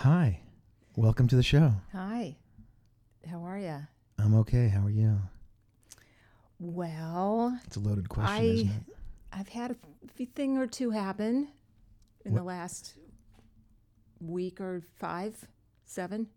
Hi, 0.00 0.40
welcome 0.96 1.28
to 1.28 1.36
the 1.36 1.42
show. 1.42 1.74
Hi. 1.92 2.36
How 3.30 3.44
are 3.44 3.58
you? 3.58 3.76
I'm 4.18 4.34
okay. 4.36 4.68
How 4.68 4.86
are 4.86 4.90
you? 4.90 5.18
Well, 6.58 7.58
It's 7.66 7.76
a 7.76 7.80
loaded 7.80 8.08
question, 8.08 8.34
I 8.34 8.42
isn't 8.44 8.68
it? 8.68 8.96
I've 9.30 9.48
had 9.48 9.72
a 9.72 9.76
few 10.14 10.24
thing 10.24 10.56
or 10.56 10.66
two 10.66 10.90
happen 10.90 11.48
in 12.24 12.34
the 12.34 12.42
last 12.42 12.94
week 14.20 14.58
or 14.58 14.82
five, 14.98 15.46
seven, 15.84 16.28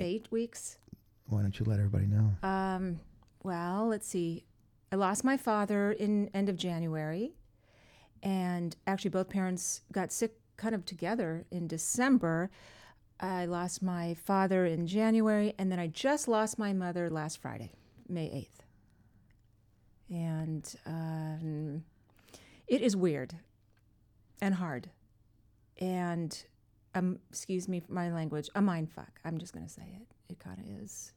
eight 0.00 0.26
weeks. 0.32 0.78
Why 1.26 1.42
don't 1.42 1.56
you 1.60 1.64
let 1.64 1.78
everybody 1.78 2.06
know? 2.06 2.32
Um, 2.42 2.98
well, 3.44 3.86
let's 3.86 4.08
see. 4.08 4.44
I 4.90 4.96
lost 4.96 5.22
my 5.22 5.36
father 5.36 5.92
in 5.92 6.28
end 6.34 6.48
of 6.48 6.56
January, 6.56 7.34
and 8.22 8.74
actually 8.86 9.10
both 9.10 9.28
parents 9.28 9.82
got 9.92 10.10
sick 10.10 10.34
kind 10.58 10.74
of 10.74 10.84
together 10.84 11.46
in 11.50 11.66
December. 11.66 12.50
I 13.18 13.46
lost 13.46 13.82
my 13.82 14.14
father 14.14 14.66
in 14.66 14.86
January, 14.86 15.54
and 15.58 15.72
then 15.72 15.78
I 15.80 15.86
just 15.86 16.28
lost 16.28 16.58
my 16.58 16.72
mother 16.74 17.08
last 17.10 17.38
Friday, 17.40 17.72
May 18.08 18.30
eighth. 18.30 18.62
And 20.10 20.72
um, 20.86 21.84
it 22.66 22.80
is 22.80 22.94
weird 22.96 23.34
and 24.40 24.54
hard, 24.54 24.88
and 25.80 26.44
um, 26.94 27.18
excuse 27.28 27.68
me 27.68 27.80
for 27.80 27.92
my 27.92 28.10
language, 28.10 28.48
a 28.54 28.62
mind 28.62 28.90
fuck. 28.90 29.20
I'm 29.24 29.38
just 29.38 29.52
gonna 29.52 29.68
say 29.68 29.82
it. 30.00 30.06
It 30.32 30.38
kind 30.38 30.58
of 30.60 30.82
is 30.82 31.12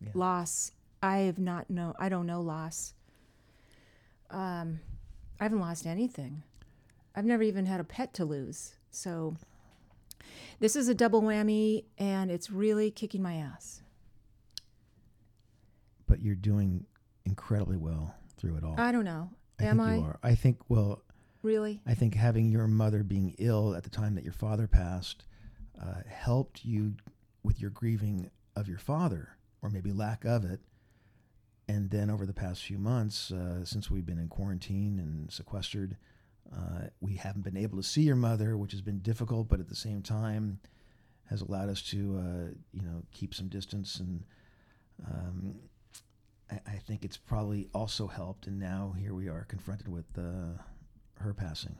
Yeah. 0.00 0.10
loss. 0.14 0.72
I 1.02 1.18
have 1.18 1.38
not 1.38 1.68
know. 1.70 1.94
I 1.98 2.08
don't 2.08 2.26
know 2.26 2.40
loss. 2.40 2.94
Um, 4.30 4.80
I 5.38 5.44
haven't 5.44 5.60
lost 5.60 5.86
anything. 5.86 6.42
I've 7.14 7.24
never 7.26 7.42
even 7.42 7.66
had 7.66 7.78
a 7.80 7.84
pet 7.84 8.14
to 8.14 8.24
lose. 8.24 8.74
So 8.92 9.36
this 10.60 10.76
is 10.76 10.88
a 10.88 10.94
double 10.94 11.22
whammy, 11.22 11.84
and 11.98 12.30
it's 12.30 12.50
really 12.50 12.90
kicking 12.90 13.22
my 13.22 13.34
ass. 13.34 13.82
But 16.06 16.20
you're 16.20 16.34
doing 16.36 16.86
incredibly 17.24 17.78
well 17.78 18.14
through 18.36 18.56
it 18.56 18.64
all. 18.64 18.74
I 18.78 18.92
don't 18.92 19.04
know. 19.04 19.30
I 19.58 19.64
Am 19.64 19.78
think 19.78 19.88
I 19.88 19.94
you 19.96 20.02
are. 20.02 20.18
I 20.22 20.34
think. 20.34 20.58
Well, 20.68 21.02
really? 21.42 21.80
I 21.86 21.94
think 21.94 22.14
having 22.14 22.50
your 22.50 22.68
mother 22.68 23.02
being 23.02 23.34
ill 23.38 23.74
at 23.74 23.82
the 23.82 23.90
time 23.90 24.14
that 24.14 24.24
your 24.24 24.32
father 24.34 24.68
passed 24.68 25.24
uh, 25.82 26.02
helped 26.06 26.64
you 26.64 26.94
with 27.42 27.60
your 27.60 27.70
grieving 27.70 28.30
of 28.54 28.68
your 28.68 28.78
father, 28.78 29.36
or 29.62 29.70
maybe 29.70 29.90
lack 29.90 30.24
of 30.24 30.44
it. 30.44 30.60
And 31.66 31.90
then 31.90 32.10
over 32.10 32.26
the 32.26 32.34
past 32.34 32.62
few 32.62 32.76
months, 32.76 33.30
uh, 33.30 33.64
since 33.64 33.90
we've 33.90 34.04
been 34.04 34.18
in 34.18 34.28
quarantine 34.28 34.98
and 34.98 35.32
sequestered, 35.32 35.96
uh, 36.54 36.86
we 37.00 37.14
haven't 37.14 37.42
been 37.42 37.56
able 37.56 37.76
to 37.78 37.82
see 37.82 38.02
your 38.02 38.16
mother, 38.16 38.56
which 38.56 38.72
has 38.72 38.80
been 38.80 38.98
difficult, 38.98 39.48
but 39.48 39.60
at 39.60 39.68
the 39.68 39.76
same 39.76 40.02
time 40.02 40.60
has 41.30 41.40
allowed 41.40 41.68
us 41.68 41.82
to, 41.82 42.18
uh, 42.18 42.54
you 42.72 42.82
know, 42.82 43.02
keep 43.12 43.34
some 43.34 43.48
distance. 43.48 44.00
And 44.00 44.24
um, 45.06 45.54
I, 46.50 46.60
I 46.66 46.76
think 46.76 47.04
it's 47.04 47.16
probably 47.16 47.68
also 47.74 48.06
helped. 48.06 48.46
And 48.46 48.58
now 48.58 48.94
here 48.98 49.14
we 49.14 49.28
are 49.28 49.46
confronted 49.48 49.88
with 49.88 50.06
uh, 50.18 50.60
her 51.20 51.32
passing. 51.32 51.76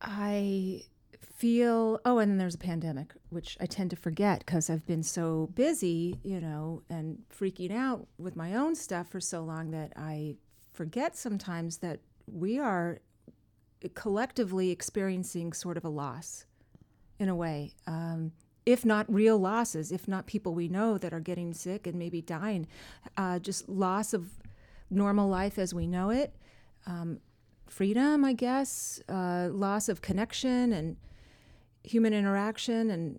I 0.00 0.82
feel 1.20 2.00
oh 2.04 2.18
and 2.18 2.30
then 2.30 2.38
there's 2.38 2.54
a 2.54 2.58
pandemic 2.58 3.12
which 3.30 3.56
i 3.60 3.66
tend 3.66 3.90
to 3.90 3.96
forget 3.96 4.40
because 4.40 4.68
i've 4.68 4.86
been 4.86 5.02
so 5.02 5.48
busy 5.54 6.18
you 6.22 6.40
know 6.40 6.82
and 6.90 7.18
freaking 7.36 7.72
out 7.72 8.06
with 8.18 8.36
my 8.36 8.54
own 8.54 8.74
stuff 8.74 9.08
for 9.08 9.20
so 9.20 9.42
long 9.42 9.70
that 9.70 9.92
i 9.96 10.34
forget 10.72 11.16
sometimes 11.16 11.78
that 11.78 12.00
we 12.26 12.58
are 12.58 13.00
collectively 13.94 14.70
experiencing 14.70 15.52
sort 15.52 15.76
of 15.76 15.84
a 15.84 15.88
loss 15.88 16.46
in 17.18 17.28
a 17.28 17.34
way 17.34 17.72
um, 17.86 18.32
if 18.64 18.84
not 18.84 19.12
real 19.12 19.38
losses 19.38 19.90
if 19.90 20.06
not 20.06 20.26
people 20.26 20.54
we 20.54 20.68
know 20.68 20.98
that 20.98 21.12
are 21.12 21.20
getting 21.20 21.52
sick 21.52 21.86
and 21.86 21.98
maybe 21.98 22.20
dying 22.22 22.66
uh, 23.16 23.38
just 23.38 23.68
loss 23.68 24.14
of 24.14 24.30
normal 24.90 25.28
life 25.28 25.58
as 25.58 25.74
we 25.74 25.86
know 25.86 26.10
it 26.10 26.34
um, 26.86 27.18
freedom, 27.72 28.24
I 28.24 28.34
guess, 28.34 29.00
uh, 29.08 29.48
loss 29.50 29.88
of 29.88 30.02
connection 30.02 30.72
and 30.72 30.96
human 31.82 32.12
interaction 32.12 32.90
and 32.90 33.18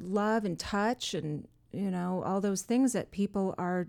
love 0.00 0.44
and 0.44 0.58
touch 0.58 1.12
and 1.12 1.46
you 1.72 1.90
know 1.90 2.22
all 2.24 2.40
those 2.40 2.62
things 2.62 2.92
that 2.92 3.10
people 3.10 3.54
are 3.58 3.88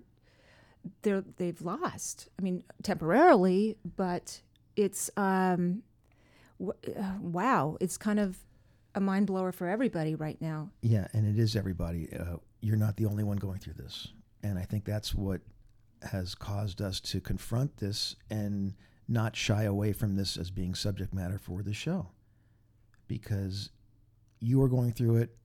they're 1.04 1.24
they've 1.38 1.62
lost. 1.62 2.28
I 2.38 2.42
mean, 2.42 2.64
temporarily, 2.84 3.78
but 3.96 4.42
it's 4.80 5.10
um, 5.18 5.84
w- 6.58 6.74
uh, 6.98 7.18
wow, 7.20 7.78
it's 7.82 7.98
kind 7.98 8.20
of 8.20 8.38
a 8.96 9.02
mind 9.02 9.28
blower 9.28 9.52
for 9.52 9.68
everybody 9.68 10.16
right 10.16 10.42
now. 10.42 10.70
Yeah, 10.82 11.08
and 11.14 11.28
it 11.28 11.38
is 11.38 11.56
everybody. 11.56 12.10
Uh, 12.18 12.38
you're 12.62 12.78
not 12.78 12.96
the 12.96 13.06
only 13.06 13.24
one 13.24 13.38
going 13.38 13.60
through 13.60 13.74
this, 13.74 14.08
and 14.42 14.58
I 14.58 14.64
think 14.64 14.86
that's 14.86 15.14
what 15.14 15.42
has 16.02 16.34
caused 16.34 16.82
us 16.82 17.02
to 17.02 17.20
confront 17.20 17.78
this 17.78 18.16
and 18.30 18.74
not 19.08 19.36
shy 19.36 19.64
away 19.64 19.92
from 19.92 20.16
this 20.16 20.38
as 20.38 20.50
being 20.50 20.74
subject 20.74 21.14
matter 21.14 21.38
for 21.38 21.62
the 21.62 21.74
show, 21.74 22.08
because 23.08 23.72
you 24.40 24.62
are 24.62 24.70
going 24.70 24.94
through 24.94 25.18
it. 25.18 25.36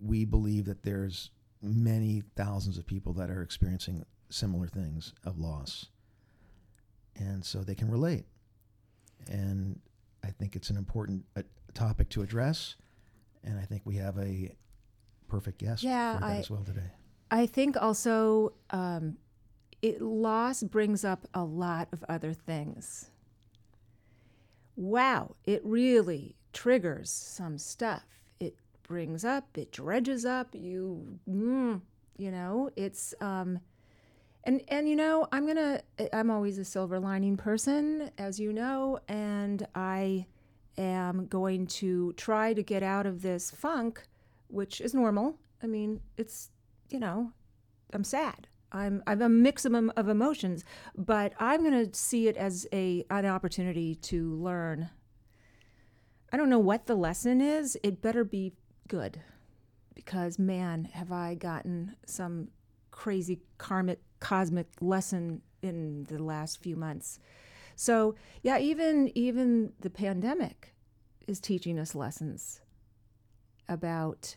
We 0.00 0.24
believe 0.24 0.66
that 0.66 0.84
there's 0.84 1.30
many 1.60 2.22
thousands 2.36 2.78
of 2.78 2.86
people 2.86 3.12
that 3.14 3.30
are 3.30 3.42
experiencing 3.42 4.04
similar 4.30 4.68
things 4.68 5.14
of 5.24 5.38
loss, 5.38 5.86
and 7.16 7.44
so 7.44 7.64
they 7.64 7.74
can 7.74 7.90
relate. 7.90 8.26
And 9.28 9.80
I 10.22 10.28
think 10.30 10.56
it's 10.56 10.70
an 10.70 10.76
important 10.76 11.24
uh, 11.36 11.42
topic 11.74 12.08
to 12.10 12.22
address, 12.22 12.76
and 13.42 13.58
I 13.58 13.62
think 13.64 13.82
we 13.84 13.96
have 13.96 14.18
a 14.18 14.54
perfect 15.28 15.58
guest 15.58 15.82
Yeah, 15.82 16.14
for 16.14 16.20
that 16.20 16.26
I- 16.30 16.38
as 16.38 16.50
well 16.50 16.62
today. 16.64 16.90
I 17.30 17.46
think 17.46 17.76
also 17.80 18.52
um, 18.70 19.16
it 19.82 20.00
loss 20.00 20.62
brings 20.62 21.04
up 21.04 21.26
a 21.34 21.42
lot 21.42 21.88
of 21.92 22.04
other 22.08 22.32
things. 22.32 23.10
Wow, 24.76 25.36
it 25.44 25.60
really 25.64 26.36
triggers 26.52 27.10
some 27.10 27.58
stuff. 27.58 28.04
It 28.40 28.56
brings 28.82 29.24
up, 29.24 29.56
it 29.56 29.72
dredges 29.72 30.24
up. 30.24 30.48
You, 30.54 31.18
mm, 31.28 31.80
you 32.16 32.30
know, 32.30 32.70
it's 32.76 33.14
um, 33.20 33.60
and 34.44 34.62
and 34.68 34.88
you 34.88 34.96
know, 34.96 35.26
I'm 35.32 35.46
gonna. 35.46 35.80
Eh, 35.98 36.08
I'm 36.12 36.30
always 36.30 36.58
a 36.58 36.64
silver 36.64 37.00
lining 37.00 37.36
person, 37.36 38.10
as 38.18 38.38
you 38.38 38.52
know, 38.52 38.98
and 39.08 39.66
I 39.74 40.26
am 40.76 41.26
going 41.26 41.66
to 41.66 42.12
try 42.14 42.52
to 42.52 42.62
get 42.62 42.82
out 42.82 43.06
of 43.06 43.22
this 43.22 43.50
funk, 43.50 44.02
which 44.48 44.80
is 44.80 44.94
normal. 44.94 45.38
I 45.62 45.66
mean, 45.66 46.00
it's 46.16 46.50
you 46.90 47.00
know, 47.00 47.32
I'm 47.92 48.04
sad. 48.04 48.48
I'm 48.72 49.02
I'm 49.06 49.22
a 49.22 49.28
mix 49.28 49.64
of, 49.64 49.74
of 49.74 50.08
emotions, 50.08 50.64
but 50.96 51.32
I'm 51.38 51.64
to 51.70 51.96
see 51.98 52.28
it 52.28 52.36
as 52.36 52.66
a 52.72 53.04
an 53.10 53.26
opportunity 53.26 53.94
to 53.96 54.34
learn. 54.34 54.90
I 56.32 56.36
don't 56.36 56.50
know 56.50 56.58
what 56.58 56.86
the 56.86 56.96
lesson 56.96 57.40
is. 57.40 57.78
It 57.82 58.02
better 58.02 58.24
be 58.24 58.52
good, 58.88 59.20
because 59.94 60.38
man, 60.38 60.84
have 60.92 61.12
I 61.12 61.34
gotten 61.36 61.94
some 62.04 62.48
crazy 62.94 63.40
karmic 63.58 63.98
cosmic 64.20 64.68
lesson 64.80 65.42
in 65.62 66.04
the 66.04 66.22
last 66.22 66.62
few 66.62 66.76
months. 66.76 67.18
So 67.74 68.14
yeah, 68.42 68.58
even 68.58 69.10
even 69.16 69.72
the 69.80 69.90
pandemic 69.90 70.74
is 71.26 71.40
teaching 71.40 71.76
us 71.76 71.96
lessons 71.96 72.60
about 73.68 74.36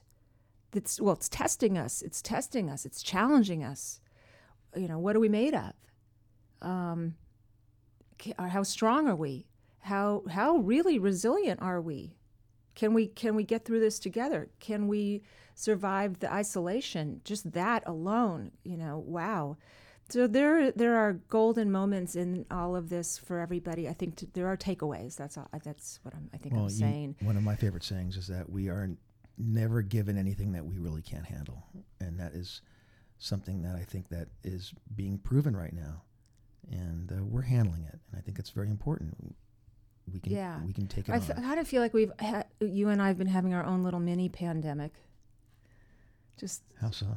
that's 0.71 0.99
well 0.99 1.13
it's 1.13 1.29
testing 1.29 1.77
us 1.77 2.01
it's 2.01 2.21
testing 2.21 2.67
us 2.67 2.83
it's 2.83 3.03
challenging 3.03 3.63
us. 3.63 4.01
You 4.75 4.87
know 4.87 4.97
what 4.97 5.15
are 5.15 5.19
we 5.19 5.29
made 5.29 5.53
of? 5.53 5.73
Um 6.61 7.13
how 8.39 8.63
strong 8.63 9.07
are 9.07 9.15
we? 9.15 9.45
How 9.81 10.23
how 10.31 10.57
really 10.57 10.97
resilient 10.97 11.61
are 11.61 11.79
we 11.79 12.17
can 12.77 12.93
we 12.93 13.07
can 13.07 13.33
we 13.35 13.43
get 13.43 13.65
through 13.65 13.79
this 13.81 13.97
together 13.99 14.41
can 14.59 14.87
we 14.87 15.21
survive 15.55 16.19
the 16.19 16.31
isolation 16.31 17.19
just 17.23 17.51
that 17.53 17.81
alone 17.87 18.51
you 18.63 18.77
know 18.77 18.95
wow 19.17 19.57
So 20.09 20.25
there, 20.27 20.71
there 20.71 20.95
are 21.03 21.13
golden 21.37 21.69
moments 21.69 22.15
in 22.15 22.45
all 22.49 22.77
of 22.77 22.87
this 22.87 23.17
for 23.17 23.39
everybody. 23.45 23.89
I 23.89 23.93
think 23.99 24.15
t- 24.15 24.29
there 24.37 24.47
are 24.47 24.55
takeaways. 24.55 25.17
That's 25.17 25.35
all, 25.37 25.49
that's 25.67 25.99
what 26.03 26.13
I'm, 26.15 26.29
I 26.33 26.37
think 26.37 26.55
I'm 26.55 26.63
you- 26.63 26.69
saying. 26.85 27.09
one 27.31 27.35
of 27.35 27.43
my 27.43 27.57
favorite 27.63 27.83
sayings 27.83 28.15
is 28.15 28.27
that 28.27 28.45
we 28.49 28.69
are 28.69 28.87
never 29.37 29.81
given 29.81 30.15
anything 30.17 30.53
that 30.53 30.65
we 30.65 30.77
really 30.85 31.01
can't 31.11 31.25
handle, 31.25 31.59
and 31.99 32.17
that 32.21 32.31
is 32.41 32.61
something 33.17 33.57
that 33.63 33.75
I 33.75 33.83
think 33.91 34.07
that 34.15 34.27
is 34.45 34.73
being 34.95 35.17
proven 35.29 35.53
right 35.63 35.73
now, 35.73 36.03
and 36.71 37.11
uh, 37.11 37.21
we're 37.33 37.41
handling 37.55 37.83
it, 37.83 37.99
and 38.07 38.13
I 38.17 38.21
think 38.21 38.39
it's 38.39 38.53
very 38.59 38.69
important. 38.69 39.11
We 40.13 40.19
can 40.21 40.31
Yeah. 40.31 40.55
we 40.65 40.71
can 40.71 40.87
take 40.87 41.09
it 41.09 41.11
I 41.11 41.17
f- 41.17 41.35
kind 41.35 41.59
of 41.59 41.67
feel 41.67 41.81
like 41.81 41.93
we've 41.93 42.13
ha- 42.21 42.46
you 42.59 42.89
and 42.89 43.01
I 43.01 43.07
have 43.07 43.17
been 43.17 43.27
having 43.27 43.53
our 43.53 43.63
own 43.65 43.83
little 43.83 43.99
mini 43.99 44.29
pandemic. 44.29 44.93
Just 46.39 46.63
How 46.79 46.91
so? 46.91 47.07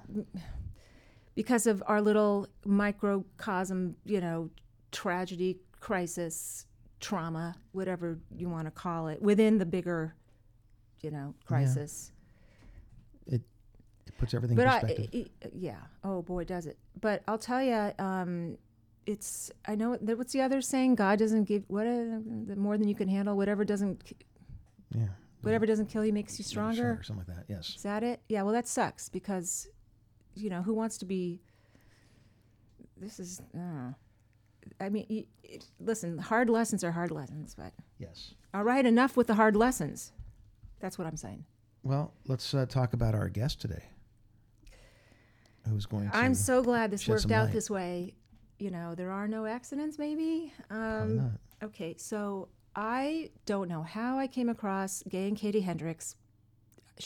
because 1.34 1.66
of 1.66 1.82
our 1.86 2.00
little 2.00 2.46
microcosm, 2.64 3.96
you 4.04 4.20
know, 4.20 4.50
tragedy, 4.92 5.58
crisis, 5.78 6.66
trauma, 7.00 7.54
whatever 7.72 8.18
you 8.36 8.48
want 8.48 8.66
to 8.66 8.70
call 8.70 9.08
it, 9.08 9.20
within 9.22 9.58
the 9.58 9.66
bigger, 9.66 10.14
you 11.02 11.10
know, 11.10 11.34
crisis. 11.46 12.12
It 13.26 13.42
it 14.06 14.16
puts 14.18 14.34
everything 14.34 14.56
but 14.56 14.62
in 14.64 14.68
I, 14.68 14.80
perspective. 14.80 15.08
i- 15.42 15.46
i- 15.46 15.50
yeah, 15.54 15.80
oh 16.04 16.22
boy, 16.22 16.44
does 16.44 16.66
it. 16.66 16.78
But 17.00 17.22
I'll 17.28 17.38
tell 17.38 17.62
you, 17.62 17.92
um, 17.98 18.58
it's 19.06 19.50
I 19.66 19.74
know 19.76 19.94
what's 20.00 20.32
the 20.32 20.42
other 20.42 20.60
saying? 20.60 20.94
God 20.96 21.18
doesn't 21.18 21.44
give 21.44 21.64
what 21.68 21.86
uh, 21.86 22.20
the 22.46 22.54
more 22.56 22.76
than 22.78 22.88
you 22.88 22.94
can 22.94 23.08
handle. 23.08 23.36
Whatever 23.36 23.64
doesn't 23.64 24.02
yeah. 24.94 25.06
Whatever 25.42 25.66
doesn't 25.66 25.86
kill 25.86 26.04
you 26.04 26.12
makes 26.12 26.38
you 26.38 26.44
stronger. 26.44 26.98
or 27.00 27.02
something 27.02 27.24
like 27.26 27.36
that. 27.36 27.44
Yes. 27.48 27.74
Is 27.76 27.82
that 27.82 28.02
it? 28.02 28.20
Yeah. 28.28 28.42
Well, 28.42 28.52
that 28.52 28.66
sucks 28.68 29.08
because, 29.08 29.68
you 30.34 30.50
know, 30.50 30.62
who 30.62 30.74
wants 30.74 30.98
to 30.98 31.04
be? 31.04 31.40
This 32.96 33.18
is. 33.18 33.40
Uh, 33.54 33.92
I 34.80 34.88
mean, 34.90 35.06
y 35.08 35.24
it, 35.42 35.64
listen. 35.80 36.18
Hard 36.18 36.50
lessons 36.50 36.84
are 36.84 36.92
hard 36.92 37.10
lessons, 37.10 37.54
but 37.54 37.72
Yes. 37.98 38.34
all 38.52 38.62
right, 38.62 38.84
enough 38.84 39.16
with 39.16 39.26
the 39.26 39.34
hard 39.34 39.56
lessons. 39.56 40.12
That's 40.80 40.98
what 40.98 41.06
I'm 41.06 41.16
saying. 41.16 41.44
Well, 41.82 42.12
let's 42.26 42.52
uh, 42.54 42.66
talk 42.66 42.92
about 42.92 43.14
our 43.14 43.28
guest 43.28 43.60
today. 43.60 43.84
Who's 45.68 45.86
going 45.86 46.10
to? 46.10 46.16
I'm 46.16 46.34
so 46.34 46.62
glad 46.62 46.90
this 46.90 47.02
shed 47.02 47.10
worked 47.12 47.22
some 47.22 47.32
out 47.32 47.44
light. 47.44 47.52
this 47.52 47.70
way. 47.70 48.14
You 48.58 48.70
know, 48.70 48.94
there 48.94 49.10
are 49.10 49.26
no 49.28 49.46
accidents. 49.46 49.98
Maybe. 49.98 50.52
Um, 50.70 51.16
not. 51.16 51.30
okay, 51.64 51.94
so 51.98 52.48
I 52.74 53.30
don't 53.46 53.68
know 53.68 53.82
how 53.82 54.18
I 54.18 54.26
came 54.26 54.48
across 54.48 55.02
Gay 55.08 55.28
and 55.28 55.36
Katie 55.36 55.60
Hendricks. 55.60 56.16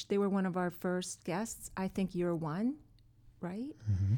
They 0.09 0.19
were 0.19 0.29
one 0.29 0.47
of 0.47 0.57
our 0.57 0.71
first 0.71 1.25
guests. 1.25 1.71
I 1.77 1.89
think 1.89 2.15
you're 2.15 2.35
one, 2.35 2.77
right? 3.41 3.71
Mm-hmm. 3.91 4.15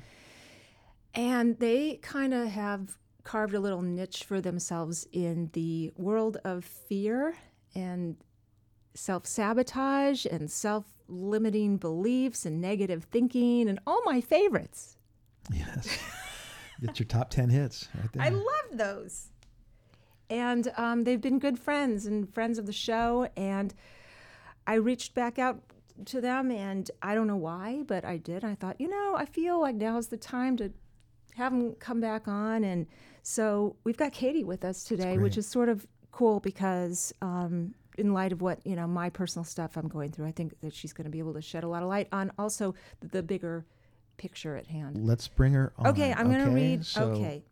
And 1.15 1.59
they 1.59 1.97
kind 2.03 2.35
of 2.35 2.49
have 2.49 2.97
carved 3.25 3.55
a 3.55 3.61
little 3.61 3.83
niche 3.83 4.25
for 4.25 4.41
themselves 4.41 5.07
in 5.13 5.51
the 5.53 5.93
world 5.97 6.39
of 6.45 6.65
fear 6.65 7.37
and 7.75 8.17
self 8.95 9.27
sabotage 9.27 10.25
and 10.25 10.51
self 10.51 10.87
limiting 11.09 11.77
beliefs 11.77 12.47
and 12.47 12.61
negative 12.61 13.05
thinking 13.11 13.69
and 13.69 13.79
all 13.87 14.03
my 14.05 14.21
favorites. 14.21 14.97
Yes. 15.53 15.99
It's 16.83 16.99
your 16.99 17.07
top 17.07 17.31
ten 17.31 17.49
hits 17.49 17.89
right 17.95 18.13
there. 18.13 18.23
I 18.23 18.29
love 18.29 18.45
those. 18.73 19.29
And 20.29 20.73
um, 20.77 21.05
they've 21.05 21.21
been 21.21 21.39
good 21.39 21.59
friends 21.59 22.07
and 22.07 22.33
friends 22.33 22.59
of 22.59 22.67
the 22.67 22.73
show. 22.73 23.29
And 23.37 23.75
I 24.67 24.75
reached 24.75 25.15
back 25.15 25.39
out 25.39 25.61
to 26.07 26.21
them, 26.21 26.51
and 26.51 26.91
I 27.03 27.15
don't 27.15 27.27
know 27.27 27.37
why, 27.37 27.83
but 27.87 28.05
I 28.05 28.17
did. 28.19 28.45
I 28.45 28.55
thought, 28.55 28.81
you 28.81 28.89
know, 28.89 29.15
I 29.17 29.25
feel 29.25 29.61
like 29.61 29.77
now's 29.77 30.09
the 30.09 30.17
time 30.17 30.57
to 30.59 30.73
have 31.37 31.53
them 31.53 31.75
come 31.75 32.01
back 32.01 32.29
on. 32.29 32.65
And 32.65 32.87
so 33.23 33.77
we've 33.85 33.97
got 33.97 34.13
Katie 34.13 34.45
with 34.45 34.65
us 34.65 34.85
today, 34.85 35.19
which 35.19 35.39
is 35.39 35.47
sort 35.47 35.69
of 35.69 35.87
cool 36.13 36.41
because. 36.41 37.13
Um, 37.23 37.75
in 37.99 38.13
light 38.13 38.31
of 38.31 38.43
what 38.43 38.59
you 38.67 38.77
know, 38.77 38.87
my 38.87 39.09
personal 39.09 39.43
stuff 39.43 39.75
I'm 39.77 39.89
going 39.89 40.11
through, 40.11 40.27
I 40.27 40.31
think 40.33 40.61
that 40.61 40.75
she's 40.75 40.93
going 40.93 41.07
to 41.07 41.11
be 41.11 41.19
able 41.19 41.33
to 41.35 41.41
shed 41.41 41.65
a 41.65 41.69
lot 41.69 41.83
of 41.83 41.89
light 41.89 42.09
on 42.13 42.31
also 42.39 42.75
the 43.01 43.23
bigger 43.23 43.65
picture 44.17 44.57
at 44.57 44.67
hand. 44.67 45.07
Let's 45.07 45.29
bring 45.29 45.53
her 45.53 45.73
on. 45.79 45.89
Okay, 45.89 46.13
I'm 46.13 46.31
going 46.31 46.45
to 46.45 46.51
read. 46.51 46.85
So 46.85 47.05
okay, 47.13 47.43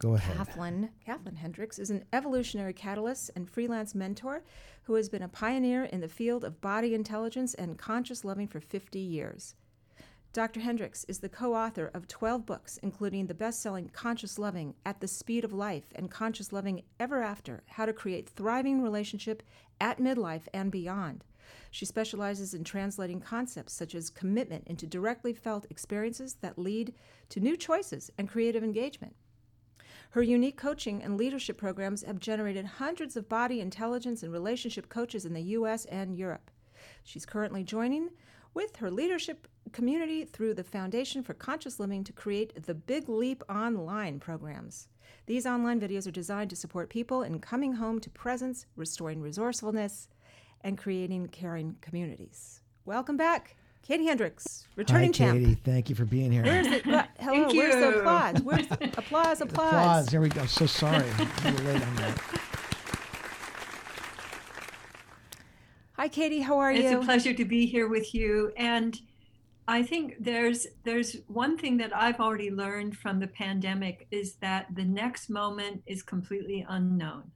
Go 0.00 0.14
ahead. 0.14 0.34
Kathlyn, 0.34 0.88
Kathlyn 1.06 1.36
Hendricks 1.36 1.78
is 1.78 1.90
an 1.90 2.06
evolutionary 2.14 2.72
catalyst 2.72 3.30
and 3.36 3.48
freelance 3.48 3.94
mentor 3.94 4.42
who 4.84 4.94
has 4.94 5.10
been 5.10 5.22
a 5.22 5.28
pioneer 5.28 5.84
in 5.84 6.00
the 6.00 6.08
field 6.08 6.42
of 6.42 6.62
body 6.62 6.94
intelligence 6.94 7.52
and 7.52 7.76
conscious 7.76 8.24
loving 8.24 8.48
for 8.48 8.60
50 8.60 8.98
years. 8.98 9.56
Dr. 10.32 10.60
Hendricks 10.60 11.04
is 11.04 11.18
the 11.18 11.28
co 11.28 11.54
author 11.54 11.90
of 11.92 12.08
12 12.08 12.46
books, 12.46 12.78
including 12.82 13.26
the 13.26 13.34
best 13.34 13.60
selling 13.60 13.90
Conscious 13.90 14.38
Loving, 14.38 14.74
At 14.86 15.00
the 15.00 15.08
Speed 15.08 15.44
of 15.44 15.52
Life, 15.52 15.92
and 15.94 16.10
Conscious 16.10 16.50
Loving 16.50 16.82
Ever 16.98 17.22
After 17.22 17.62
How 17.66 17.84
to 17.84 17.92
Create 17.92 18.26
Thriving 18.26 18.80
Relationship 18.80 19.42
at 19.82 19.98
Midlife 19.98 20.48
and 20.54 20.72
Beyond. 20.72 21.24
She 21.70 21.84
specializes 21.84 22.54
in 22.54 22.64
translating 22.64 23.20
concepts 23.20 23.74
such 23.74 23.94
as 23.94 24.08
commitment 24.08 24.64
into 24.66 24.86
directly 24.86 25.34
felt 25.34 25.66
experiences 25.68 26.36
that 26.40 26.58
lead 26.58 26.94
to 27.28 27.40
new 27.40 27.56
choices 27.56 28.10
and 28.16 28.28
creative 28.28 28.64
engagement. 28.64 29.14
Her 30.10 30.22
unique 30.24 30.56
coaching 30.56 31.04
and 31.04 31.16
leadership 31.16 31.56
programs 31.56 32.02
have 32.02 32.18
generated 32.18 32.64
hundreds 32.64 33.16
of 33.16 33.28
body 33.28 33.60
intelligence 33.60 34.24
and 34.24 34.32
relationship 34.32 34.88
coaches 34.88 35.24
in 35.24 35.34
the 35.34 35.40
US 35.40 35.84
and 35.84 36.16
Europe. 36.16 36.50
She's 37.04 37.24
currently 37.24 37.62
joining 37.62 38.10
with 38.52 38.76
her 38.76 38.90
leadership 38.90 39.46
community 39.70 40.24
through 40.24 40.54
the 40.54 40.64
Foundation 40.64 41.22
for 41.22 41.32
Conscious 41.34 41.78
Living 41.78 42.02
to 42.02 42.12
create 42.12 42.64
the 42.66 42.74
Big 42.74 43.08
Leap 43.08 43.44
Online 43.48 44.18
programs. 44.18 44.88
These 45.26 45.46
online 45.46 45.80
videos 45.80 46.08
are 46.08 46.12
designed 46.12 46.50
to 46.50 46.56
support 46.56 46.90
people 46.90 47.22
in 47.22 47.38
coming 47.38 47.74
home 47.74 48.00
to 48.00 48.10
presence, 48.10 48.66
restoring 48.74 49.20
resourcefulness, 49.20 50.08
and 50.62 50.76
creating 50.76 51.28
caring 51.28 51.76
communities. 51.80 52.62
Welcome 52.84 53.16
back, 53.16 53.54
Katie 53.82 54.06
Hendricks, 54.06 54.66
returning 54.76 55.08
Hi, 55.08 55.12
champ. 55.12 55.38
Katie. 55.38 55.54
Thank 55.64 55.88
you 55.88 55.96
for 55.96 56.04
being 56.04 56.30
here. 56.30 56.44
Where's 56.44 56.66
the 56.68 56.90
what, 56.90 57.08
hello? 57.18 57.48
Thank 57.48 57.54
Where's 57.54 57.74
the 57.74 57.98
applause? 57.98 58.42
Where's 58.42 58.68
the 58.68 58.74
applause? 58.98 59.40
Applause. 59.40 59.40
Applause. 59.42 60.06
There 60.06 60.20
we 60.20 60.28
go. 60.28 60.46
So 60.46 60.66
sorry. 60.66 61.06
You 61.44 61.52
were 61.52 61.60
late 61.72 61.82
on 61.82 61.96
that. 61.96 62.22
Hi, 65.94 66.08
Katie. 66.08 66.40
How 66.40 66.58
are 66.58 66.70
It's 66.70 66.82
you? 66.82 66.86
It's 66.86 67.02
a 67.02 67.04
pleasure 67.04 67.34
to 67.34 67.44
be 67.44 67.66
here 67.66 67.88
with 67.88 68.14
you. 68.14 68.52
And 68.56 68.98
I 69.66 69.82
think 69.82 70.16
there's 70.20 70.66
there's 70.84 71.16
one 71.26 71.58
thing 71.58 71.76
that 71.78 71.94
I've 71.94 72.20
already 72.20 72.50
learned 72.50 72.96
from 72.96 73.18
the 73.18 73.26
pandemic 73.26 74.06
is 74.10 74.34
that 74.36 74.66
the 74.74 74.84
next 74.84 75.30
moment 75.30 75.82
is 75.86 76.02
completely 76.02 76.64
unknown. 76.68 77.30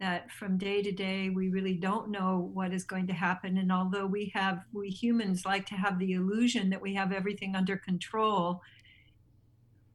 That 0.00 0.30
from 0.32 0.58
day 0.58 0.82
to 0.82 0.92
day 0.92 1.30
we 1.30 1.48
really 1.48 1.74
don't 1.74 2.10
know 2.10 2.50
what 2.52 2.72
is 2.72 2.84
going 2.84 3.06
to 3.06 3.12
happen. 3.12 3.56
And 3.58 3.70
although 3.70 4.06
we 4.06 4.32
have 4.34 4.64
we 4.72 4.88
humans 4.88 5.46
like 5.46 5.66
to 5.66 5.74
have 5.74 5.98
the 5.98 6.12
illusion 6.12 6.68
that 6.70 6.82
we 6.82 6.94
have 6.94 7.12
everything 7.12 7.54
under 7.54 7.76
control, 7.76 8.60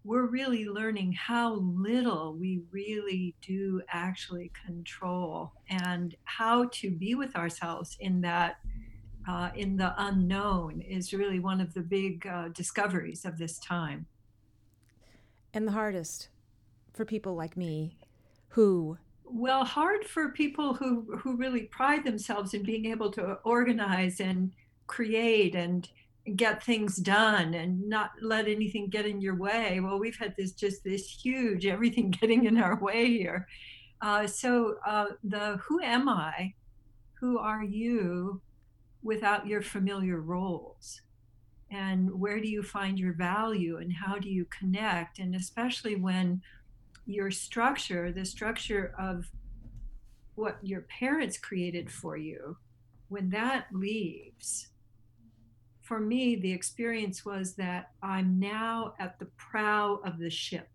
we're 0.04 0.26
really 0.26 0.66
learning 0.66 1.14
how 1.14 1.56
little 1.56 2.34
we 2.34 2.62
really 2.72 3.36
do 3.42 3.82
actually 3.90 4.52
control 4.66 5.52
and 5.70 6.16
how 6.24 6.66
to 6.74 6.90
be 6.90 7.16
with 7.16 7.36
ourselves 7.36 7.98
in 8.00 8.22
that 8.22 8.58
uh, 9.28 9.50
in 9.56 9.78
the 9.78 9.94
unknown 9.98 10.82
is 10.82 11.14
really 11.14 11.40
one 11.40 11.60
of 11.60 11.74
the 11.74 11.82
big 11.82 12.26
uh, 12.26 12.48
discoveries 12.50 13.26
of 13.26 13.38
this 13.38 13.60
time 13.60 14.08
and 15.54 15.68
the 15.68 15.74
hardest 15.74 16.30
for 16.94 17.06
people 17.06 17.36
like 17.36 17.58
me 17.58 17.98
who 18.50 18.98
well 19.32 19.64
hard 19.64 20.06
for 20.06 20.30
people 20.30 20.74
who 20.74 21.18
who 21.18 21.36
really 21.36 21.64
pride 21.64 22.04
themselves 22.04 22.54
in 22.54 22.64
being 22.64 22.86
able 22.86 23.12
to 23.12 23.34
organize 23.44 24.20
and 24.20 24.52
create 24.88 25.56
and 25.56 25.90
get 26.36 26.64
things 26.64 26.98
done 26.98 27.54
and 27.54 27.88
not 27.88 28.12
let 28.22 28.48
anything 28.48 28.90
get 28.90 29.06
in 29.06 29.22
your 29.22 29.36
way. 29.36 29.80
Well 29.80 30.00
we've 30.00 30.18
had 30.18 30.36
this 30.38 30.52
just 30.52 30.84
this 30.84 31.08
huge 31.10 31.66
everything 31.66 32.12
getting 32.22 32.46
in 32.46 32.58
our 32.58 32.80
way 32.80 33.08
here. 33.08 33.48
Uh, 34.02 34.26
so 34.28 34.76
uh, 34.88 35.08
the 35.24 35.58
who 35.58 35.82
am 35.82 36.08
i 36.08 36.54
who 37.20 37.38
are 37.38 37.64
you 37.64 38.42
without 39.04 39.46
your 39.46 39.62
familiar 39.62 40.22
roles? 40.22 41.02
And 41.72 42.12
where 42.20 42.40
do 42.40 42.48
you 42.48 42.64
find 42.64 42.98
your 42.98 43.14
value 43.14 43.78
and 43.78 43.94
how 43.94 44.18
do 44.18 44.30
you 44.30 44.46
connect? 44.46 45.20
And 45.20 45.36
especially 45.36 45.96
when 45.96 46.42
your 47.10 47.32
structure 47.32 48.12
the 48.12 48.26
structure 48.26 48.94
of 49.00 49.30
what 50.36 50.58
your 50.62 50.82
parents 50.82 51.38
created 51.38 51.92
for 51.92 52.16
you 52.16 52.56
when 53.10 53.30
that 53.30 53.66
leaves 53.74 54.70
for 55.82 56.00
me 56.00 56.36
the 56.36 56.52
experience 56.52 57.26
was 57.26 57.56
that 57.56 57.92
i'm 58.04 58.40
now 58.40 58.94
at 59.00 59.18
the 59.20 59.26
prow 59.38 60.00
of 60.06 60.20
the 60.20 60.30
ship. 60.30 60.70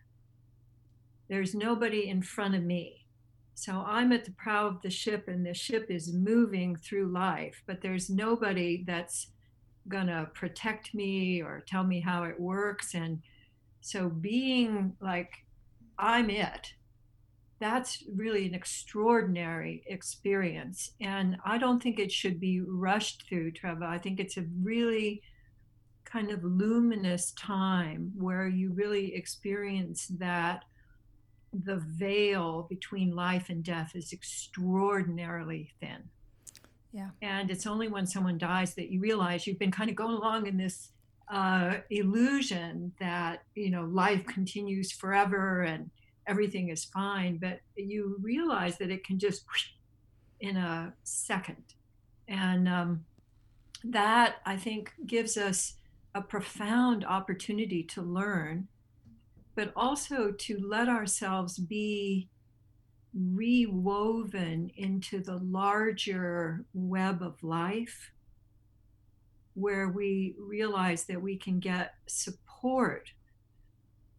There's 1.28 1.54
nobody 1.54 2.08
in 2.08 2.20
front 2.20 2.54
of 2.54 2.62
me. 2.62 3.06
So 3.54 3.84
i'm 3.86 4.12
at 4.12 4.24
the 4.24 4.32
prow 4.32 4.66
of 4.66 4.82
the 4.82 4.90
ship 4.90 5.28
and 5.28 5.46
the 5.46 5.54
ship 5.54 5.86
is 5.88 6.12
moving 6.12 6.76
through 6.76 7.12
life 7.12 7.62
but 7.66 7.80
there's 7.80 8.10
nobody 8.10 8.84
that's 8.86 9.28
going 9.88 10.06
to 10.06 10.28
protect 10.34 10.94
me 10.94 11.42
or 11.42 11.62
tell 11.66 11.84
me 11.84 12.00
how 12.00 12.24
it 12.24 12.40
works. 12.40 12.94
And 12.94 13.20
So 13.80 14.08
being 14.08 14.96
like, 15.00 15.43
I'm 15.98 16.30
it, 16.30 16.74
that's 17.60 18.04
really 18.14 18.46
an 18.46 18.54
extraordinary 18.54 19.84
experience. 19.86 20.92
And 21.00 21.36
I 21.44 21.58
don't 21.58 21.82
think 21.82 21.98
it 21.98 22.12
should 22.12 22.40
be 22.40 22.60
rushed 22.60 23.24
through, 23.28 23.52
Trevor. 23.52 23.84
I 23.84 23.98
think 23.98 24.20
it's 24.20 24.36
a 24.36 24.46
really 24.62 25.22
kind 26.04 26.30
of 26.30 26.44
luminous 26.44 27.32
time 27.32 28.12
where 28.16 28.46
you 28.46 28.72
really 28.72 29.14
experience 29.14 30.06
that 30.18 30.64
the 31.52 31.82
veil 31.86 32.66
between 32.68 33.14
life 33.14 33.48
and 33.48 33.62
death 33.62 33.92
is 33.94 34.12
extraordinarily 34.12 35.70
thin. 35.80 36.08
Yeah. 36.92 37.10
And 37.22 37.50
it's 37.50 37.66
only 37.66 37.88
when 37.88 38.06
someone 38.06 38.38
dies 38.38 38.74
that 38.74 38.90
you 38.90 39.00
realize 39.00 39.46
you've 39.46 39.58
been 39.58 39.70
kind 39.70 39.90
of 39.90 39.96
going 39.96 40.16
along 40.16 40.46
in 40.46 40.56
this 40.56 40.90
uh, 41.28 41.76
illusion 41.90 42.92
that, 43.00 43.42
you 43.54 43.70
know, 43.70 43.84
life 43.84 44.24
continues 44.26 44.92
forever 44.92 45.62
and 45.62 45.90
everything 46.26 46.68
is 46.68 46.84
fine. 46.84 47.38
But 47.38 47.60
you 47.76 48.16
realize 48.20 48.78
that 48.78 48.90
it 48.90 49.04
can 49.04 49.18
just 49.18 49.44
in 50.40 50.56
a 50.56 50.92
second. 51.04 51.64
And 52.28 52.68
um, 52.68 53.04
that, 53.84 54.36
I 54.46 54.56
think, 54.56 54.92
gives 55.06 55.36
us 55.36 55.74
a 56.14 56.20
profound 56.20 57.04
opportunity 57.04 57.82
to 57.82 58.02
learn 58.02 58.68
but 59.54 59.72
also 59.76 60.32
to 60.32 60.58
let 60.58 60.88
ourselves 60.88 61.58
be 61.58 62.28
rewoven 63.14 64.70
into 64.76 65.20
the 65.20 65.36
larger 65.36 66.64
web 66.74 67.22
of 67.22 67.40
life 67.42 68.10
where 69.54 69.88
we 69.88 70.34
realize 70.38 71.04
that 71.04 71.20
we 71.20 71.36
can 71.36 71.60
get 71.60 71.94
support 72.06 73.10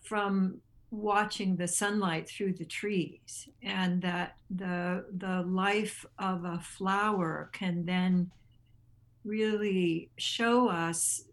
from 0.01 0.60
watching 0.92 1.56
the 1.56 1.68
sunlight 1.68 2.30
through 2.30 2.54
the 2.54 2.65
trees 2.65 3.50
and 3.62 4.01
that 4.01 4.38
the 4.50 5.06
the 5.18 5.42
life 5.42 6.06
of 6.20 6.46
a 6.46 6.60
flower 6.60 7.50
can 7.54 7.86
then 7.86 8.32
really 9.24 10.10
show 10.18 10.70
us 10.70 11.24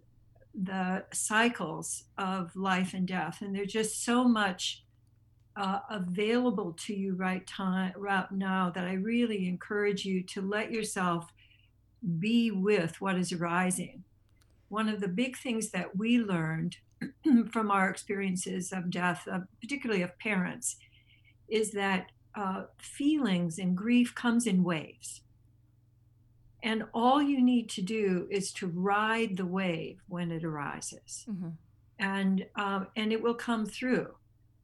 the 0.55 1.05
cycles 1.13 2.05
of 2.19 2.55
life 2.57 2.95
and 2.95 3.07
death. 3.07 3.41
And 3.41 3.55
there's 3.55 3.73
just 3.73 4.05
so 4.05 4.25
much 4.25 4.83
uh, 5.57 5.81
available 5.91 6.73
to 6.73 6.95
you 6.95 7.15
right 7.15 7.47
time 7.47 7.93
right 7.97 8.31
now 8.33 8.71
that 8.75 8.87
i 8.87 8.95
really 8.95 9.47
encourage 9.47 10.05
you 10.05 10.23
to 10.23 10.41
let 10.41 10.73
yourself 10.73 11.31
be 12.19 12.51
with 12.51 13.01
what 13.01 13.17
is 13.17 13.33
arising 13.33 14.05
one 14.69 14.89
of 14.89 15.01
the 15.01 15.09
big 15.09 15.37
things 15.37 15.71
that 15.71 15.97
we 15.97 16.19
learned 16.19 16.77
from 17.53 17.71
our 17.71 17.89
experiences 17.89 18.73
of 18.73 18.91
death 18.91 19.27
uh, 19.31 19.41
particularly 19.61 20.03
of 20.03 20.19
parents 20.19 20.77
is 21.49 21.73
that 21.73 22.11
uh, 22.35 22.63
feelings 22.79 23.59
and 23.59 23.77
grief 23.77 24.15
comes 24.15 24.47
in 24.47 24.65
waves 24.65 25.23
and 26.63 26.85
all 26.95 27.21
you 27.21 27.43
need 27.43 27.69
to 27.71 27.83
do 27.83 28.29
is 28.31 28.53
to 28.53 28.69
ride 28.69 29.37
the 29.37 29.47
wave 29.47 30.01
when 30.09 30.31
it 30.31 30.45
arises. 30.45 31.27
Mm-hmm. 31.29 31.49
And, 31.99 32.47
um, 32.57 32.87
and 32.97 33.13
it 33.13 33.23
will 33.23 33.35
come 33.35 33.67
through. 33.67 34.15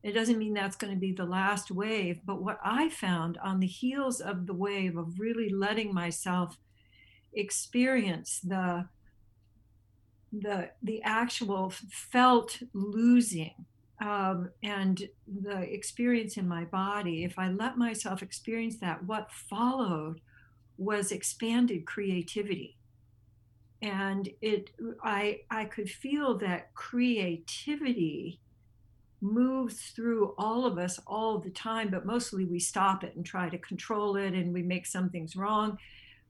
It 0.02 0.12
doesn't 0.12 0.38
mean 0.38 0.54
that's 0.54 0.76
going 0.76 0.92
to 0.92 0.98
be 0.98 1.12
the 1.12 1.24
last 1.24 1.70
wave, 1.70 2.20
but 2.24 2.40
what 2.40 2.60
I 2.62 2.88
found 2.88 3.36
on 3.38 3.58
the 3.58 3.66
heels 3.66 4.20
of 4.20 4.46
the 4.46 4.54
wave 4.54 4.96
of 4.96 5.18
really 5.18 5.48
letting 5.48 5.92
myself 5.92 6.56
experience 7.32 8.40
the 8.40 8.86
the 10.32 10.70
the 10.82 11.02
actual 11.02 11.72
felt 11.90 12.60
losing 12.74 13.54
um, 14.00 14.50
and 14.62 15.08
the 15.42 15.60
experience 15.72 16.36
in 16.36 16.46
my 16.46 16.64
body. 16.64 17.24
If 17.24 17.38
i 17.38 17.48
let 17.48 17.78
myself 17.78 18.22
experience 18.22 18.76
that 18.78 19.04
what 19.04 19.30
followed 19.32 20.20
was 20.76 21.10
expanded 21.10 21.86
creativity. 21.86 22.76
And 23.80 24.28
it 24.40 24.70
i 25.02 25.40
i 25.50 25.64
could 25.64 25.88
feel 25.88 26.36
that 26.38 26.74
creativity 26.74 28.40
moves 29.20 29.90
through 29.96 30.34
all 30.38 30.64
of 30.64 30.78
us 30.78 31.00
all 31.06 31.38
the 31.38 31.50
time 31.50 31.88
but 31.90 32.06
mostly 32.06 32.44
we 32.44 32.60
stop 32.60 33.02
it 33.02 33.16
and 33.16 33.26
try 33.26 33.48
to 33.48 33.58
control 33.58 34.16
it 34.16 34.32
and 34.32 34.52
we 34.52 34.62
make 34.62 34.86
some 34.86 35.10
things 35.10 35.34
wrong 35.34 35.76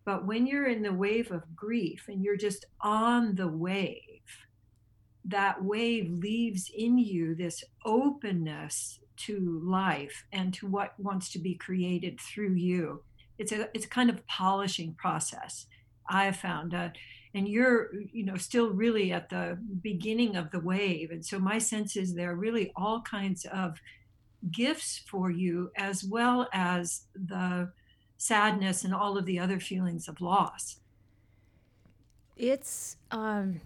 but 0.09 0.25
when 0.25 0.47
you're 0.47 0.69
in 0.69 0.81
the 0.81 0.91
wave 0.91 1.31
of 1.31 1.55
grief 1.55 2.07
and 2.09 2.25
you're 2.25 2.35
just 2.35 2.65
on 2.81 3.35
the 3.35 3.47
wave 3.47 4.33
that 5.27 5.63
wave 5.63 6.11
leaves 6.11 6.71
in 6.75 6.97
you 6.97 7.35
this 7.35 7.63
openness 7.85 9.01
to 9.19 9.61
life 9.63 10.25
and 10.33 10.55
to 10.55 10.67
what 10.67 10.99
wants 10.99 11.31
to 11.33 11.39
be 11.39 11.55
created 11.55 12.19
through 12.19 12.55
you. 12.55 13.03
It's 13.37 13.53
a 13.53 13.69
it's 13.75 13.85
a 13.85 13.95
kind 13.99 14.09
of 14.09 14.27
polishing 14.27 14.95
process 14.95 15.67
i 16.09 16.33
found 16.33 16.73
uh, 16.73 16.89
and 17.35 17.47
you're 17.47 17.91
you 18.11 18.25
know 18.25 18.37
still 18.37 18.71
really 18.71 19.13
at 19.13 19.29
the 19.29 19.59
beginning 19.83 20.37
of 20.37 20.51
the 20.53 20.61
wave. 20.61 21.11
And 21.11 21.23
so 21.23 21.39
my 21.39 21.59
sense 21.59 21.97
is 21.97 22.15
there 22.15 22.31
are 22.31 22.45
really 22.47 22.73
all 22.77 23.03
kinds 23.03 23.45
of 23.53 23.77
gifts 24.51 25.03
for 25.11 25.31
you 25.31 25.71
as 25.77 26.03
well 26.03 26.49
as 26.55 27.03
the 27.15 27.71
sadness 28.19 28.85
and 28.85 28.95
all 28.95 29.17
of 29.17 29.25
the 29.25 29.39
other 29.39 29.59
feelings 29.59 30.09
of 30.09 30.21
loss 30.21 30.77
it's 32.37 32.97
um 33.11 33.61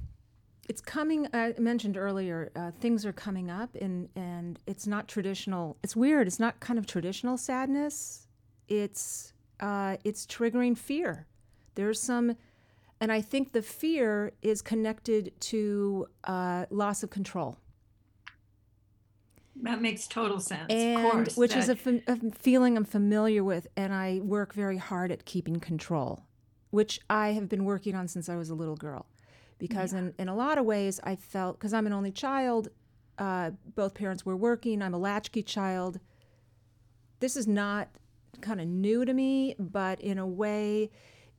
it's 0.68 0.80
coming 0.80 1.26
i 1.32 1.52
mentioned 1.58 1.96
earlier 1.96 2.52
uh, 2.54 2.70
things 2.70 3.04
are 3.04 3.12
coming 3.12 3.50
up 3.50 3.74
and 3.74 4.08
and 4.14 4.60
it's 4.66 4.86
not 4.86 5.08
traditional 5.08 5.76
it's 5.82 5.96
weird 5.96 6.26
it's 6.26 6.38
not 6.38 6.60
kind 6.60 6.78
of 6.78 6.86
traditional 6.86 7.36
sadness 7.36 8.28
it's 8.68 9.32
uh, 9.62 9.96
it's 10.04 10.26
triggering 10.26 10.76
fear. 10.76 11.26
There's 11.76 12.00
some, 12.00 12.36
and 13.00 13.12
I 13.12 13.20
think 13.20 13.52
the 13.52 13.62
fear 13.62 14.32
is 14.42 14.60
connected 14.60 15.32
to 15.40 16.08
uh, 16.24 16.66
loss 16.68 17.02
of 17.02 17.10
control. 17.10 17.56
That 19.62 19.80
makes 19.80 20.08
total 20.08 20.40
sense. 20.40 20.66
And 20.70 21.10
course, 21.10 21.36
which 21.36 21.52
that... 21.52 21.58
is 21.60 21.68
a, 21.68 21.76
fam- 21.76 22.02
a 22.08 22.18
feeling 22.32 22.76
I'm 22.76 22.84
familiar 22.84 23.44
with, 23.44 23.68
and 23.76 23.94
I 23.94 24.20
work 24.22 24.52
very 24.52 24.76
hard 24.76 25.12
at 25.12 25.24
keeping 25.24 25.60
control, 25.60 26.24
which 26.70 27.00
I 27.08 27.28
have 27.28 27.48
been 27.48 27.64
working 27.64 27.94
on 27.94 28.08
since 28.08 28.28
I 28.28 28.36
was 28.36 28.50
a 28.50 28.54
little 28.54 28.76
girl. 28.76 29.06
Because 29.58 29.92
yeah. 29.92 30.00
in, 30.00 30.14
in 30.18 30.28
a 30.28 30.34
lot 30.34 30.58
of 30.58 30.64
ways, 30.64 30.98
I 31.04 31.14
felt, 31.14 31.58
because 31.58 31.72
I'm 31.72 31.86
an 31.86 31.92
only 31.92 32.10
child, 32.10 32.68
uh, 33.18 33.52
both 33.76 33.94
parents 33.94 34.26
were 34.26 34.36
working, 34.36 34.82
I'm 34.82 34.94
a 34.94 34.98
latchkey 34.98 35.44
child. 35.44 36.00
This 37.20 37.36
is 37.36 37.46
not 37.46 37.88
kind 38.40 38.60
of 38.60 38.66
new 38.66 39.04
to 39.04 39.14
me, 39.14 39.54
but 39.60 40.00
in 40.00 40.18
a 40.18 40.26
way, 40.26 40.90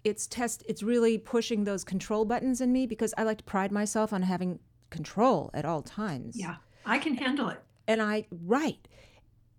it's 0.06 0.28
test. 0.28 0.64
It's 0.70 0.82
really 0.82 1.18
pushing 1.18 1.66
those 1.66 1.84
control 1.84 2.24
buttons 2.24 2.62
in 2.62 2.72
me 2.72 2.88
because 2.88 3.14
I 3.18 3.24
like 3.24 3.40
to 3.40 3.44
pride 3.44 3.74
myself 3.74 4.14
on 4.14 4.22
having 4.22 4.60
control 4.90 5.50
at 5.54 5.66
all 5.66 5.82
times. 5.82 6.38
Yeah, 6.38 6.56
I 6.86 7.00
can 7.00 7.16
handle 7.16 7.50
it. 7.50 7.60
And 7.88 8.02
I 8.02 8.28
right. 8.32 8.88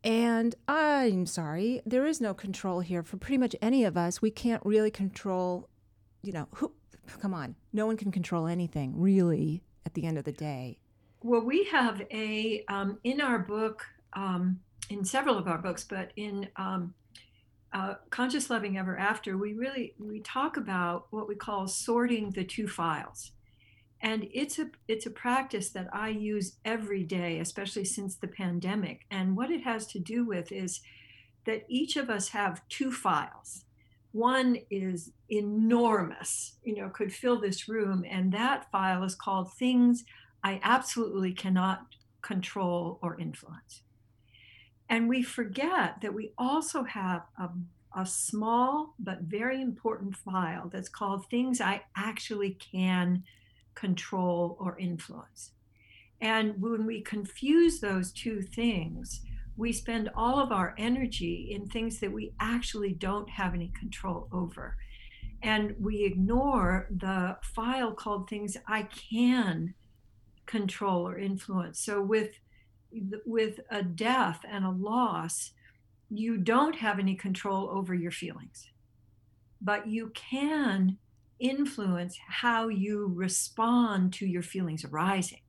And 0.03 0.55
I'm 0.69 1.25
sorry, 1.25 1.81
there 1.87 2.07
is 2.07 2.21
no 2.21 2.35
control 2.35 2.81
here 2.81 3.03
for 3.03 3.17
pretty 3.17 3.39
much 3.39 3.57
any 3.63 3.85
of 3.85 3.97
us. 3.97 4.21
We 4.21 4.31
can't 4.31 4.65
really 4.65 4.91
control, 4.91 5.69
you 6.23 6.33
know, 6.33 6.47
who 6.57 6.73
come 7.21 7.33
on. 7.33 7.55
No 7.73 7.87
one 7.87 7.97
can 7.97 8.13
control 8.13 8.47
anything, 8.47 9.01
really, 9.01 9.63
at 9.87 9.95
the 9.95 10.05
end 10.05 10.19
of 10.19 10.25
the 10.25 10.33
day. 10.33 10.79
Well, 11.23 11.41
we 11.41 11.65
have 11.65 12.03
a 12.11 12.65
um, 12.69 12.99
in 13.05 13.23
our 13.23 13.39
book, 13.39 13.87
um, 14.13 14.61
in 14.91 15.05
several 15.07 15.39
of 15.39 15.49
our 15.49 15.57
books, 15.57 15.85
but 15.85 16.13
in 16.17 16.49
um, 16.57 16.93
uh, 17.75 17.95
conscious 18.11 18.51
loving 18.51 18.79
ever 18.79 18.97
after 18.97 19.37
we 19.37 19.53
really 19.55 19.95
we 19.99 20.21
talk 20.21 20.57
about 20.57 21.07
what 21.11 21.27
we 21.27 21.35
call 21.35 21.67
sorting 21.67 22.31
the 22.31 22.45
two 22.45 22.69
files 22.69 23.33
and 24.05 24.29
it's 24.33 24.59
a 24.59 24.71
it's 24.87 25.07
a 25.07 25.11
practice 25.11 25.71
that 25.71 25.89
i 25.93 26.09
use 26.09 26.57
every 26.65 27.03
day 27.03 27.41
especially 27.41 27.85
since 27.85 28.15
the 28.15 28.29
pandemic. 28.29 29.07
And 29.11 29.37
what 29.37 29.51
it 29.51 29.65
has 29.65 29.87
to 29.89 29.99
do 29.99 30.25
with 30.25 30.53
is 30.53 30.81
that 31.47 31.65
each 31.69 31.97
of 31.97 32.09
us 32.09 32.29
have 32.29 32.67
two 32.69 32.93
files. 32.93 33.65
One 34.13 34.59
is 34.71 35.11
enormous 35.29 36.57
you 36.63 36.77
know 36.77 36.89
could 36.91 37.13
fill 37.13 37.41
this 37.41 37.69
room 37.69 38.05
and 38.09 38.31
that 38.33 38.71
file 38.71 39.03
is 39.03 39.17
called 39.17 39.53
things 39.53 40.05
i 40.45 40.61
absolutely 40.63 41.33
cannot 41.33 41.87
control 42.25 42.99
or 43.03 43.19
influence. 43.21 43.83
And 44.89 45.09
we 45.09 45.23
forget 45.23 46.01
that 46.03 46.15
we 46.15 46.33
also 46.37 46.83
have 46.85 47.23
a, 47.39 47.49
a 47.97 48.07
small 48.07 48.95
but 48.99 49.23
very 49.23 49.63
important 49.63 50.17
file 50.17 50.69
that's 50.73 50.89
called 50.89 51.27
Things 51.27 51.61
I 51.61 51.83
Actually 51.97 52.51
Can 52.51 53.25
Control 53.75 54.57
or 54.61 54.79
Influence. 54.79 55.53
And 56.21 56.61
when 56.61 56.87
we 56.87 57.03
confuse 57.03 57.81
those 57.81 58.13
two 58.13 58.43
things, 58.43 59.21
we 59.57 59.73
spend 59.73 60.11
all 60.15 60.41
of 60.41 60.53
our 60.53 60.75
energy 60.79 61.49
in 61.51 61.67
things 61.67 62.01
that 62.01 62.13
we 62.13 62.33
actually 62.41 62.93
don't 62.93 63.29
have 63.29 63.55
any 63.55 63.73
control 63.79 64.29
over. 64.33 64.77
And 65.43 65.75
we 65.79 66.05
ignore 66.05 66.89
the 66.91 67.37
file 67.43 67.93
called 67.93 68.29
Things 68.29 68.57
I 68.67 68.85
Can 68.85 69.75
Control 70.47 71.07
or 71.07 71.19
Influence. 71.19 71.81
So, 71.81 72.03
with 72.03 72.31
with 73.27 73.59
a 73.71 73.83
death 73.83 74.41
and 74.49 74.65
a 74.65 74.71
loss, 74.71 75.51
you 76.11 76.37
don't 76.37 76.77
have 76.77 76.99
any 76.99 77.17
control 77.17 77.69
over 77.71 77.93
your 77.93 78.13
feelings, 78.13 78.71
but 79.61 79.89
you 79.89 80.13
can 80.15 80.99
influence 81.45 82.19
how 82.27 82.69
you 82.69 83.13
respond 83.15 84.13
to 84.15 84.27
your 84.27 84.43
feelings 84.43 84.85
arising. 84.85 85.41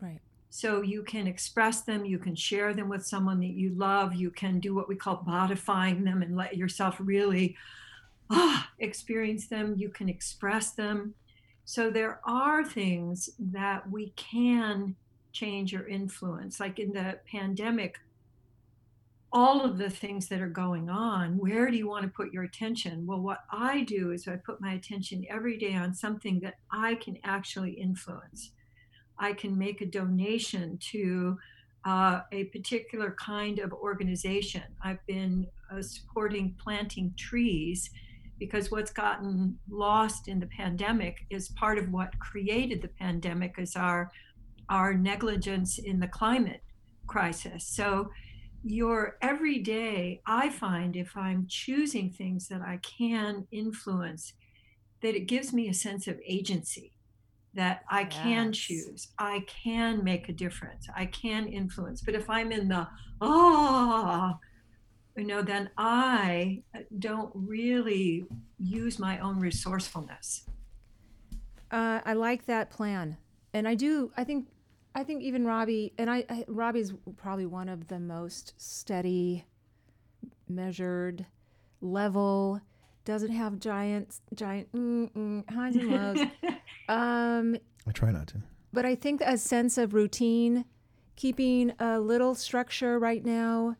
Right. 0.00 0.20
So 0.50 0.82
you 0.82 1.02
can 1.02 1.26
express 1.26 1.82
them, 1.82 2.04
you 2.04 2.18
can 2.18 2.34
share 2.34 2.74
them 2.74 2.88
with 2.88 3.06
someone 3.06 3.40
that 3.40 3.50
you 3.50 3.70
love, 3.70 4.14
you 4.14 4.30
can 4.30 4.60
do 4.60 4.74
what 4.74 4.88
we 4.88 4.96
call 4.96 5.22
modifying 5.26 6.04
them 6.04 6.22
and 6.22 6.36
let 6.36 6.56
yourself 6.56 6.96
really 6.98 7.56
ah, 8.30 8.68
experience 8.78 9.46
them, 9.46 9.74
you 9.76 9.88
can 9.88 10.08
express 10.08 10.72
them. 10.72 11.14
So 11.64 11.90
there 11.90 12.20
are 12.24 12.64
things 12.64 13.30
that 13.38 13.88
we 13.90 14.12
can 14.16 14.96
change 15.32 15.72
or 15.74 15.86
influence. 15.86 16.60
Like 16.60 16.78
in 16.78 16.92
the 16.92 17.18
pandemic, 17.30 18.00
all 19.32 19.64
of 19.64 19.78
the 19.78 19.90
things 19.90 20.26
that 20.28 20.40
are 20.40 20.48
going 20.48 20.90
on, 20.90 21.38
where 21.38 21.70
do 21.70 21.76
you 21.76 21.88
want 21.88 22.04
to 22.04 22.10
put 22.10 22.32
your 22.32 22.42
attention? 22.42 23.06
Well, 23.06 23.20
what 23.20 23.44
I 23.50 23.82
do 23.82 24.10
is 24.10 24.26
I 24.26 24.36
put 24.36 24.60
my 24.60 24.72
attention 24.72 25.24
every 25.30 25.56
day 25.56 25.74
on 25.74 25.94
something 25.94 26.40
that 26.40 26.56
I 26.72 26.96
can 26.96 27.16
actually 27.22 27.72
influence. 27.72 28.52
I 29.18 29.32
can 29.34 29.56
make 29.56 29.80
a 29.82 29.86
donation 29.86 30.78
to 30.92 31.38
uh, 31.84 32.20
a 32.32 32.44
particular 32.44 33.16
kind 33.18 33.60
of 33.60 33.72
organization. 33.72 34.62
I've 34.82 35.04
been 35.06 35.46
uh, 35.72 35.80
supporting 35.82 36.56
planting 36.62 37.14
trees 37.16 37.90
because 38.38 38.70
what's 38.70 38.90
gotten 38.90 39.56
lost 39.70 40.26
in 40.26 40.40
the 40.40 40.46
pandemic 40.46 41.18
is 41.30 41.50
part 41.50 41.78
of 41.78 41.90
what 41.90 42.18
created 42.18 42.82
the 42.82 42.88
pandemic 42.88 43.54
is 43.58 43.76
our 43.76 44.10
our 44.70 44.94
negligence 44.94 45.78
in 45.78 45.98
the 45.98 46.06
climate 46.06 46.62
crisis. 47.08 47.66
So 47.66 48.08
your 48.62 49.16
every 49.22 49.58
day 49.58 50.20
i 50.26 50.48
find 50.48 50.94
if 50.96 51.16
i'm 51.16 51.46
choosing 51.48 52.10
things 52.10 52.48
that 52.48 52.60
i 52.60 52.78
can 52.78 53.46
influence 53.50 54.34
that 55.02 55.14
it 55.14 55.20
gives 55.20 55.52
me 55.52 55.68
a 55.68 55.74
sense 55.74 56.06
of 56.06 56.18
agency 56.26 56.92
that 57.54 57.82
i 57.90 58.04
can 58.04 58.52
choose 58.52 59.08
i 59.18 59.42
can 59.46 60.04
make 60.04 60.28
a 60.28 60.32
difference 60.32 60.86
i 60.94 61.06
can 61.06 61.48
influence. 61.48 62.02
But 62.02 62.14
if 62.14 62.28
i'm 62.28 62.52
in 62.52 62.68
the 62.68 62.86
oh 63.20 64.34
you 65.16 65.24
know 65.24 65.42
then 65.42 65.70
i 65.78 66.62
don't 66.98 67.30
really 67.34 68.26
use 68.58 68.98
my 68.98 69.18
own 69.20 69.40
resourcefulness. 69.40 70.44
Uh, 71.70 72.00
I 72.04 72.14
like 72.14 72.46
that 72.46 72.70
plan, 72.70 73.16
and 73.54 73.66
I 73.66 73.74
do. 73.74 74.10
I 74.16 74.24
think, 74.24 74.48
I 74.94 75.04
think 75.04 75.22
even 75.22 75.44
Robbie 75.46 75.92
and 75.98 76.10
I, 76.10 76.24
I. 76.28 76.44
Robbie's 76.48 76.92
probably 77.16 77.46
one 77.46 77.68
of 77.68 77.88
the 77.88 77.98
most 78.00 78.54
steady, 78.56 79.44
measured, 80.48 81.26
level. 81.80 82.60
Doesn't 83.04 83.30
have 83.32 83.58
giant, 83.58 84.20
giant 84.34 84.70
mm, 84.72 85.10
mm, 85.12 85.50
highs 85.50 85.76
and 85.76 85.90
lows. 85.90 86.18
um, 86.88 87.56
I 87.86 87.92
try 87.92 88.10
not 88.10 88.26
to. 88.28 88.42
but 88.72 88.84
I 88.84 88.94
think 88.94 89.20
a 89.22 89.38
sense 89.38 89.78
of 89.78 89.94
routine, 89.94 90.64
keeping 91.16 91.72
a 91.78 91.98
little 91.98 92.34
structure 92.34 92.98
right 92.98 93.24
now, 93.24 93.76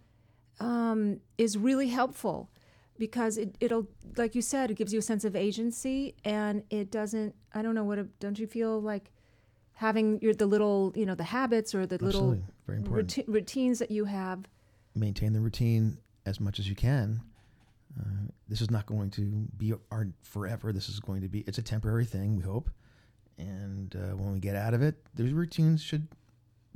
um, 0.59 1.21
is 1.39 1.59
really 1.59 1.89
helpful 1.89 2.51
because 2.99 3.37
it, 3.39 3.57
it'll, 3.61 3.87
like 4.17 4.35
you 4.35 4.43
said, 4.43 4.71
it 4.71 4.75
gives 4.75 4.93
you 4.93 4.99
a 4.99 5.03
sense 5.03 5.25
of 5.25 5.35
agency 5.37 6.15
and 6.25 6.63
it 6.71 6.91
doesn't, 6.91 7.35
I 7.55 7.63
don't 7.63 7.75
know 7.75 7.85
what, 7.85 7.99
it- 7.99 8.19
don't 8.21 8.39
you 8.39 8.47
feel 8.47 8.81
like 8.81 9.11
having 9.81 10.21
your, 10.21 10.35
the 10.35 10.45
little, 10.45 10.93
you 10.95 11.07
know, 11.07 11.15
the 11.15 11.25
habits 11.25 11.75
or 11.75 11.87
the 11.87 11.95
Absolutely. 11.95 12.21
little 12.21 12.45
Very 12.67 12.79
important. 12.81 13.17
routine, 13.17 13.25
routines 13.35 13.79
that 13.79 13.91
you 13.91 14.05
have? 14.05 14.45
Maintain 14.95 15.33
the 15.33 15.41
routine 15.41 15.97
as 16.27 16.39
much 16.39 16.59
as 16.59 16.69
you 16.69 16.75
can. 16.75 17.23
Uh, 17.99 18.29
this 18.47 18.61
is 18.61 18.71
not 18.71 18.85
going 18.85 19.09
to 19.09 19.49
be 19.57 19.73
our 19.91 20.09
forever. 20.23 20.71
This 20.71 20.91
is 20.91 21.01
going 21.01 21.23
to 21.23 21.29
be, 21.29 21.41
it's 21.47 21.57
a 21.57 21.63
temporary 21.63 22.05
thing, 22.05 22.37
we 22.37 22.43
hope. 22.43 22.69
And 23.39 23.97
uh, 23.97 24.15
when 24.17 24.35
we 24.35 24.39
get 24.39 24.55
out 24.55 24.75
of 24.75 24.83
it, 24.83 24.97
those 25.15 25.33
routines 25.33 25.83
should 25.83 26.09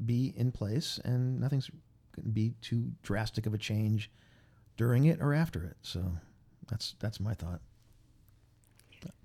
be 0.06 0.32
in 0.34 0.50
place 0.50 0.98
and 1.04 1.38
nothing's 1.38 1.68
going 2.16 2.24
to 2.24 2.32
be 2.32 2.54
too 2.62 2.90
drastic 3.02 3.44
of 3.44 3.52
a 3.52 3.58
change 3.58 4.10
during 4.78 5.04
it 5.04 5.20
or 5.20 5.34
after 5.34 5.62
it. 5.62 5.76
So 5.82 6.00
that's 6.68 6.94
that's 7.00 7.20
my 7.20 7.34
thought. 7.34 7.60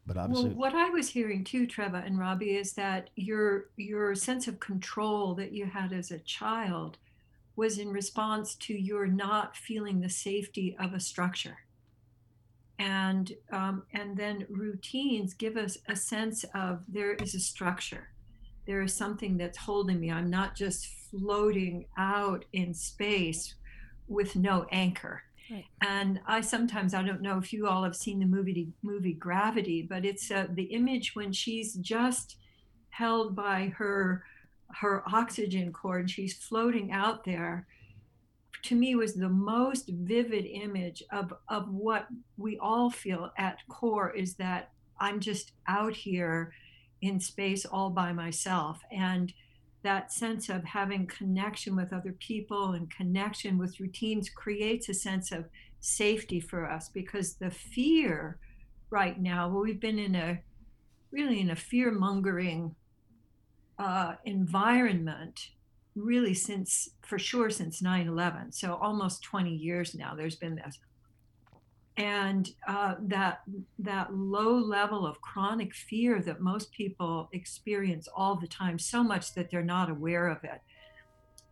But 0.10 0.18
obviously, 0.18 0.50
Well, 0.50 0.58
what 0.58 0.74
I 0.74 0.90
was 0.90 1.08
hearing 1.10 1.44
too, 1.44 1.68
Trevor 1.68 1.98
and 1.98 2.18
Robbie, 2.18 2.56
is 2.56 2.74
that 2.74 3.12
your 3.16 3.70
your 3.78 4.16
sense 4.16 4.48
of 4.48 4.60
control 4.60 5.36
that 5.36 5.52
you 5.52 5.68
had 5.68 5.94
as 5.94 6.10
a 6.10 6.18
child 6.18 6.98
was 7.56 7.78
in 7.78 7.90
response 7.92 8.56
to 8.56 8.74
your 8.74 9.06
not 9.06 9.56
feeling 9.56 10.02
the 10.02 10.10
safety 10.10 10.76
of 10.80 10.94
a 10.94 11.00
structure. 11.00 11.60
And 12.80 13.32
um, 13.52 13.84
and 13.94 14.18
then 14.18 14.48
routines 14.50 15.36
give 15.36 15.58
us 15.58 15.78
a 15.88 15.96
sense 15.96 16.44
of 16.56 16.82
there 16.88 17.14
is 17.14 17.36
a 17.36 17.40
structure. 17.40 18.10
There 18.66 18.82
is 18.82 18.96
something 18.96 19.38
that's 19.38 19.60
holding 19.60 20.00
me. 20.00 20.10
I'm 20.10 20.32
not 20.32 20.56
just 20.56 20.88
floating 20.88 21.86
out 22.00 22.46
in 22.52 22.74
space 22.74 23.54
with 24.08 24.36
no 24.36 24.66
anchor. 24.72 25.22
And 25.82 26.20
I 26.28 26.42
sometimes 26.42 26.94
I 26.94 27.04
don't 27.04 27.22
know 27.22 27.38
if 27.38 27.52
you 27.52 27.68
all 27.68 27.84
have 27.84 27.96
seen 27.96 28.20
the 28.20 28.26
movie 28.26 28.70
movie 28.82 29.14
Gravity, 29.14 29.82
but 29.82 30.06
it's 30.06 30.30
uh, 30.32 30.48
the 30.54 30.64
image 30.64 31.16
when 31.16 31.32
she's 31.32 31.74
just 31.76 32.38
held 32.90 33.36
by 33.36 33.74
her 33.78 34.24
her 34.76 35.04
oxygen 35.12 35.74
cord. 35.74 36.10
She's 36.10 36.34
floating 36.34 36.92
out 36.92 37.24
there. 37.24 37.68
To 38.64 38.76
me, 38.76 38.96
was 38.96 39.14
the 39.14 39.30
most 39.30 39.90
vivid 39.90 40.46
image 40.46 41.04
of 41.12 41.34
of 41.48 41.70
what 41.70 42.08
we 42.38 42.58
all 42.60 42.90
feel 42.90 43.32
at 43.38 43.60
core 43.70 44.12
is 44.12 44.36
that 44.36 44.72
I'm 45.00 45.20
just 45.20 45.54
out 45.68 45.94
here 45.94 46.54
in 47.02 47.20
space 47.20 47.66
all 47.66 47.90
by 47.90 48.12
myself 48.12 48.82
and 48.92 49.34
that 49.84 50.12
sense 50.12 50.50
of 50.50 50.64
having 50.64 51.08
connection 51.08 51.76
with 51.76 51.94
other 51.94 52.14
people 52.20 52.74
and 52.74 52.90
connection 52.90 53.58
with 53.58 53.80
routines 53.80 54.30
creates 54.30 54.90
a 54.90 54.94
sense 54.94 55.32
of 55.32 55.46
safety 55.80 56.40
for 56.40 56.70
us 56.70 56.90
because 56.90 57.36
the 57.36 57.50
fear 57.50 58.38
right 58.90 59.20
now 59.22 59.48
well 59.48 59.62
we've 59.62 59.80
been 59.80 60.00
in 60.00 60.16
a 60.16 60.40
really 61.12 61.40
in 61.40 61.52
a 61.52 61.56
fear 61.56 61.92
mongering 61.92 62.76
uh, 63.78 64.16
environment 64.26 65.52
really 65.96 66.34
since 66.34 66.90
for 67.02 67.18
sure 67.18 67.50
since 67.50 67.82
9-11 67.82 68.54
so 68.54 68.76
almost 68.76 69.24
20 69.24 69.52
years 69.52 69.96
now 69.96 70.14
there's 70.14 70.36
been 70.36 70.56
this 70.56 70.78
and 72.00 72.52
uh, 72.66 72.96
that 73.02 73.42
that 73.78 74.16
low 74.16 74.54
level 74.54 75.06
of 75.06 75.20
chronic 75.20 75.76
fear 75.76 76.22
that 76.22 76.40
most 76.40 76.72
people 76.72 77.30
experience 77.34 78.08
all 78.16 78.38
the 78.38 78.48
time 78.48 78.80
so 78.80 79.04
much 79.04 79.36
that 79.36 79.52
they're 79.52 79.62
not 79.62 79.90
aware 79.90 80.30
of 80.30 80.42
it 80.46 80.62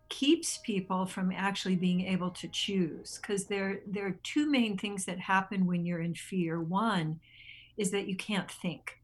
keeps 0.07 0.59
people 0.59 1.05
from 1.05 1.33
actually 1.33 1.75
being 1.75 1.99
able 2.05 2.29
to 2.29 2.47
choose. 2.47 3.19
Because 3.21 3.45
there 3.47 3.81
there 3.85 4.07
are 4.07 4.19
two 4.23 4.49
main 4.49 4.77
things 4.77 5.03
that 5.03 5.19
happen 5.19 5.65
when 5.65 5.85
you're 5.85 6.01
in 6.01 6.15
fear. 6.15 6.61
One 6.61 7.19
is 7.75 7.91
that 7.91 8.07
you 8.07 8.15
can't 8.15 8.49
think 8.49 9.01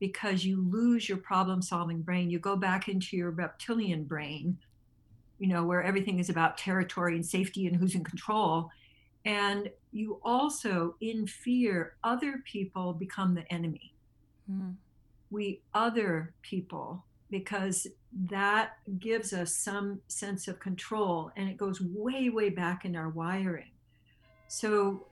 because 0.00 0.44
you 0.44 0.68
lose 0.68 1.08
your 1.08 1.18
problem 1.18 1.62
solving 1.62 2.02
brain. 2.02 2.30
You 2.30 2.40
go 2.40 2.56
back 2.56 2.88
into 2.88 3.16
your 3.16 3.30
reptilian 3.30 4.04
brain 4.04 4.58
you 5.38 5.46
know 5.46 5.62
where 5.62 5.84
everything 5.84 6.18
is 6.18 6.30
about 6.30 6.58
territory 6.58 7.14
and 7.14 7.24
safety 7.24 7.68
and 7.68 7.76
who's 7.76 7.94
in 7.94 8.02
control 8.02 8.68
and 9.24 9.70
you 9.92 10.20
also 10.22 10.96
in 11.00 11.26
fear 11.26 11.94
other 12.04 12.42
people 12.44 12.92
become 12.92 13.34
the 13.34 13.50
enemy. 13.52 13.94
Mm. 14.50 14.76
we 15.30 15.60
other 15.74 16.32
people 16.40 17.04
because 17.30 17.86
that 18.30 18.78
gives 18.98 19.34
us 19.34 19.54
some 19.54 20.00
sense 20.08 20.48
of 20.48 20.58
control 20.58 21.30
and 21.36 21.48
it 21.50 21.58
goes 21.58 21.80
way 21.82 22.30
way 22.30 22.48
back 22.48 22.84
in 22.84 22.96
our 22.96 23.10
wiring. 23.10 23.70
So 24.48 25.06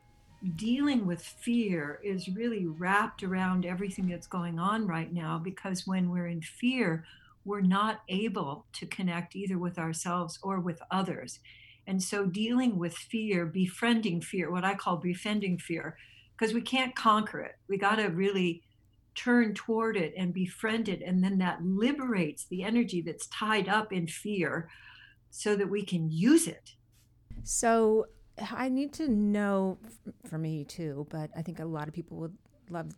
dealing 0.54 1.06
with 1.06 1.22
fear 1.22 2.00
is 2.02 2.28
really 2.28 2.66
wrapped 2.66 3.22
around 3.22 3.66
everything 3.66 4.08
that's 4.08 4.26
going 4.26 4.58
on 4.58 4.86
right 4.86 5.12
now 5.12 5.38
because 5.38 5.86
when 5.86 6.10
we're 6.10 6.28
in 6.28 6.40
fear 6.40 7.04
we're 7.44 7.60
not 7.60 8.00
able 8.08 8.66
to 8.72 8.86
connect 8.86 9.36
either 9.36 9.58
with 9.58 9.78
ourselves 9.78 10.38
or 10.42 10.60
with 10.60 10.80
others 10.90 11.40
and 11.86 12.02
so 12.02 12.26
dealing 12.26 12.78
with 12.78 12.94
fear 12.96 13.46
befriending 13.46 14.20
fear 14.20 14.50
what 14.50 14.64
i 14.64 14.74
call 14.74 14.96
befriending 14.96 15.58
fear 15.58 15.96
because 16.36 16.54
we 16.54 16.60
can't 16.60 16.94
conquer 16.94 17.40
it. 17.40 17.56
We 17.68 17.78
got 17.78 17.96
to 17.96 18.06
really 18.06 18.62
turn 19.14 19.54
toward 19.54 19.96
it 19.96 20.12
and 20.16 20.34
befriend 20.34 20.88
it 20.88 21.00
and 21.00 21.24
then 21.24 21.38
that 21.38 21.64
liberates 21.64 22.44
the 22.46 22.62
energy 22.62 23.00
that's 23.00 23.26
tied 23.28 23.68
up 23.68 23.92
in 23.92 24.06
fear 24.06 24.68
so 25.30 25.56
that 25.56 25.70
we 25.70 25.82
can 25.82 26.10
use 26.10 26.46
it. 26.46 26.74
So 27.42 28.06
I 28.50 28.68
need 28.68 28.92
to 28.94 29.08
know 29.08 29.78
for 30.28 30.36
me 30.36 30.64
too, 30.64 31.06
but 31.10 31.30
I 31.34 31.40
think 31.40 31.60
a 31.60 31.64
lot 31.64 31.88
of 31.88 31.94
people 31.94 32.18
would 32.18 32.36
love 32.68 32.92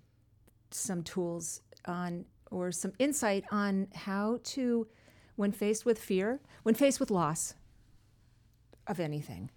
some 0.72 1.04
tools 1.04 1.60
on 1.86 2.24
or 2.50 2.72
some 2.72 2.92
insight 2.98 3.44
on 3.52 3.86
how 3.94 4.40
to 4.42 4.88
when 5.36 5.52
faced 5.52 5.84
with 5.84 6.00
fear, 6.00 6.40
when 6.64 6.74
faced 6.74 6.98
with 6.98 7.12
loss 7.12 7.54
of 8.88 9.00
anything, 9.00 9.50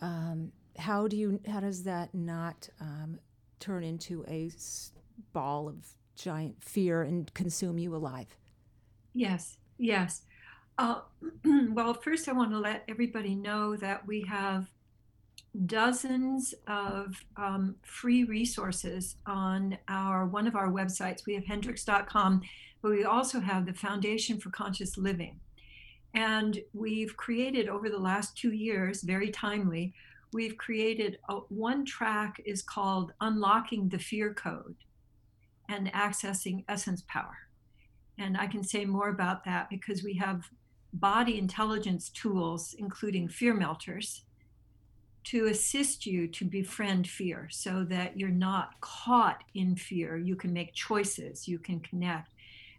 um, 0.00 0.52
how 0.78 1.06
do 1.06 1.16
you 1.16 1.40
how 1.48 1.60
does 1.60 1.84
that 1.84 2.14
not 2.14 2.68
um, 2.80 3.18
turn 3.60 3.84
into 3.84 4.24
a 4.28 4.50
ball 5.32 5.68
of 5.68 5.94
giant 6.16 6.62
fear 6.62 7.02
and 7.02 7.32
consume 7.34 7.78
you 7.78 7.94
alive? 7.94 8.36
Yes, 9.14 9.56
yes. 9.78 10.22
Uh, 10.78 11.00
well, 11.44 11.94
first, 11.94 12.28
I 12.28 12.32
want 12.32 12.50
to 12.50 12.58
let 12.58 12.84
everybody 12.88 13.34
know 13.34 13.76
that 13.76 14.06
we 14.06 14.22
have 14.28 14.70
dozens 15.66 16.54
of 16.66 17.22
um, 17.36 17.76
free 17.82 18.24
resources 18.24 19.16
on 19.26 19.76
our 19.88 20.26
one 20.26 20.46
of 20.46 20.56
our 20.56 20.70
websites. 20.70 21.26
We 21.26 21.34
have 21.34 21.44
hendricks.com, 21.44 22.42
but 22.80 22.90
we 22.90 23.04
also 23.04 23.40
have 23.40 23.66
the 23.66 23.74
Foundation 23.74 24.40
for 24.40 24.50
Conscious 24.50 24.96
Living. 24.96 25.38
And 26.14 26.60
we've 26.72 27.16
created 27.16 27.68
over 27.68 27.88
the 27.88 27.98
last 27.98 28.36
two 28.36 28.52
years, 28.52 29.02
very 29.02 29.30
timely, 29.30 29.94
we've 30.32 30.56
created 30.56 31.18
a, 31.28 31.36
one 31.48 31.84
track 31.84 32.40
is 32.44 32.62
called 32.62 33.12
Unlocking 33.20 33.88
the 33.88 33.98
Fear 33.98 34.34
Code 34.34 34.76
and 35.68 35.92
Accessing 35.92 36.64
Essence 36.68 37.02
Power. 37.06 37.36
And 38.18 38.36
I 38.36 38.46
can 38.46 38.62
say 38.62 38.84
more 38.84 39.08
about 39.08 39.44
that 39.44 39.70
because 39.70 40.02
we 40.02 40.14
have 40.14 40.44
body 40.92 41.38
intelligence 41.38 42.10
tools, 42.10 42.74
including 42.78 43.28
fear 43.28 43.54
melters, 43.54 44.22
to 45.24 45.46
assist 45.46 46.04
you 46.04 46.26
to 46.26 46.44
befriend 46.44 47.06
fear 47.06 47.48
so 47.50 47.84
that 47.84 48.18
you're 48.18 48.28
not 48.28 48.80
caught 48.80 49.44
in 49.54 49.76
fear. 49.76 50.16
You 50.16 50.36
can 50.36 50.52
make 50.52 50.74
choices, 50.74 51.48
you 51.48 51.58
can 51.58 51.80
connect. 51.80 52.32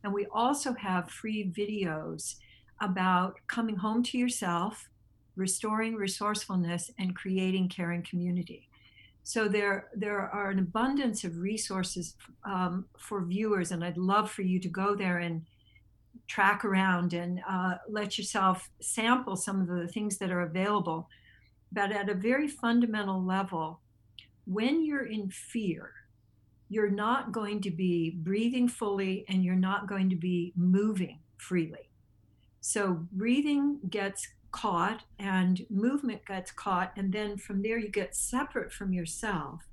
And 0.04 0.14
we 0.14 0.28
also 0.28 0.74
have 0.74 1.10
free 1.10 1.50
videos 1.50 2.36
about 2.84 3.36
coming 3.48 3.76
home 3.76 4.04
to 4.04 4.18
yourself, 4.18 4.90
restoring 5.36 5.96
resourcefulness, 5.96 6.92
and 7.00 7.16
creating 7.16 7.70
caring 7.70 8.04
community. 8.04 8.70
So 9.24 9.48
there, 9.48 9.88
there 9.96 10.20
are 10.20 10.50
an 10.50 10.60
abundance 10.60 11.24
of 11.24 11.38
resources 11.38 12.16
um, 12.44 12.86
for 12.98 13.24
viewers, 13.24 13.72
and 13.72 13.84
I'd 13.84 13.98
love 13.98 14.30
for 14.30 14.42
you 14.42 14.60
to 14.60 14.68
go 14.68 14.96
there 14.96 15.20
and 15.20 15.46
track 16.28 16.66
around 16.66 17.14
and 17.14 17.42
uh, 17.50 17.76
let 17.90 18.18
yourself 18.18 18.70
sample 18.82 19.36
some 19.36 19.62
of 19.62 19.68
the 19.68 19.88
things 19.88 20.18
that 20.18 20.32
are 20.32 20.42
available. 20.42 21.08
But 21.72 21.92
at 21.92 22.10
a 22.10 22.14
very 22.14 22.48
fundamental 22.48 23.24
level, 23.24 23.80
when 24.46 24.86
you're 24.86 25.06
in 25.06 25.30
fear, 25.30 25.92
you're 26.70 26.90
not 26.90 27.32
going 27.32 27.62
to 27.62 27.72
be 27.72 28.12
breathing 28.12 28.68
fully 28.68 29.26
and 29.30 29.44
you're 29.44 29.56
not 29.56 29.88
going 29.88 30.10
to 30.10 30.16
be 30.16 30.54
moving 30.56 31.20
freely. 31.38 31.90
So 32.66 33.06
breathing 33.12 33.80
gets 33.90 34.26
caught 34.54 35.04
and 35.20 35.66
movement 35.70 36.26
gets 36.26 36.50
caught. 36.50 36.94
And 36.96 37.12
then 37.12 37.38
from 37.38 37.62
there, 37.62 37.78
you 37.78 37.90
get 37.90 38.16
separate 38.16 38.72
from 38.72 38.94
yourself 38.94 39.68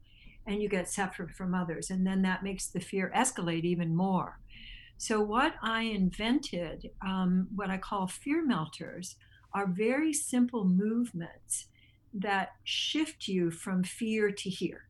and 0.45 0.61
you 0.61 0.69
get 0.69 0.91
separate 0.91 1.31
from 1.31 1.55
others. 1.55 1.91
And 1.91 2.05
then 2.05 2.23
that 2.23 2.43
makes 2.43 2.67
the 2.67 2.81
fear 2.81 3.13
escalate 3.15 3.63
even 3.63 3.95
more. 3.95 4.41
So, 4.99 5.21
what 5.21 5.55
I 5.63 5.83
invented, 5.83 6.91
um, 7.01 7.47
what 7.55 7.71
I 7.71 7.79
call 7.79 8.09
fear 8.09 8.45
melters, 8.45 9.15
are 9.55 9.69
very 9.69 10.13
simple 10.13 10.65
movements 10.65 11.67
that 12.13 12.55
shift 12.65 13.29
you 13.29 13.53
from 13.53 13.85
fear 13.85 14.33
to 14.33 14.51
here. 14.51 14.90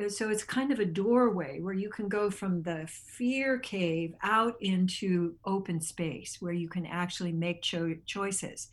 Uh, 0.00 0.08
so 0.08 0.30
it's 0.30 0.44
kind 0.44 0.72
of 0.72 0.78
a 0.78 0.84
doorway 0.84 1.60
where 1.60 1.74
you 1.74 1.90
can 1.90 2.08
go 2.08 2.30
from 2.30 2.62
the 2.62 2.86
fear 2.88 3.58
cave 3.58 4.14
out 4.22 4.56
into 4.60 5.34
open 5.44 5.80
space 5.80 6.38
where 6.40 6.52
you 6.52 6.68
can 6.68 6.86
actually 6.86 7.32
make 7.32 7.62
cho- 7.62 7.96
choices. 8.06 8.68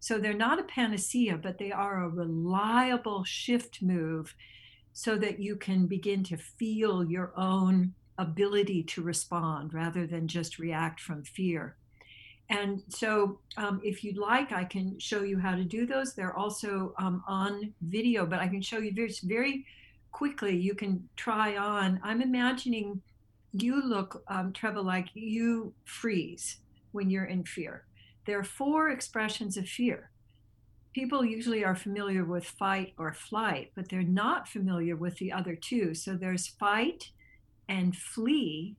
So 0.00 0.18
they're 0.18 0.32
not 0.32 0.58
a 0.58 0.64
panacea, 0.64 1.36
but 1.36 1.58
they 1.58 1.70
are 1.70 2.02
a 2.02 2.08
reliable 2.08 3.22
shift 3.24 3.82
move 3.82 4.34
so 4.94 5.16
that 5.16 5.38
you 5.38 5.56
can 5.56 5.86
begin 5.86 6.24
to 6.24 6.36
feel 6.36 7.04
your 7.04 7.32
own 7.36 7.94
ability 8.18 8.82
to 8.82 9.02
respond 9.02 9.72
rather 9.72 10.06
than 10.06 10.26
just 10.26 10.58
react 10.58 11.00
from 11.00 11.22
fear. 11.22 11.76
And 12.48 12.82
so, 12.88 13.38
um, 13.56 13.80
if 13.82 14.04
you'd 14.04 14.18
like, 14.18 14.52
I 14.52 14.64
can 14.64 14.98
show 14.98 15.22
you 15.22 15.38
how 15.38 15.54
to 15.54 15.64
do 15.64 15.86
those. 15.86 16.14
They're 16.14 16.36
also 16.36 16.94
um, 16.98 17.22
on 17.26 17.72
video, 17.80 18.26
but 18.26 18.40
I 18.40 18.48
can 18.48 18.60
show 18.60 18.78
you 18.78 18.92
very, 18.92 19.14
very 19.22 19.64
quickly. 20.12 20.56
You 20.56 20.74
can 20.74 21.08
try 21.16 21.56
on. 21.56 22.00
I'm 22.02 22.22
imagining 22.22 23.02
you 23.52 23.82
look, 23.82 24.22
um, 24.28 24.52
Trevor, 24.52 24.82
like 24.82 25.08
you 25.14 25.74
freeze 25.84 26.58
when 26.92 27.10
you're 27.10 27.24
in 27.24 27.44
fear. 27.44 27.84
There 28.26 28.38
are 28.38 28.44
four 28.44 28.90
expressions 28.90 29.56
of 29.56 29.66
fear. 29.66 30.10
People 30.94 31.24
usually 31.24 31.64
are 31.64 31.74
familiar 31.74 32.24
with 32.24 32.44
fight 32.44 32.92
or 32.98 33.12
flight, 33.12 33.72
but 33.74 33.88
they're 33.88 34.02
not 34.02 34.46
familiar 34.46 34.94
with 34.94 35.16
the 35.16 35.32
other 35.32 35.56
two. 35.56 35.94
So 35.94 36.14
there's 36.14 36.46
fight, 36.46 37.10
and 37.68 37.96
flee 37.96 38.76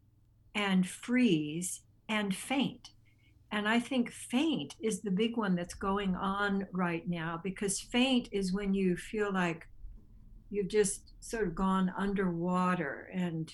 and 0.54 0.88
freeze 0.88 1.82
and 2.08 2.36
faint. 2.36 2.90
And 3.52 3.68
I 3.68 3.80
think 3.80 4.12
faint 4.12 4.76
is 4.80 5.02
the 5.02 5.12
big 5.12 5.38
one 5.38 5.56
that's 5.56 5.74
going 5.74 6.16
on 6.16 6.68
right 6.72 7.08
now 7.08 7.40
because 7.44 7.80
faint 7.80 8.30
is 8.32 8.54
when 8.54 8.74
you 8.74 8.96
feel 8.96 9.32
like 9.32 9.68
you've 10.54 10.68
just 10.68 11.14
sort 11.20 11.48
of 11.48 11.56
gone 11.56 11.92
underwater 11.98 13.10
and 13.12 13.54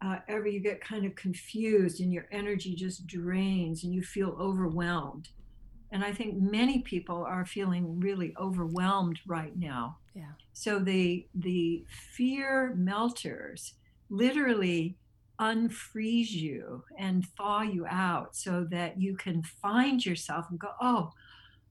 uh, 0.00 0.18
ever 0.28 0.46
you 0.46 0.60
get 0.60 0.80
kind 0.80 1.04
of 1.04 1.14
confused 1.16 2.00
and 2.00 2.12
your 2.12 2.26
energy 2.30 2.74
just 2.74 3.06
drains 3.06 3.82
and 3.82 3.92
you 3.92 4.02
feel 4.02 4.36
overwhelmed. 4.38 5.30
And 5.90 6.04
I 6.04 6.12
think 6.12 6.36
many 6.36 6.80
people 6.80 7.24
are 7.24 7.44
feeling 7.44 7.98
really 7.98 8.34
overwhelmed 8.38 9.18
right 9.26 9.56
now. 9.56 9.98
Yeah. 10.14 10.32
So 10.52 10.78
the 10.78 11.26
the 11.34 11.84
fear 11.88 12.74
melters 12.76 13.74
literally 14.08 14.96
unfreeze 15.40 16.30
you 16.30 16.84
and 16.96 17.26
thaw 17.36 17.62
you 17.62 17.86
out 17.86 18.36
so 18.36 18.66
that 18.70 19.00
you 19.00 19.16
can 19.16 19.42
find 19.42 20.04
yourself 20.04 20.46
and 20.50 20.60
go, 20.60 20.70
oh, 20.80 21.12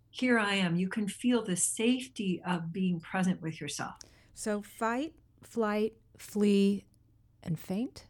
here 0.09 0.37
I 0.37 0.55
am. 0.55 0.75
You 0.75 0.89
can 0.89 1.07
feel 1.07 1.43
the 1.43 1.55
safety 1.55 2.41
of 2.45 2.73
being 2.73 2.99
present 2.99 3.41
with 3.41 3.61
yourself. 3.61 3.95
So, 4.33 4.61
fight, 4.61 5.13
flight, 5.41 5.93
flee, 6.17 6.85
and 7.43 7.59
faint? 7.59 8.05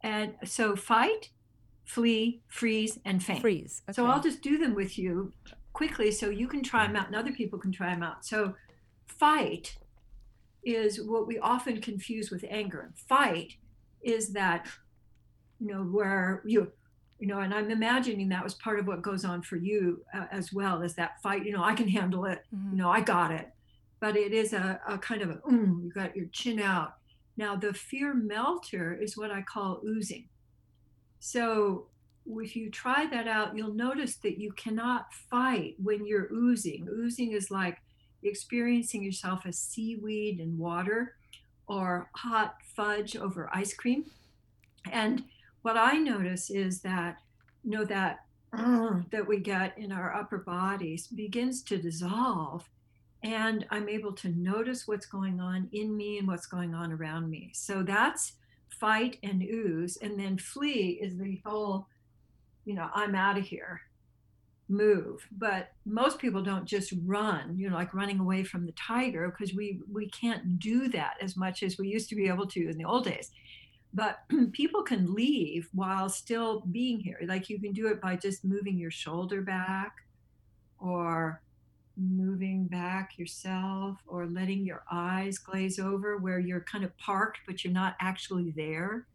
And 0.00 0.34
so, 0.44 0.76
fight, 0.76 1.30
flee, 1.84 2.42
freeze, 2.48 2.98
and 3.04 3.22
faint. 3.22 3.40
Freeze. 3.40 3.82
Okay. 3.88 3.94
So, 3.94 4.06
I'll 4.06 4.22
just 4.22 4.42
do 4.42 4.58
them 4.58 4.74
with 4.74 4.98
you 4.98 5.32
quickly 5.72 6.10
so 6.10 6.30
you 6.30 6.48
can 6.48 6.62
try 6.62 6.86
them 6.86 6.96
out 6.96 7.06
and 7.06 7.16
other 7.16 7.32
people 7.32 7.58
can 7.58 7.72
try 7.72 7.90
them 7.90 8.02
out. 8.02 8.24
So, 8.24 8.54
fight 9.06 9.76
is 10.64 11.00
what 11.00 11.26
we 11.26 11.38
often 11.38 11.80
confuse 11.80 12.30
with 12.30 12.44
anger. 12.48 12.92
Fight 13.08 13.54
is 14.02 14.32
that, 14.32 14.66
you 15.60 15.66
know, 15.66 15.82
where 15.82 16.42
you, 16.44 16.72
you 17.18 17.26
know, 17.26 17.40
and 17.40 17.52
I'm 17.52 17.70
imagining 17.70 18.28
that 18.28 18.44
was 18.44 18.54
part 18.54 18.78
of 18.78 18.86
what 18.86 19.02
goes 19.02 19.24
on 19.24 19.42
for 19.42 19.56
you 19.56 20.04
uh, 20.14 20.26
as 20.30 20.52
well 20.52 20.82
is 20.82 20.94
that 20.94 21.20
fight. 21.22 21.44
You 21.44 21.52
know, 21.52 21.64
I 21.64 21.74
can 21.74 21.88
handle 21.88 22.24
it. 22.24 22.40
Mm-hmm. 22.54 22.72
You 22.72 22.76
know, 22.78 22.90
I 22.90 23.00
got 23.00 23.32
it. 23.32 23.50
But 24.00 24.16
it 24.16 24.32
is 24.32 24.52
a, 24.52 24.80
a 24.86 24.98
kind 24.98 25.22
of 25.22 25.30
a, 25.30 25.34
mm, 25.34 25.84
you 25.84 25.90
got 25.90 26.16
your 26.16 26.26
chin 26.26 26.60
out. 26.60 26.94
Now, 27.36 27.56
the 27.56 27.72
fear 27.72 28.14
melter 28.14 28.94
is 28.94 29.16
what 29.16 29.30
I 29.30 29.42
call 29.42 29.80
oozing. 29.86 30.28
So 31.20 31.86
if 32.26 32.54
you 32.56 32.70
try 32.70 33.06
that 33.06 33.26
out, 33.26 33.56
you'll 33.56 33.74
notice 33.74 34.16
that 34.16 34.38
you 34.38 34.52
cannot 34.52 35.12
fight 35.12 35.74
when 35.82 36.06
you're 36.06 36.32
oozing. 36.32 36.88
Oozing 36.90 37.32
is 37.32 37.50
like 37.50 37.78
experiencing 38.22 39.02
yourself 39.02 39.46
as 39.46 39.58
seaweed 39.58 40.40
and 40.40 40.58
water 40.58 41.14
or 41.66 42.10
hot 42.14 42.56
fudge 42.74 43.16
over 43.16 43.50
ice 43.52 43.74
cream. 43.74 44.04
And 44.90 45.24
what 45.62 45.76
I 45.76 45.98
notice 45.98 46.50
is 46.50 46.80
that, 46.82 47.18
you 47.64 47.70
know, 47.70 47.84
that 47.84 48.24
that 49.10 49.26
we 49.26 49.38
get 49.38 49.76
in 49.76 49.92
our 49.92 50.14
upper 50.14 50.38
bodies 50.38 51.06
begins 51.06 51.62
to 51.62 51.76
dissolve 51.76 52.66
and 53.22 53.66
I'm 53.70 53.88
able 53.88 54.12
to 54.14 54.28
notice 54.28 54.86
what's 54.86 55.06
going 55.06 55.40
on 55.40 55.68
in 55.72 55.96
me 55.96 56.18
and 56.18 56.28
what's 56.28 56.46
going 56.46 56.74
on 56.74 56.92
around 56.92 57.28
me. 57.28 57.50
So 57.54 57.82
that's 57.82 58.34
fight 58.68 59.18
and 59.22 59.42
ooze. 59.42 59.96
And 59.96 60.18
then 60.18 60.38
flee 60.38 60.98
is 61.02 61.16
the 61.16 61.40
whole, 61.44 61.86
you 62.64 62.74
know, 62.74 62.88
I'm 62.94 63.14
out 63.14 63.38
of 63.38 63.44
here 63.44 63.82
move 64.68 65.26
but 65.32 65.72
most 65.86 66.18
people 66.18 66.42
don't 66.42 66.66
just 66.66 66.92
run 67.06 67.56
you 67.56 67.70
know 67.70 67.76
like 67.76 67.94
running 67.94 68.20
away 68.20 68.44
from 68.44 68.66
the 68.66 68.72
tiger 68.72 69.30
because 69.30 69.54
we 69.54 69.80
we 69.90 70.08
can't 70.10 70.58
do 70.58 70.88
that 70.88 71.14
as 71.22 71.36
much 71.36 71.62
as 71.62 71.78
we 71.78 71.88
used 71.88 72.08
to 72.08 72.14
be 72.14 72.28
able 72.28 72.46
to 72.46 72.68
in 72.68 72.76
the 72.76 72.84
old 72.84 73.04
days 73.04 73.30
but 73.94 74.20
people 74.52 74.82
can 74.82 75.14
leave 75.14 75.68
while 75.72 76.08
still 76.10 76.60
being 76.70 77.00
here 77.00 77.18
like 77.26 77.48
you 77.48 77.58
can 77.58 77.72
do 77.72 77.86
it 77.86 78.00
by 78.00 78.14
just 78.14 78.44
moving 78.44 78.76
your 78.76 78.90
shoulder 78.90 79.40
back 79.40 79.94
or 80.78 81.40
moving 81.98 82.66
back 82.66 83.18
yourself 83.18 83.98
or 84.06 84.26
letting 84.26 84.64
your 84.64 84.84
eyes 84.90 85.36
glaze 85.38 85.78
over 85.78 86.16
where 86.16 86.38
you're 86.38 86.60
kind 86.60 86.84
of 86.84 86.96
parked 86.96 87.40
but 87.46 87.64
you're 87.64 87.72
not 87.72 87.96
actually 88.00 88.52
there 88.52 89.06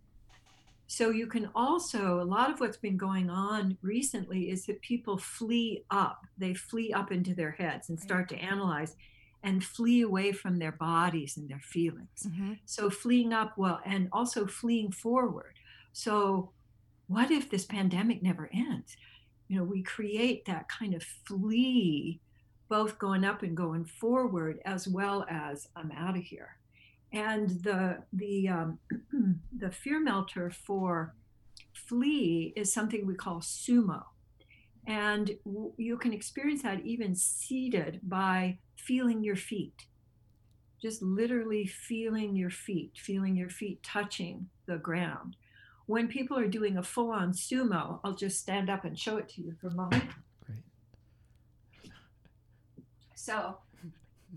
So 0.88 1.10
you 1.10 1.28
can 1.28 1.50
also, 1.56 2.22
a 2.22 2.24
lot 2.24 2.52
of 2.52 2.60
what's 2.60 2.78
been 2.78 2.98
going 2.98 3.30
on 3.30 3.78
recently 3.82 4.52
is 4.52 4.66
that 4.66 4.82
people 4.82 5.18
flee 5.18 5.86
up. 5.90 6.26
They 6.38 6.54
flee 6.54 6.94
up 6.94 7.12
into 7.12 7.34
their 7.34 7.52
heads 7.52 7.90
and 7.90 8.00
start 8.00 8.30
to 8.30 8.38
analyze 8.38 8.96
and 9.42 9.64
flee 9.64 10.02
away 10.02 10.32
from 10.32 10.60
their 10.60 10.72
bodies 10.72 11.36
and 11.38 11.50
their 11.50 11.60
feelings. 11.60 12.28
Mm-hmm. 12.28 12.54
So 12.66 12.90
fleeing 12.90 13.34
up, 13.34 13.58
well, 13.58 13.82
and 13.86 14.08
also 14.12 14.46
fleeing 14.46 14.92
forward. 14.92 15.56
So 15.94 16.52
what 17.08 17.32
if 17.32 17.50
this 17.50 17.66
pandemic 17.66 18.22
never 18.22 18.50
ends? 18.54 18.96
You 19.48 19.58
know, 19.58 19.64
we 19.64 19.82
create 19.82 20.46
that 20.46 20.70
kind 20.70 20.94
of 20.94 21.04
flee, 21.04 22.20
both 22.74 22.98
going 22.98 23.24
up 23.24 23.44
and 23.44 23.56
going 23.56 23.86
forward, 23.86 24.60
as 24.66 24.88
well 24.88 25.28
as 25.30 25.68
I'm 25.76 25.92
out 25.92 26.18
of 26.18 26.24
here. 26.24 26.58
And 27.12 27.48
the 27.62 28.00
the 28.12 28.50
um, 28.50 28.80
the 29.56 29.70
fear 29.70 30.00
melter 30.00 30.50
for 30.50 31.14
flee 31.72 32.52
is 32.56 32.74
something 32.74 33.06
we 33.06 33.14
call 33.14 33.42
sumo. 33.42 34.02
And 34.88 35.38
w- 35.46 35.74
you 35.78 35.98
can 36.00 36.14
experience 36.14 36.64
that 36.64 36.84
even 36.84 37.14
seated 37.14 38.00
by 38.02 38.58
feeling 38.76 39.24
your 39.24 39.36
feet. 39.36 39.86
Just 40.82 41.04
literally 41.04 41.68
feeling 41.68 42.36
your 42.36 42.50
feet 42.50 42.94
feeling 42.96 43.36
your 43.36 43.52
feet 43.52 43.84
touching 43.84 44.50
the 44.66 44.78
ground. 44.78 45.36
When 45.86 46.08
people 46.08 46.40
are 46.40 46.48
doing 46.48 46.78
a 46.78 46.84
full-on 46.84 47.34
sumo 47.34 48.00
i'll 48.04 48.16
just 48.16 48.40
stand 48.40 48.68
up 48.72 48.84
and 48.84 48.98
show 48.98 49.18
it 49.18 49.30
to 49.30 49.44
you 49.44 49.54
for 49.62 49.68
a 49.68 49.76
moment. 49.76 50.06
So 53.24 53.56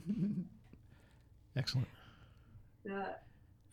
Excellent. 1.56 1.88
the 2.84 3.16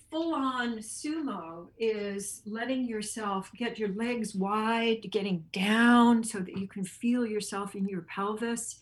full 0.10 0.34
on 0.34 0.78
sumo 0.80 1.68
is 1.78 2.42
letting 2.48 2.86
yourself 2.86 3.52
get 3.56 3.78
your 3.78 3.90
legs 3.90 4.34
wide, 4.34 5.06
getting 5.12 5.46
down 5.52 6.24
so 6.24 6.40
that 6.40 6.58
you 6.58 6.68
can 6.68 6.84
feel 6.84 7.28
yourself 7.28 7.76
in 7.76 7.88
your 7.88 8.02
pelvis 8.02 8.80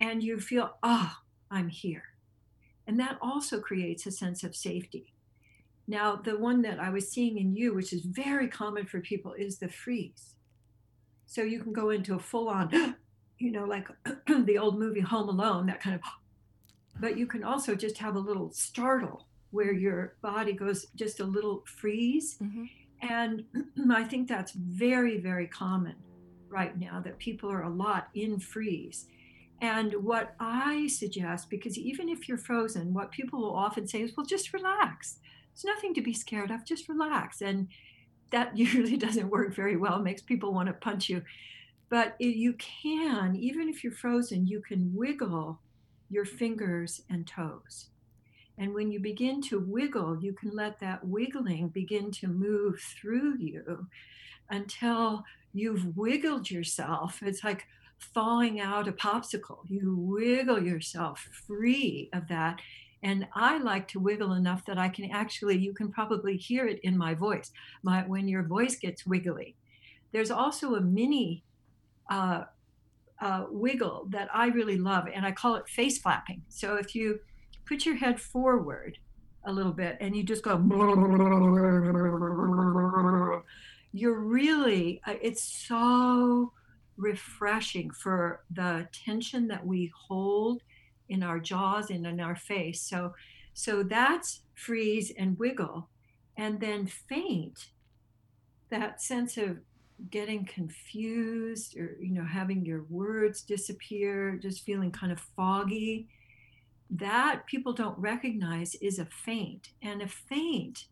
and 0.00 0.22
you 0.22 0.40
feel, 0.40 0.76
oh, 0.82 1.12
I'm 1.50 1.68
here. 1.68 2.04
And 2.86 2.98
that 3.00 3.18
also 3.20 3.60
creates 3.60 4.06
a 4.06 4.10
sense 4.10 4.44
of 4.44 4.56
safety. 4.56 5.12
Now, 5.86 6.16
the 6.16 6.38
one 6.38 6.62
that 6.62 6.78
I 6.78 6.88
was 6.88 7.10
seeing 7.10 7.36
in 7.36 7.54
you, 7.54 7.74
which 7.74 7.92
is 7.92 8.02
very 8.02 8.48
common 8.48 8.86
for 8.86 9.00
people, 9.00 9.34
is 9.34 9.58
the 9.58 9.68
freeze. 9.68 10.34
So 11.26 11.42
you 11.42 11.60
can 11.60 11.74
go 11.74 11.90
into 11.90 12.14
a 12.14 12.18
full 12.18 12.48
on, 12.48 12.70
ah, 12.74 12.94
you 13.38 13.50
know, 13.50 13.64
like 13.64 13.88
the 14.44 14.58
old 14.58 14.78
movie 14.78 15.00
Home 15.00 15.28
Alone, 15.28 15.66
that 15.66 15.80
kind 15.80 15.96
of, 15.96 16.02
but 17.00 17.16
you 17.16 17.26
can 17.26 17.44
also 17.44 17.74
just 17.74 17.98
have 17.98 18.16
a 18.16 18.20
little 18.20 18.50
startle 18.52 19.26
where 19.50 19.72
your 19.72 20.16
body 20.20 20.52
goes 20.52 20.86
just 20.94 21.20
a 21.20 21.24
little 21.24 21.64
freeze. 21.66 22.38
Mm-hmm. 22.42 22.64
And 23.00 23.44
I 23.92 24.04
think 24.04 24.28
that's 24.28 24.52
very, 24.52 25.18
very 25.18 25.46
common 25.46 25.94
right 26.48 26.78
now 26.78 27.00
that 27.00 27.18
people 27.18 27.50
are 27.50 27.62
a 27.62 27.70
lot 27.70 28.08
in 28.14 28.38
freeze. 28.38 29.06
And 29.60 29.92
what 30.04 30.34
I 30.38 30.86
suggest, 30.86 31.50
because 31.50 31.76
even 31.76 32.08
if 32.08 32.28
you're 32.28 32.38
frozen, 32.38 32.94
what 32.94 33.10
people 33.10 33.40
will 33.40 33.54
often 33.54 33.88
say 33.88 34.02
is, 34.02 34.12
well, 34.16 34.26
just 34.26 34.52
relax. 34.52 35.18
It's 35.52 35.64
nothing 35.64 35.94
to 35.94 36.00
be 36.00 36.14
scared 36.14 36.50
of, 36.50 36.64
just 36.64 36.88
relax. 36.88 37.42
And 37.42 37.68
that 38.30 38.56
usually 38.56 38.96
doesn't 38.96 39.30
work 39.30 39.54
very 39.54 39.76
well, 39.76 39.98
makes 39.98 40.22
people 40.22 40.52
want 40.52 40.68
to 40.68 40.72
punch 40.74 41.08
you. 41.08 41.22
But 41.90 42.20
you 42.20 42.54
can, 42.54 43.36
even 43.36 43.68
if 43.68 43.82
you're 43.82 43.92
frozen, 43.92 44.46
you 44.46 44.60
can 44.60 44.92
wiggle 44.94 45.60
your 46.10 46.24
fingers 46.24 47.02
and 47.08 47.26
toes. 47.26 47.88
And 48.58 48.74
when 48.74 48.90
you 48.90 49.00
begin 49.00 49.40
to 49.42 49.60
wiggle, 49.60 50.18
you 50.20 50.32
can 50.32 50.50
let 50.50 50.80
that 50.80 51.06
wiggling 51.06 51.68
begin 51.68 52.10
to 52.12 52.26
move 52.26 52.80
through 52.80 53.38
you 53.38 53.86
until 54.50 55.24
you've 55.54 55.96
wiggled 55.96 56.50
yourself. 56.50 57.20
It's 57.22 57.44
like 57.44 57.66
thawing 58.14 58.60
out 58.60 58.88
a 58.88 58.92
popsicle. 58.92 59.60
You 59.66 59.96
wiggle 59.96 60.62
yourself 60.62 61.26
free 61.46 62.10
of 62.12 62.28
that. 62.28 62.60
And 63.02 63.28
I 63.34 63.58
like 63.58 63.86
to 63.88 64.00
wiggle 64.00 64.32
enough 64.32 64.64
that 64.66 64.76
I 64.76 64.88
can 64.88 65.10
actually, 65.12 65.56
you 65.56 65.72
can 65.72 65.90
probably 65.90 66.36
hear 66.36 66.66
it 66.66 66.80
in 66.80 66.98
my 66.98 67.14
voice, 67.14 67.52
my, 67.82 68.02
when 68.02 68.26
your 68.26 68.42
voice 68.42 68.76
gets 68.76 69.06
wiggly. 69.06 69.54
There's 70.12 70.32
also 70.32 70.74
a 70.74 70.80
mini 70.80 71.44
uh, 72.08 72.44
uh, 73.20 73.46
wiggle 73.50 74.06
that 74.10 74.28
I 74.32 74.46
really 74.48 74.78
love, 74.78 75.06
and 75.12 75.26
I 75.26 75.32
call 75.32 75.56
it 75.56 75.68
face 75.68 75.98
flapping. 75.98 76.42
So 76.48 76.76
if 76.76 76.94
you 76.94 77.20
put 77.66 77.84
your 77.84 77.96
head 77.96 78.20
forward 78.20 78.98
a 79.44 79.52
little 79.52 79.72
bit 79.72 79.96
and 80.00 80.16
you 80.16 80.22
just 80.22 80.42
go 80.42 80.56
you're 83.92 84.18
really 84.18 85.00
uh, 85.06 85.14
it's 85.22 85.42
so 85.42 86.52
refreshing 86.96 87.90
for 87.90 88.44
the 88.50 88.88
tension 88.92 89.48
that 89.48 89.64
we 89.64 89.90
hold 90.08 90.62
in 91.08 91.22
our 91.22 91.38
jaws 91.38 91.90
and 91.90 92.06
in 92.06 92.20
our 92.20 92.36
face 92.36 92.82
so 92.82 93.14
so 93.54 93.82
that's 93.82 94.40
freeze 94.54 95.12
and 95.16 95.38
wiggle 95.38 95.88
and 96.36 96.60
then 96.60 96.86
faint 96.86 97.68
that 98.70 99.00
sense 99.00 99.36
of 99.38 99.58
getting 100.10 100.44
confused 100.44 101.76
or 101.76 101.96
you 102.00 102.12
know 102.12 102.24
having 102.24 102.64
your 102.64 102.84
words 102.88 103.42
disappear 103.42 104.38
just 104.40 104.64
feeling 104.64 104.92
kind 104.92 105.10
of 105.10 105.18
foggy 105.36 106.08
that 106.90 107.46
people 107.46 107.72
don't 107.72 107.98
recognize 107.98 108.74
is 108.76 108.98
a 108.98 109.04
faint. 109.06 109.70
And 109.82 110.02
a 110.02 110.08
faint 110.08 110.86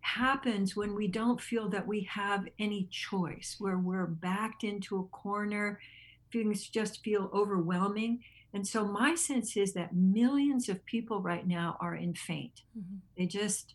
happens 0.00 0.76
when 0.76 0.94
we 0.94 1.08
don't 1.08 1.40
feel 1.40 1.68
that 1.70 1.86
we 1.86 2.02
have 2.02 2.46
any 2.58 2.88
choice, 2.90 3.56
where 3.58 3.78
we're 3.78 4.06
backed 4.06 4.64
into 4.64 4.98
a 4.98 5.04
corner, 5.04 5.80
things 6.32 6.68
just 6.68 7.02
feel 7.02 7.30
overwhelming. 7.32 8.22
And 8.52 8.66
so 8.66 8.84
my 8.84 9.14
sense 9.14 9.56
is 9.56 9.72
that 9.74 9.94
millions 9.94 10.68
of 10.68 10.84
people 10.84 11.20
right 11.20 11.46
now 11.46 11.76
are 11.80 11.96
in 11.96 12.14
faint. 12.14 12.62
Mm-hmm. 12.78 12.96
They 13.16 13.26
just 13.26 13.74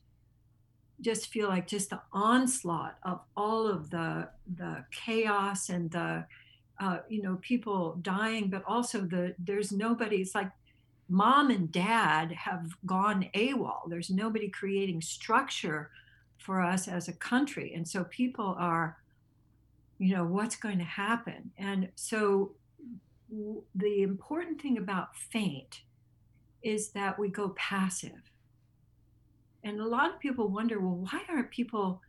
just 1.01 1.27
feel 1.27 1.49
like 1.49 1.67
just 1.67 1.89
the 1.89 2.01
onslaught 2.13 2.97
of 3.03 3.21
all 3.35 3.67
of 3.67 3.89
the 3.89 4.29
the 4.55 4.85
chaos 4.91 5.69
and 5.69 5.91
the 5.91 6.25
uh, 6.79 6.97
you 7.09 7.21
know 7.21 7.37
people 7.41 7.97
dying, 8.01 8.49
but 8.49 8.63
also 8.65 9.01
the 9.01 9.35
there's 9.39 9.71
nobody. 9.71 10.17
It's 10.17 10.35
like 10.35 10.51
mom 11.11 11.51
and 11.51 11.71
dad 11.71 12.31
have 12.31 12.71
gone 12.85 13.29
AWOL. 13.35 13.89
There's 13.89 14.09
nobody 14.09 14.47
creating 14.47 15.01
structure 15.01 15.91
for 16.37 16.61
us 16.61 16.87
as 16.87 17.09
a 17.09 17.13
country. 17.13 17.73
And 17.75 17.87
so 17.87 18.05
people 18.05 18.55
are, 18.57 18.97
you 19.99 20.15
know, 20.15 20.23
what's 20.23 20.55
going 20.55 20.77
to 20.77 20.85
happen? 20.85 21.51
And 21.57 21.89
so 21.95 22.53
the 23.75 24.01
important 24.01 24.61
thing 24.61 24.77
about 24.77 25.15
faint 25.15 25.81
is 26.63 26.89
that 26.89 27.19
we 27.19 27.27
go 27.27 27.49
passive. 27.49 28.31
And 29.63 29.79
a 29.79 29.87
lot 29.87 30.13
of 30.13 30.19
people 30.19 30.47
wonder, 30.47 30.79
well, 30.79 31.07
why 31.09 31.21
aren't 31.29 31.51
people 31.51 32.01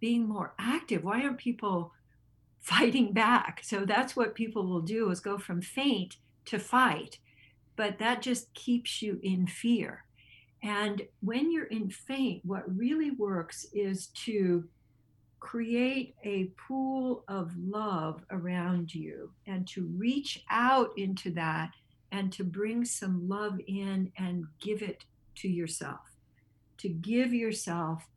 being 0.00 0.28
more 0.28 0.54
active? 0.58 1.04
Why 1.04 1.22
aren't 1.22 1.38
people 1.38 1.92
fighting 2.60 3.12
back? 3.12 3.60
So 3.64 3.84
that's 3.84 4.14
what 4.14 4.34
people 4.34 4.66
will 4.66 4.82
do 4.82 5.10
is 5.10 5.20
go 5.20 5.38
from 5.38 5.62
faint 5.62 6.16
to 6.44 6.58
fight 6.58 7.18
but 7.76 7.98
that 7.98 8.22
just 8.22 8.52
keeps 8.54 9.02
you 9.02 9.18
in 9.22 9.46
fear. 9.46 10.04
And 10.62 11.02
when 11.20 11.50
you're 11.50 11.66
in 11.66 11.90
faint, 11.90 12.44
what 12.44 12.76
really 12.76 13.10
works 13.10 13.66
is 13.72 14.08
to 14.24 14.64
create 15.40 16.14
a 16.22 16.52
pool 16.68 17.24
of 17.26 17.50
love 17.58 18.24
around 18.30 18.94
you 18.94 19.32
and 19.46 19.66
to 19.68 19.86
reach 19.96 20.44
out 20.50 20.90
into 20.96 21.32
that 21.32 21.70
and 22.12 22.32
to 22.32 22.44
bring 22.44 22.84
some 22.84 23.28
love 23.28 23.58
in 23.66 24.12
and 24.18 24.44
give 24.60 24.82
it 24.82 25.04
to 25.36 25.48
yourself. 25.48 26.11
To 26.82 26.88
give 26.88 27.32
yourself, 27.32 28.08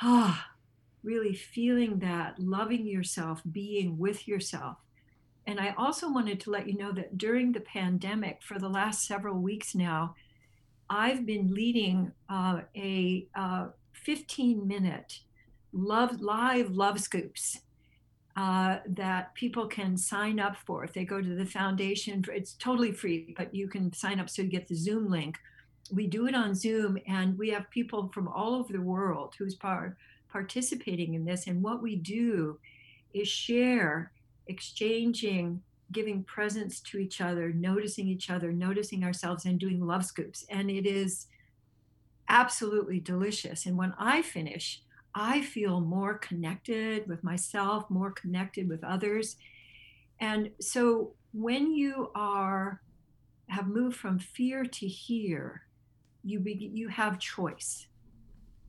ah, 0.00 0.48
really 1.02 1.34
feeling 1.34 1.98
that, 2.00 2.38
loving 2.38 2.86
yourself, 2.86 3.42
being 3.50 3.98
with 3.98 4.26
yourself. 4.26 4.76
And 5.46 5.58
I 5.58 5.74
also 5.76 6.10
wanted 6.10 6.40
to 6.40 6.50
let 6.50 6.68
you 6.68 6.78
know 6.78 6.92
that 6.92 7.18
during 7.18 7.52
the 7.52 7.60
pandemic, 7.60 8.42
for 8.42 8.58
the 8.58 8.68
last 8.68 9.06
several 9.06 9.38
weeks 9.38 9.74
now, 9.74 10.14
I've 10.88 11.26
been 11.26 11.52
leading 11.52 12.12
uh, 12.28 12.60
a 12.76 13.26
uh, 13.34 13.68
15 13.92 14.66
minute 14.66 15.20
love 15.72 16.20
live 16.20 16.70
love 16.70 17.00
scoops 17.00 17.60
uh, 18.36 18.78
that 18.86 19.34
people 19.34 19.66
can 19.66 19.96
sign 19.96 20.38
up 20.38 20.56
for. 20.66 20.84
If 20.84 20.92
they 20.92 21.04
go 21.04 21.20
to 21.20 21.34
the 21.34 21.46
foundation, 21.46 22.24
it's 22.32 22.54
totally 22.54 22.92
free, 22.92 23.34
but 23.36 23.54
you 23.54 23.68
can 23.68 23.92
sign 23.92 24.20
up 24.20 24.30
so 24.30 24.42
you 24.42 24.48
get 24.48 24.68
the 24.68 24.74
Zoom 24.74 25.10
link. 25.10 25.38
We 25.90 26.06
do 26.06 26.26
it 26.26 26.34
on 26.34 26.54
Zoom, 26.54 26.98
and 27.06 27.36
we 27.36 27.50
have 27.50 27.68
people 27.70 28.10
from 28.14 28.28
all 28.28 28.54
over 28.54 28.72
the 28.72 28.80
world 28.80 29.34
who's 29.38 29.54
part 29.54 29.96
participating 30.30 31.14
in 31.14 31.24
this. 31.24 31.46
And 31.46 31.62
what 31.62 31.82
we 31.82 31.96
do 31.96 32.58
is 33.12 33.28
share 33.28 34.12
exchanging, 34.46 35.62
giving 35.92 36.24
presence 36.24 36.80
to 36.80 36.98
each 36.98 37.20
other, 37.20 37.52
noticing 37.52 38.08
each 38.08 38.30
other, 38.30 38.52
noticing 38.52 39.04
ourselves, 39.04 39.44
and 39.44 39.58
doing 39.58 39.86
love 39.86 40.04
scoops. 40.04 40.46
And 40.48 40.70
it 40.70 40.86
is 40.86 41.26
absolutely 42.28 42.98
delicious. 42.98 43.66
And 43.66 43.76
when 43.76 43.92
I 43.98 44.22
finish, 44.22 44.80
I 45.14 45.42
feel 45.42 45.80
more 45.80 46.14
connected 46.14 47.06
with 47.06 47.22
myself, 47.22 47.90
more 47.90 48.10
connected 48.10 48.68
with 48.68 48.82
others. 48.82 49.36
And 50.20 50.50
so 50.60 51.12
when 51.32 51.72
you 51.74 52.10
are 52.14 52.80
have 53.48 53.66
moved 53.68 53.96
from 53.96 54.18
fear 54.18 54.64
to 54.64 54.86
here, 54.86 55.62
you 56.24 56.40
be, 56.40 56.70
you 56.72 56.88
have 56.88 57.18
choice. 57.18 57.86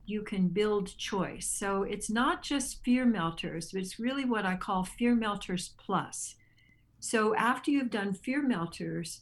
You 0.06 0.22
can 0.22 0.48
build 0.48 0.96
choice. 0.98 1.46
So 1.46 1.82
it's 1.84 2.10
not 2.10 2.42
just 2.42 2.84
fear 2.84 3.06
melters, 3.06 3.72
but 3.72 3.80
it's 3.80 3.98
really 3.98 4.24
what 4.24 4.44
I 4.44 4.56
call 4.56 4.84
fear 4.84 5.14
melters 5.14 5.70
plus. 5.78 6.34
So 7.00 7.34
after 7.36 7.70
you've 7.70 7.90
done 7.90 8.14
fear 8.14 8.42
melters, 8.42 9.20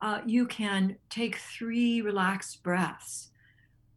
uh, 0.00 0.20
you 0.26 0.46
can 0.46 0.96
take 1.08 1.36
three 1.36 2.00
relaxed 2.00 2.62
breaths. 2.62 3.30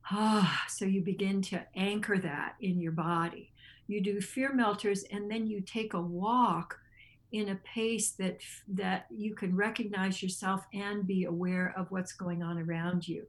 Ah, 0.10 0.64
so 0.70 0.86
you 0.86 1.02
begin 1.02 1.42
to 1.44 1.66
anchor 1.76 2.18
that 2.18 2.56
in 2.62 2.80
your 2.80 2.94
body. 2.94 3.52
You 3.88 4.02
do 4.02 4.22
fear 4.22 4.54
melters, 4.54 5.04
and 5.12 5.30
then 5.30 5.48
you 5.48 5.62
take 5.62 5.94
a 5.94 6.02
walk 6.02 6.80
in 7.32 7.50
a 7.50 7.56
pace 7.56 8.12
that 8.12 8.40
that 8.68 9.06
you 9.10 9.36
can 9.36 9.56
recognize 9.56 10.24
yourself 10.24 10.66
and 10.74 11.06
be 11.06 11.26
aware 11.26 11.74
of 11.78 11.92
what's 11.92 12.14
going 12.14 12.42
on 12.42 12.58
around 12.58 13.08
you. 13.08 13.28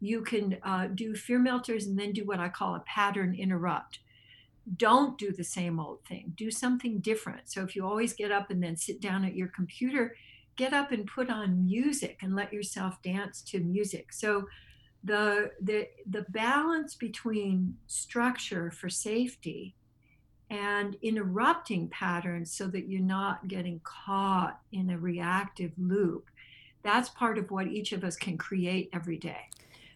You 0.00 0.22
can 0.22 0.58
uh, 0.62 0.88
do 0.94 1.14
fear 1.14 1.38
melters 1.38 1.86
and 1.86 1.98
then 1.98 2.12
do 2.12 2.24
what 2.24 2.40
I 2.40 2.48
call 2.48 2.74
a 2.74 2.80
pattern 2.80 3.34
interrupt. 3.34 4.00
Don't 4.76 5.18
do 5.18 5.32
the 5.32 5.44
same 5.44 5.80
old 5.80 6.04
thing. 6.04 6.32
Do 6.36 6.50
something 6.50 6.98
different. 6.98 7.50
So 7.50 7.62
if 7.62 7.74
you 7.74 7.86
always 7.86 8.12
get 8.12 8.30
up 8.30 8.50
and 8.50 8.62
then 8.62 8.76
sit 8.76 9.00
down 9.00 9.24
at 9.24 9.34
your 9.34 9.48
computer, 9.48 10.14
get 10.56 10.72
up 10.72 10.92
and 10.92 11.06
put 11.06 11.30
on 11.30 11.64
music 11.64 12.18
and 12.22 12.36
let 12.36 12.52
yourself 12.52 13.00
dance 13.02 13.42
to 13.42 13.60
music. 13.60 14.12
So 14.12 14.46
the 15.04 15.50
the 15.60 15.88
the 16.08 16.26
balance 16.28 16.94
between 16.94 17.76
structure 17.86 18.70
for 18.70 18.88
safety 18.88 19.74
and 20.52 20.98
interrupting 21.00 21.88
patterns 21.88 22.52
so 22.52 22.66
that 22.66 22.86
you're 22.86 23.00
not 23.00 23.48
getting 23.48 23.80
caught 23.84 24.60
in 24.70 24.90
a 24.90 24.98
reactive 24.98 25.72
loop. 25.78 26.28
That's 26.82 27.08
part 27.08 27.38
of 27.38 27.50
what 27.50 27.68
each 27.68 27.92
of 27.92 28.04
us 28.04 28.16
can 28.16 28.36
create 28.36 28.90
every 28.92 29.16
day. 29.16 29.48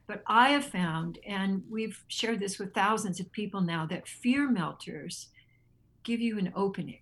But 0.06 0.22
I 0.26 0.50
have 0.50 0.64
found, 0.64 1.18
and 1.26 1.62
we've 1.68 2.02
shared 2.08 2.40
this 2.40 2.58
with 2.58 2.72
thousands 2.72 3.20
of 3.20 3.30
people 3.32 3.60
now, 3.60 3.84
that 3.86 4.08
fear 4.08 4.50
melters 4.50 5.26
give 6.04 6.20
you 6.20 6.38
an 6.38 6.52
opening, 6.56 7.00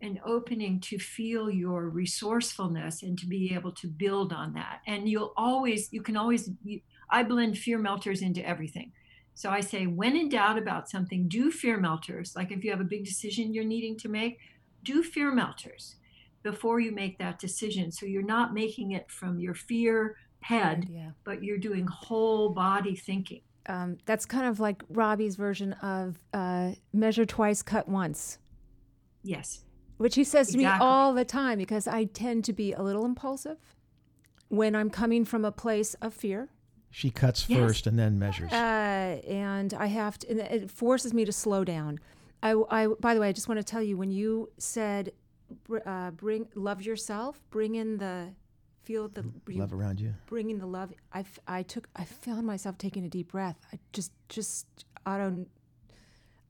an 0.00 0.20
opening 0.24 0.78
to 0.80 0.98
feel 0.98 1.50
your 1.50 1.88
resourcefulness 1.88 3.02
and 3.02 3.18
to 3.18 3.26
be 3.26 3.52
able 3.52 3.72
to 3.72 3.88
build 3.88 4.32
on 4.32 4.52
that. 4.52 4.80
And 4.86 5.08
you'll 5.08 5.32
always, 5.36 5.92
you 5.92 6.02
can 6.02 6.16
always, 6.16 6.50
I 7.10 7.24
blend 7.24 7.58
fear 7.58 7.78
melters 7.78 8.22
into 8.22 8.46
everything. 8.46 8.92
So 9.34 9.50
I 9.50 9.60
say, 9.60 9.86
when 9.86 10.16
in 10.16 10.28
doubt 10.28 10.58
about 10.58 10.90
something, 10.90 11.28
do 11.28 11.50
fear 11.50 11.78
melters. 11.78 12.34
Like 12.36 12.50
if 12.50 12.64
you 12.64 12.70
have 12.70 12.80
a 12.80 12.84
big 12.84 13.04
decision 13.04 13.54
you're 13.54 13.64
needing 13.64 13.96
to 13.98 14.08
make, 14.08 14.38
do 14.82 15.02
fear 15.02 15.32
melters 15.32 15.96
before 16.42 16.80
you 16.80 16.92
make 16.92 17.18
that 17.18 17.38
decision. 17.38 17.92
So 17.92 18.06
you're 18.06 18.22
not 18.22 18.54
making 18.54 18.92
it 18.92 19.10
from 19.10 19.38
your 19.40 19.54
fear 19.54 20.16
head, 20.40 20.88
yeah. 20.90 21.10
but 21.24 21.42
you're 21.42 21.58
doing 21.58 21.86
whole 21.86 22.50
body 22.50 22.96
thinking. 22.96 23.42
Um, 23.66 23.98
that's 24.06 24.24
kind 24.24 24.46
of 24.46 24.58
like 24.58 24.82
Robbie's 24.88 25.36
version 25.36 25.74
of 25.74 26.18
uh, 26.32 26.72
measure 26.92 27.26
twice, 27.26 27.62
cut 27.62 27.88
once. 27.88 28.38
Yes. 29.22 29.64
Which 29.98 30.14
he 30.14 30.24
says 30.24 30.48
exactly. 30.48 30.64
to 30.64 30.70
me 30.70 30.76
all 30.80 31.12
the 31.12 31.26
time 31.26 31.58
because 31.58 31.86
I 31.86 32.04
tend 32.04 32.44
to 32.46 32.52
be 32.52 32.72
a 32.72 32.82
little 32.82 33.04
impulsive 33.04 33.58
when 34.48 34.74
I'm 34.74 34.90
coming 34.90 35.24
from 35.24 35.44
a 35.44 35.52
place 35.52 35.94
of 35.94 36.14
fear 36.14 36.48
she 36.90 37.10
cuts 37.10 37.48
yes. 37.48 37.58
first 37.58 37.86
and 37.86 37.98
then 37.98 38.18
measures. 38.18 38.52
Uh, 38.52 39.20
and 39.26 39.72
I 39.74 39.86
have 39.86 40.18
to, 40.20 40.30
and 40.30 40.40
it 40.40 40.70
forces 40.70 41.14
me 41.14 41.24
to 41.24 41.32
slow 41.32 41.64
down. 41.64 42.00
I, 42.42 42.54
I, 42.70 42.86
by 42.88 43.14
the 43.14 43.20
way, 43.20 43.28
I 43.28 43.32
just 43.32 43.48
want 43.48 43.58
to 43.58 43.64
tell 43.64 43.82
you 43.82 43.96
when 43.96 44.10
you 44.10 44.50
said, 44.58 45.12
uh, 45.86 46.10
bring 46.10 46.48
love 46.54 46.82
yourself, 46.82 47.40
bring 47.50 47.76
in 47.76 47.98
the 47.98 48.28
feel 48.82 49.08
the 49.08 49.24
love 49.48 49.72
around 49.72 50.00
you, 50.00 50.14
bringing 50.26 50.58
the 50.58 50.66
love. 50.66 50.92
I, 51.12 51.24
I 51.46 51.62
took, 51.62 51.88
I 51.94 52.04
found 52.04 52.46
myself 52.46 52.76
taking 52.76 53.04
a 53.04 53.08
deep 53.08 53.32
breath. 53.32 53.56
I 53.72 53.78
just, 53.92 54.12
just 54.28 54.66
auto, 55.06 55.46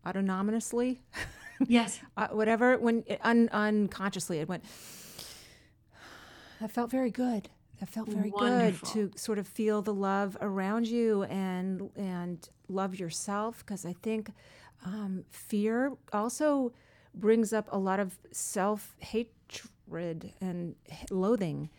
autonomously. 0.07 1.01
Yes. 1.67 2.01
uh, 2.17 2.29
whatever. 2.29 2.79
When 2.79 3.05
un, 3.23 3.49
unconsciously, 3.53 4.39
it 4.39 4.49
went. 4.49 4.65
That 6.61 6.71
felt 6.71 6.91
very 6.91 7.11
good 7.11 7.49
that 7.81 7.89
felt 7.89 8.09
very 8.09 8.31
Wonderful. 8.31 8.89
good 8.89 9.13
to 9.13 9.19
sort 9.19 9.39
of 9.39 9.49
feel 9.49 9.81
the 9.83 9.95
love 9.95 10.37
around 10.41 10.87
you 10.87 11.25
and 11.25 11.91
and 11.97 12.49
love 12.69 12.95
yourself 12.95 13.65
because 13.67 13.85
I 13.85 13.95
think 13.95 14.31
um, 14.85 15.25
fear 15.31 15.93
also 16.13 16.73
brings 17.15 17.53
up 17.53 17.69
a 17.73 17.79
lot 17.79 17.99
of 17.99 18.19
self 18.33 18.95
hatred 18.99 20.35
and 20.41 20.77
loathing. 21.11 21.71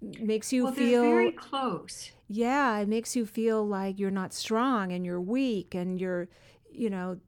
Makes 0.00 0.52
you 0.52 0.64
well, 0.64 0.72
feel 0.72 1.02
very 1.02 1.32
close. 1.32 2.10
Yeah, 2.28 2.78
it 2.78 2.88
makes 2.88 3.14
you 3.14 3.24
feel 3.26 3.66
like 3.66 3.98
you're 3.98 4.10
not 4.10 4.32
strong 4.34 4.92
and 4.92 5.04
you're 5.04 5.20
weak 5.20 5.74
and 5.74 5.98
you're, 6.00 6.28
you 6.70 6.90
know, 6.90 7.18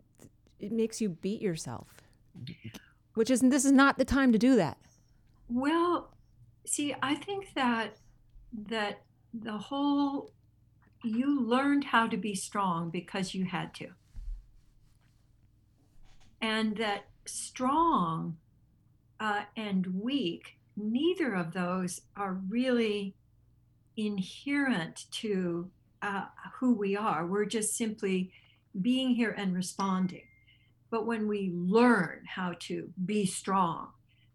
it 0.58 0.72
makes 0.72 1.00
you 1.00 1.10
beat 1.10 1.40
yourself. 1.40 1.88
Which 3.14 3.30
is 3.30 3.40
this 3.40 3.64
is 3.64 3.72
not 3.72 3.96
the 3.98 4.04
time 4.04 4.32
to 4.32 4.38
do 4.38 4.56
that. 4.56 4.78
Well, 5.48 6.14
see, 6.66 6.94
I 7.02 7.14
think 7.14 7.54
that 7.54 7.96
that 8.68 9.02
the 9.32 9.58
whole 9.58 10.32
you 11.04 11.40
learned 11.40 11.84
how 11.84 12.06
to 12.08 12.16
be 12.16 12.34
strong 12.34 12.90
because 12.90 13.34
you 13.34 13.44
had 13.44 13.74
to. 13.74 13.88
And 16.40 16.76
that 16.76 17.04
strong 17.26 18.38
uh, 19.20 19.42
and 19.56 20.00
weak 20.00 20.58
neither 20.76 21.34
of 21.34 21.52
those 21.52 22.02
are 22.16 22.40
really 22.48 23.14
inherent 23.96 25.06
to 25.10 25.70
uh, 26.02 26.26
who 26.58 26.74
we 26.74 26.96
are. 26.96 27.26
We're 27.26 27.46
just 27.46 27.76
simply 27.76 28.32
being 28.80 29.14
here 29.14 29.30
and 29.30 29.54
responding. 29.54 30.24
But 30.90 31.06
when 31.06 31.28
we 31.28 31.50
learn 31.54 32.24
how 32.26 32.54
to 32.60 32.90
be 33.04 33.26
strong 33.26 33.88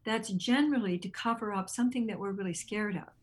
that's 0.04 0.30
generally 0.30 0.98
to 0.98 1.10
cover 1.10 1.54
up 1.54 1.70
something 1.70 2.08
that 2.08 2.20
we're 2.20 2.32
really 2.32 2.54
scared 2.54 2.96
of 2.96 3.14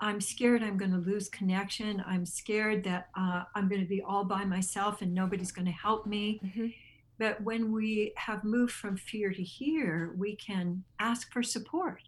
I'm 0.00 0.20
scared 0.20 0.62
I'm 0.62 0.76
going 0.76 0.92
to 0.92 0.98
lose 0.98 1.28
connection. 1.28 2.02
I'm 2.06 2.24
scared 2.24 2.84
that 2.84 3.08
uh, 3.16 3.44
I'm 3.54 3.68
going 3.68 3.80
to 3.80 3.88
be 3.88 4.02
all 4.02 4.24
by 4.24 4.44
myself 4.44 5.02
and 5.02 5.12
nobody's 5.12 5.52
going 5.52 5.66
to 5.66 5.72
help 5.72 6.06
me. 6.06 6.40
Mm-hmm. 6.44 6.66
But 7.18 7.40
when 7.42 7.72
we 7.72 8.12
have 8.16 8.44
moved 8.44 8.72
from 8.72 8.96
fear 8.96 9.32
to 9.32 9.42
here, 9.42 10.14
we 10.16 10.36
can 10.36 10.84
ask 11.00 11.32
for 11.32 11.42
support. 11.42 12.02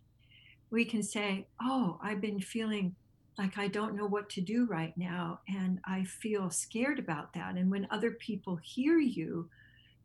We 0.71 0.85
can 0.85 1.03
say, 1.03 1.49
Oh, 1.61 1.99
I've 2.01 2.21
been 2.21 2.41
feeling 2.41 2.95
like 3.37 3.59
I 3.59 3.69
don't 3.69 3.97
know 3.97 4.07
what 4.07 4.29
to 4.31 4.41
do 4.41 4.67
right 4.67 4.97
now. 4.97 5.41
And 5.49 5.81
I 5.85 6.05
feel 6.05 6.51
scared 6.51 6.99
about 6.99 7.33
that. 7.35 7.57
And 7.57 7.71
when 7.71 7.89
other 7.91 8.13
people 8.13 8.57
hear 8.57 8.99
you, 8.99 9.49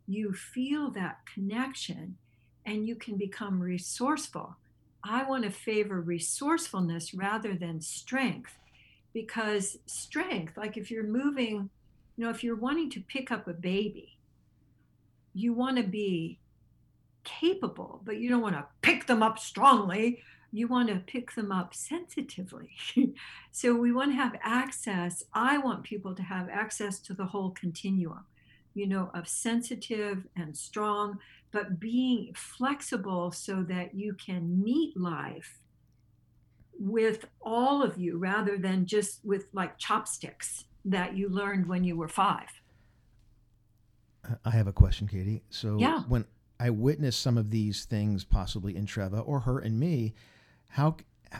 you 0.07 0.33
feel 0.33 0.89
that 0.91 1.19
connection 1.31 2.17
and 2.65 2.87
you 2.87 2.95
can 2.95 3.17
become 3.17 3.59
resourceful 3.59 4.55
I 5.07 5.23
want 5.23 5.43
to 5.43 5.51
favor 5.51 6.01
resourcefulness 6.01 7.13
rather 7.13 7.53
than 7.53 7.79
strength 7.79 8.57
because 9.13 9.77
strength, 9.85 10.57
like 10.57 10.77
if 10.77 10.89
you're 10.89 11.03
moving, 11.03 11.69
you 12.17 12.23
know, 12.23 12.31
if 12.31 12.43
you're 12.43 12.55
wanting 12.55 12.89
to 12.91 13.01
pick 13.01 13.31
up 13.31 13.47
a 13.47 13.53
baby, 13.53 14.17
you 15.33 15.53
want 15.53 15.77
to 15.77 15.83
be 15.83 16.39
capable, 17.23 18.01
but 18.03 18.17
you 18.17 18.29
don't 18.29 18.41
want 18.41 18.55
to 18.55 18.65
pick 18.81 19.05
them 19.05 19.21
up 19.21 19.37
strongly. 19.37 20.23
You 20.51 20.67
want 20.67 20.89
to 20.89 20.95
pick 20.95 21.35
them 21.35 21.51
up 21.51 21.75
sensitively. 21.75 22.71
so 23.51 23.75
we 23.75 23.91
want 23.91 24.11
to 24.11 24.15
have 24.15 24.35
access. 24.41 25.23
I 25.33 25.59
want 25.59 25.83
people 25.83 26.15
to 26.15 26.23
have 26.23 26.49
access 26.49 26.99
to 27.01 27.13
the 27.13 27.25
whole 27.25 27.51
continuum, 27.51 28.25
you 28.73 28.87
know, 28.87 29.11
of 29.13 29.27
sensitive 29.27 30.23
and 30.35 30.57
strong, 30.57 31.19
but 31.51 31.79
being 31.79 32.33
flexible 32.35 33.31
so 33.31 33.63
that 33.63 33.95
you 33.95 34.13
can 34.13 34.61
meet 34.61 34.97
life 34.97 35.59
with 36.77 37.25
all 37.41 37.81
of 37.81 37.97
you 37.97 38.17
rather 38.17 38.57
than 38.57 38.85
just 38.85 39.23
with 39.23 39.45
like 39.53 39.77
chopsticks 39.77 40.65
that 40.83 41.15
you 41.15 41.29
learned 41.29 41.67
when 41.67 41.83
you 41.83 41.95
were 41.95 42.07
five. 42.07 42.49
I 44.43 44.49
have 44.51 44.67
a 44.67 44.73
question, 44.73 45.07
Katie. 45.07 45.43
So 45.49 45.77
yeah. 45.79 46.01
when 46.07 46.25
I 46.59 46.69
witness 46.69 47.15
some 47.15 47.37
of 47.37 47.51
these 47.51 47.85
things, 47.85 48.23
possibly 48.23 48.75
in 48.75 48.85
Treva 48.85 49.25
or 49.25 49.41
her 49.41 49.59
and 49.59 49.79
me, 49.79 50.13
how 50.69 50.97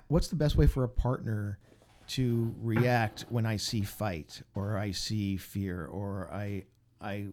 what's 0.07 0.27
the 0.27 0.36
best 0.36 0.55
way 0.55 0.67
for 0.67 0.84
a 0.84 0.89
partner 0.89 1.59
to 2.07 2.53
react 2.61 3.25
when 3.29 3.45
I 3.45 3.57
see 3.57 3.82
fight 3.82 4.41
or 4.53 4.77
I 4.77 4.91
see 4.91 5.38
fear 5.38 5.86
or 5.86 6.29
I 6.32 6.65
I 7.01 7.27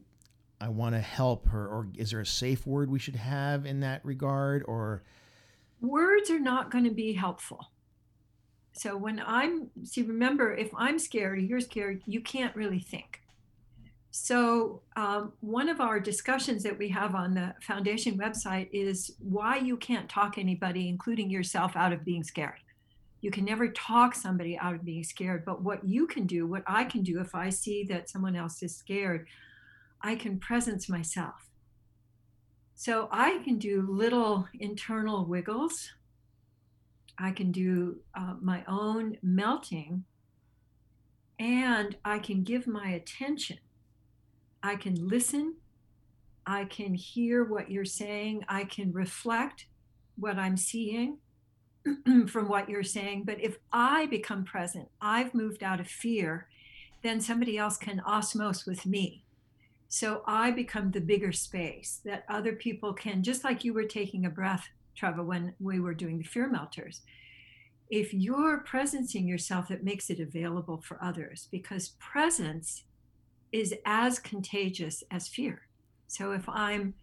I 0.62 0.68
want 0.68 0.94
to 0.94 1.00
help 1.00 1.48
her, 1.48 1.66
or 1.66 1.88
is 1.98 2.12
there 2.12 2.20
a 2.20 2.26
safe 2.26 2.64
word 2.68 2.88
we 2.88 3.00
should 3.00 3.16
have 3.16 3.66
in 3.66 3.80
that 3.80 4.04
regard? 4.04 4.62
Or 4.68 5.02
words 5.80 6.30
are 6.30 6.38
not 6.38 6.70
going 6.70 6.84
to 6.84 6.92
be 6.92 7.12
helpful. 7.12 7.72
So 8.72 8.96
when 8.96 9.20
I'm 9.26 9.70
see, 9.82 10.02
remember, 10.02 10.54
if 10.54 10.70
I'm 10.76 11.00
scared 11.00 11.38
or 11.38 11.40
you're 11.40 11.60
scared, 11.60 12.02
you 12.06 12.20
can't 12.20 12.54
really 12.54 12.78
think. 12.78 13.22
So, 14.12 14.82
um, 14.94 15.32
one 15.40 15.68
of 15.68 15.80
our 15.80 15.98
discussions 15.98 16.62
that 16.62 16.78
we 16.78 16.88
have 16.90 17.16
on 17.16 17.34
the 17.34 17.54
foundation 17.60 18.16
website 18.16 18.68
is 18.72 19.16
why 19.18 19.56
you 19.56 19.76
can't 19.76 20.08
talk 20.08 20.38
anybody, 20.38 20.88
including 20.88 21.28
yourself, 21.28 21.74
out 21.74 21.92
of 21.92 22.04
being 22.04 22.22
scared. 22.22 22.60
You 23.20 23.32
can 23.32 23.44
never 23.44 23.68
talk 23.68 24.14
somebody 24.14 24.56
out 24.58 24.74
of 24.74 24.84
being 24.84 25.02
scared, 25.02 25.44
but 25.44 25.62
what 25.62 25.84
you 25.84 26.06
can 26.06 26.26
do, 26.26 26.46
what 26.46 26.62
I 26.68 26.84
can 26.84 27.02
do 27.02 27.20
if 27.20 27.34
I 27.34 27.50
see 27.50 27.82
that 27.84 28.10
someone 28.10 28.36
else 28.36 28.62
is 28.62 28.76
scared, 28.76 29.26
I 30.03 30.14
can 30.16 30.38
presence 30.38 30.88
myself. 30.88 31.48
So, 32.74 33.09
I 33.12 33.38
can 33.44 33.59
do 33.59 33.86
little 33.88 34.48
internal 34.59 35.24
wiggles. 35.24 35.90
I 37.18 37.30
can 37.30 37.53
do 37.53 37.98
uh, 38.14 38.34
my 38.40 38.64
own 38.66 39.18
melting, 39.22 40.05
and 41.38 41.96
I 42.05 42.18
can 42.18 42.42
give 42.42 42.66
my 42.66 42.88
attention 42.88 43.59
I 44.62 44.76
can 44.76 45.09
listen. 45.09 45.57
I 46.46 46.64
can 46.64 46.94
hear 46.94 47.44
what 47.44 47.70
you're 47.70 47.84
saying. 47.84 48.44
I 48.48 48.64
can 48.64 48.92
reflect 48.92 49.66
what 50.16 50.38
I'm 50.38 50.57
seeing 50.57 51.18
from 52.28 52.48
what 52.48 52.68
you're 52.68 52.84
saying. 52.84 53.24
But 53.24 53.40
if 53.40 53.57
I 53.72 54.07
become 54.07 54.44
present, 54.44 54.88
I've 55.00 55.34
moved 55.34 55.62
out 55.62 55.80
of 55.80 55.88
fear, 55.88 56.48
then 57.03 57.20
somebody 57.20 57.59
else 57.59 57.76
can 57.76 58.00
osmose 58.07 58.66
with 58.66 58.86
me. 58.86 59.24
So 59.93 60.22
I 60.26 60.53
become 60.53 60.90
the 60.90 61.03
bigger 61.03 61.32
space 61.32 62.01
that 62.07 62.24
other 62.26 62.55
people 62.55 62.95
can, 62.95 63.22
just 63.22 63.45
like 63.45 63.62
you 63.62 63.74
were 63.74 63.84
taking 63.84 64.24
a 64.24 64.30
breath, 64.30 64.66
Trevor, 64.95 65.22
when 65.22 65.53
we 65.61 65.80
were 65.80 65.93
doing 65.93 66.16
the 66.16 66.24
fear 66.24 66.49
melters. 66.49 67.03
If 67.90 68.14
you're 68.14 68.64
presencing 68.64 69.28
yourself, 69.28 69.70
it 69.70 69.84
makes 69.84 70.09
it 70.09 70.18
available 70.18 70.78
for 70.78 70.99
others 71.05 71.47
because 71.51 71.90
presence 71.99 72.84
is 73.53 73.74
as 73.84 74.18
contagious 74.18 75.05
as 75.11 75.28
fear. 75.28 75.66
So 76.07 76.32
if 76.32 76.49
I'm 76.49 76.95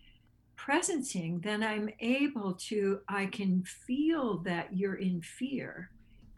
presencing, 0.57 1.43
then 1.43 1.61
I'm 1.61 1.91
able 1.99 2.53
to, 2.53 3.01
I 3.07 3.27
can 3.27 3.65
feel 3.65 4.39
that 4.39 4.75
you're 4.75 4.95
in 4.95 5.21
fear, 5.21 5.91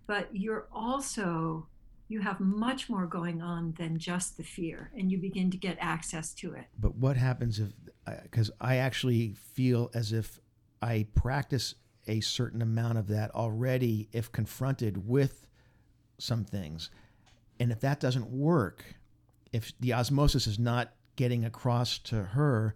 but 0.05 0.27
you're 0.33 0.67
also, 0.73 1.69
you 2.11 2.19
have 2.21 2.39
much 2.39 2.89
more 2.89 3.05
going 3.05 3.41
on 3.41 3.73
than 3.77 3.97
just 3.97 4.37
the 4.37 4.43
fear, 4.43 4.91
and 4.95 5.11
you 5.11 5.17
begin 5.17 5.49
to 5.51 5.57
get 5.57 5.77
access 5.79 6.33
to 6.35 6.53
it. 6.53 6.65
But 6.77 6.95
what 6.95 7.17
happens 7.17 7.59
if, 7.59 7.69
because 8.23 8.51
I 8.59 8.77
actually 8.77 9.35
feel 9.53 9.89
as 9.93 10.11
if 10.11 10.39
I 10.81 11.07
practice 11.15 11.75
a 12.07 12.19
certain 12.19 12.61
amount 12.61 12.97
of 12.97 13.07
that 13.07 13.31
already 13.35 14.09
if 14.11 14.31
confronted 14.31 15.07
with 15.07 15.47
some 16.17 16.43
things. 16.43 16.89
And 17.59 17.71
if 17.71 17.79
that 17.81 17.99
doesn't 17.99 18.27
work, 18.27 18.83
if 19.51 19.71
the 19.79 19.93
osmosis 19.93 20.47
is 20.47 20.57
not 20.57 20.93
getting 21.15 21.45
across 21.45 21.99
to 21.99 22.23
her, 22.23 22.75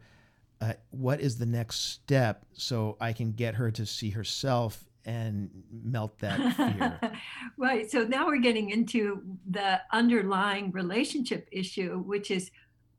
uh, 0.61 0.73
what 0.91 1.19
is 1.19 1.37
the 1.37 1.45
next 1.45 1.93
step 1.93 2.45
so 2.53 2.97
I 3.01 3.13
can 3.13 3.31
get 3.31 3.55
her 3.55 3.71
to 3.71 3.85
see 3.85 4.11
herself 4.11 4.85
and 5.05 5.49
melt 5.71 6.17
that 6.19 6.55
fear? 6.55 7.11
right. 7.57 7.89
So 7.89 8.03
now 8.03 8.27
we're 8.27 8.41
getting 8.41 8.69
into 8.69 9.23
the 9.49 9.81
underlying 9.91 10.71
relationship 10.71 11.47
issue, 11.51 11.99
which 11.99 12.31
is 12.31 12.51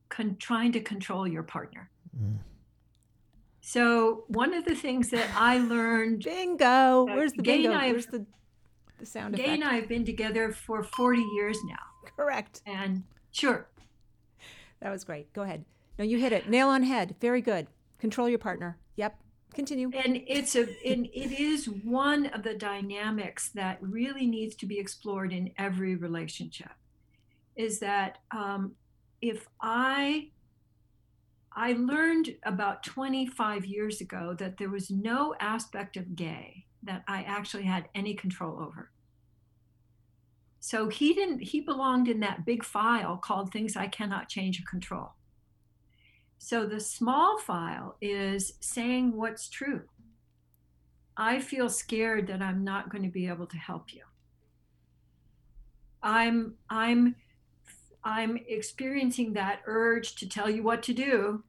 con- 0.09 0.36
trying 0.38 0.72
to 0.72 0.80
control 0.80 1.26
your 1.26 1.42
partner. 1.42 1.90
Mm. 2.16 2.38
So 3.61 4.24
one 4.28 4.54
of 4.54 4.64
the 4.64 4.74
things 4.74 5.11
that 5.11 5.28
I 5.34 5.59
learned. 5.59 6.24
Bingo. 6.24 7.04
Where's 7.07 7.32
the 7.32 7.42
bingo? 7.42 7.70
Where's 7.70 8.07
the, 8.07 8.24
the 8.98 9.07
sound 9.07 9.34
Gay 9.34 9.54
and 9.54 9.64
I 9.64 9.74
have 9.74 9.88
been 9.88 10.04
together 10.04 10.52
for 10.52 10.82
40 10.82 11.20
years 11.34 11.59
now. 11.64 11.76
Correct. 12.16 12.62
And 12.66 13.02
Sure. 13.36 13.68
That 14.80 14.90
was 14.90 15.04
great. 15.04 15.30
Go 15.34 15.42
ahead. 15.42 15.66
No, 15.98 16.07
you 16.07 16.18
hit 16.18 16.32
it. 16.32 16.48
Nail 16.48 16.68
on 16.68 16.82
head. 16.82 17.16
Very 17.20 17.42
good. 17.42 17.66
Control 17.98 18.30
your 18.30 18.38
partner. 18.38 18.78
Yep. 18.96 19.14
Continue. 19.57 19.90
And 20.04 20.22
it's 20.26 20.54
a 20.54 20.68
and 20.86 21.07
it 21.07 21.40
is 21.40 21.66
one 21.66 22.26
of 22.26 22.42
the 22.42 22.54
dynamics 22.54 23.48
that 23.54 23.78
really 23.80 24.26
needs 24.26 24.54
to 24.57 24.66
be 24.66 24.78
explored 24.78 25.32
in 25.32 25.50
every 25.57 25.96
relationship. 25.96 26.70
Is 27.57 27.80
that 27.80 28.18
um, 28.30 28.72
if 29.22 29.48
I 29.61 30.28
I 31.52 31.72
learned 31.72 32.36
about 32.42 32.82
25 32.84 33.64
years 33.64 34.02
ago 34.02 34.36
that 34.38 34.59
there 34.59 34.68
was 34.68 34.90
no 34.90 35.34
aspect 35.40 35.96
of 35.96 36.14
Gay 36.14 36.66
that 36.82 37.02
I 37.09 37.22
actually 37.22 37.64
had 37.64 37.88
any 37.94 38.12
control 38.12 38.61
over. 38.61 38.90
So 40.61 40.88
he 40.88 41.14
didn't, 41.14 41.40
he 41.40 41.62
belonged 41.62 42.09
in 42.09 42.20
that 42.20 42.44
big 42.44 42.62
file 42.62 43.16
called 43.16 43.52
Things 43.52 43.74
I 43.74 43.86
Cannot 43.86 44.28
Change 44.28 44.61
or 44.61 44.64
Control. 44.68 45.12
So 46.39 46.66
the 46.66 46.80
small 46.80 47.39
file 47.39 47.97
is 48.01 48.55
saying 48.61 49.16
what's 49.16 49.49
true. 49.49 49.82
I 51.16 51.41
feel 51.41 51.68
scared 51.68 52.26
that 52.28 52.43
I'm 52.43 52.62
not 52.62 52.91
going 52.91 53.03
to 53.03 53.11
be 53.11 53.26
able 53.26 53.47
to 53.47 53.57
help 53.57 53.93
you. 53.93 54.03
I'm 56.03 56.55
I'm 56.68 57.16
I'm 58.05 58.39
experiencing 58.47 59.32
that 59.32 59.62
urge 59.66 60.14
to 60.16 60.28
tell 60.28 60.49
you 60.49 60.62
what 60.62 60.82
to 60.84 60.93
do 60.93 61.43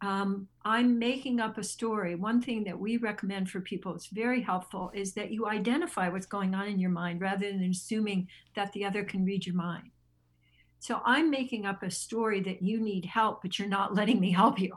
um, 0.00 0.46
I'm 0.64 0.98
making 0.98 1.40
up 1.40 1.58
a 1.58 1.64
story. 1.64 2.14
One 2.14 2.40
thing 2.40 2.62
that 2.64 2.78
we 2.78 2.98
recommend 2.98 3.50
for 3.50 3.60
people, 3.60 3.94
it's 3.94 4.06
very 4.06 4.40
helpful, 4.40 4.92
is 4.94 5.12
that 5.14 5.32
you 5.32 5.48
identify 5.48 6.08
what's 6.08 6.26
going 6.26 6.54
on 6.54 6.68
in 6.68 6.78
your 6.78 6.90
mind 6.90 7.20
rather 7.20 7.50
than 7.50 7.70
assuming 7.70 8.28
that 8.54 8.72
the 8.72 8.84
other 8.84 9.02
can 9.02 9.24
read 9.24 9.44
your 9.44 9.56
mind. 9.56 9.90
So 10.80 11.00
I'm 11.04 11.30
making 11.30 11.66
up 11.66 11.82
a 11.82 11.90
story 11.90 12.40
that 12.42 12.62
you 12.62 12.80
need 12.80 13.04
help, 13.04 13.42
but 13.42 13.58
you're 13.58 13.68
not 13.68 13.94
letting 13.94 14.20
me 14.20 14.30
help 14.30 14.60
you. 14.60 14.76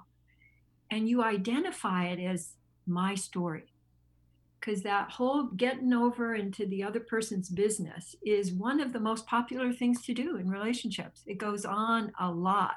And 0.89 1.07
you 1.07 1.23
identify 1.23 2.07
it 2.07 2.19
as 2.19 2.53
my 2.87 3.15
story. 3.15 3.73
Because 4.59 4.83
that 4.83 5.09
whole 5.09 5.43
getting 5.43 5.93
over 5.93 6.35
into 6.35 6.67
the 6.67 6.83
other 6.83 6.99
person's 6.99 7.49
business 7.49 8.15
is 8.23 8.51
one 8.51 8.79
of 8.79 8.93
the 8.93 8.99
most 8.99 9.25
popular 9.25 9.73
things 9.73 10.03
to 10.03 10.13
do 10.13 10.37
in 10.37 10.49
relationships. 10.49 11.23
It 11.25 11.37
goes 11.39 11.65
on 11.65 12.11
a 12.19 12.29
lot 12.29 12.75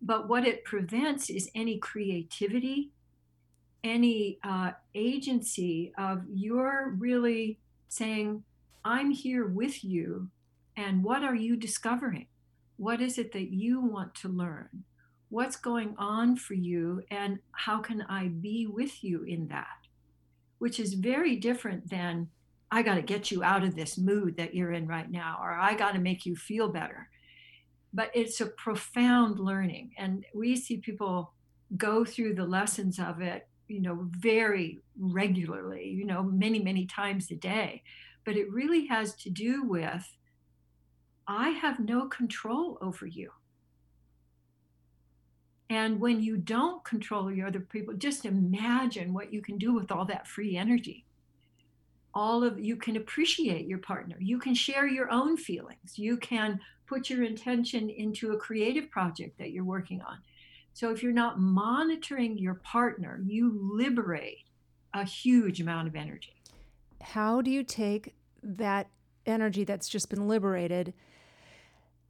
but 0.00 0.28
what 0.28 0.46
it 0.46 0.64
prevents 0.64 1.30
is 1.30 1.50
any 1.54 1.78
creativity, 1.78 2.90
any 3.82 4.38
uh, 4.44 4.72
agency 4.94 5.92
of 5.98 6.22
you're 6.28 6.94
really 6.98 7.58
saying, 7.88 8.44
I'm 8.84 9.10
here 9.10 9.46
with 9.46 9.84
you. 9.84 10.30
And 10.78 11.02
what 11.02 11.24
are 11.24 11.34
you 11.34 11.56
discovering? 11.56 12.28
What 12.76 13.00
is 13.00 13.18
it 13.18 13.32
that 13.32 13.52
you 13.52 13.80
want 13.80 14.14
to 14.16 14.28
learn? 14.28 14.84
What's 15.28 15.56
going 15.56 15.94
on 15.98 16.36
for 16.36 16.54
you? 16.54 17.02
And 17.10 17.40
how 17.52 17.80
can 17.80 18.02
I 18.02 18.28
be 18.28 18.66
with 18.66 19.02
you 19.02 19.24
in 19.24 19.48
that? 19.48 19.66
Which 20.58 20.78
is 20.80 20.94
very 20.94 21.36
different 21.36 21.90
than, 21.90 22.28
I 22.70 22.82
got 22.82 22.94
to 22.94 23.02
get 23.02 23.30
you 23.30 23.42
out 23.42 23.64
of 23.64 23.74
this 23.74 23.98
mood 23.98 24.36
that 24.36 24.54
you're 24.54 24.72
in 24.72 24.86
right 24.86 25.10
now, 25.10 25.38
or 25.42 25.52
I 25.52 25.74
got 25.74 25.92
to 25.92 25.98
make 25.98 26.24
you 26.24 26.36
feel 26.36 26.68
better 26.68 27.08
but 27.92 28.10
it's 28.14 28.40
a 28.40 28.46
profound 28.46 29.38
learning 29.38 29.92
and 29.98 30.24
we 30.34 30.56
see 30.56 30.78
people 30.78 31.32
go 31.76 32.04
through 32.04 32.34
the 32.34 32.44
lessons 32.44 32.98
of 32.98 33.20
it 33.20 33.48
you 33.68 33.80
know 33.80 34.08
very 34.10 34.80
regularly 34.98 35.88
you 35.88 36.04
know 36.04 36.22
many 36.22 36.58
many 36.58 36.86
times 36.86 37.30
a 37.30 37.34
day 37.34 37.82
but 38.24 38.36
it 38.36 38.50
really 38.52 38.86
has 38.86 39.14
to 39.14 39.30
do 39.30 39.64
with 39.64 40.06
i 41.28 41.50
have 41.50 41.78
no 41.78 42.06
control 42.06 42.78
over 42.80 43.06
you 43.06 43.30
and 45.70 46.00
when 46.00 46.20
you 46.20 46.36
don't 46.36 46.82
control 46.84 47.30
your 47.30 47.46
other 47.46 47.60
people 47.60 47.94
just 47.94 48.24
imagine 48.24 49.14
what 49.14 49.32
you 49.32 49.40
can 49.40 49.58
do 49.58 49.72
with 49.72 49.92
all 49.92 50.04
that 50.04 50.26
free 50.26 50.56
energy 50.56 51.04
all 52.14 52.42
of 52.42 52.58
you 52.58 52.74
can 52.74 52.96
appreciate 52.96 53.66
your 53.66 53.78
partner 53.78 54.16
you 54.18 54.38
can 54.38 54.54
share 54.54 54.88
your 54.88 55.10
own 55.10 55.36
feelings 55.36 55.96
you 55.98 56.16
can 56.16 56.58
put 56.88 57.10
your 57.10 57.22
intention 57.22 57.90
into 57.90 58.32
a 58.32 58.36
creative 58.36 58.90
project 58.90 59.38
that 59.38 59.50
you're 59.50 59.64
working 59.64 60.00
on. 60.02 60.18
So 60.72 60.90
if 60.90 61.02
you're 61.02 61.12
not 61.12 61.38
monitoring 61.38 62.38
your 62.38 62.54
partner, 62.54 63.20
you 63.24 63.52
liberate 63.72 64.44
a 64.94 65.04
huge 65.04 65.60
amount 65.60 65.86
of 65.86 65.94
energy. 65.94 66.34
How 67.02 67.42
do 67.42 67.50
you 67.50 67.62
take 67.62 68.14
that 68.42 68.88
energy 69.26 69.64
that's 69.64 69.88
just 69.88 70.08
been 70.08 70.26
liberated 70.26 70.94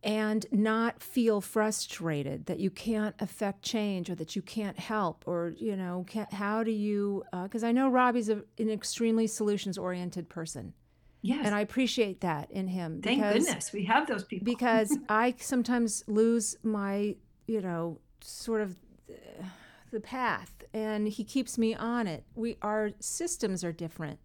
and 0.03 0.46
not 0.53 1.03
feel 1.03 1.40
frustrated 1.40 2.46
that 2.46 2.61
you 2.61 2.70
can't 2.70 3.16
affect 3.18 3.62
change 3.62 4.09
or 4.09 4.14
that 4.14 4.36
you 4.36 4.42
can't 4.42 4.78
help 4.78 5.24
or 5.26 5.55
you 5.59 5.74
know 5.74 6.07
how 6.30 6.62
do 6.62 6.70
you 6.70 7.24
because 7.42 7.64
uh, 7.64 7.66
i 7.66 7.72
know 7.72 7.88
robbie's 7.88 8.28
a, 8.28 8.42
an 8.59 8.70
extremely 8.70 9.26
solutions 9.26 9.76
oriented 9.76 10.28
person 10.28 10.72
Yes. 11.20 11.46
And 11.46 11.55
I 11.55 11.61
appreciate 11.61 12.20
that 12.20 12.51
in 12.51 12.68
him. 12.68 13.01
Thank 13.03 13.20
because, 13.20 13.44
goodness 13.44 13.72
we 13.72 13.84
have 13.86 14.07
those 14.07 14.24
people. 14.24 14.44
because 14.44 14.96
I 15.09 15.34
sometimes 15.38 16.05
lose 16.07 16.57
my, 16.62 17.16
you 17.46 17.61
know, 17.61 17.99
sort 18.20 18.61
of 18.61 18.76
uh, 19.11 19.44
the 19.90 20.01
path 20.01 20.64
and 20.72 21.09
he 21.09 21.24
keeps 21.24 21.59
me 21.59 21.74
on 21.74 22.07
it. 22.07 22.24
We 22.34 22.57
our 22.62 22.90
systems 23.01 23.64
are 23.64 23.72
different. 23.72 24.20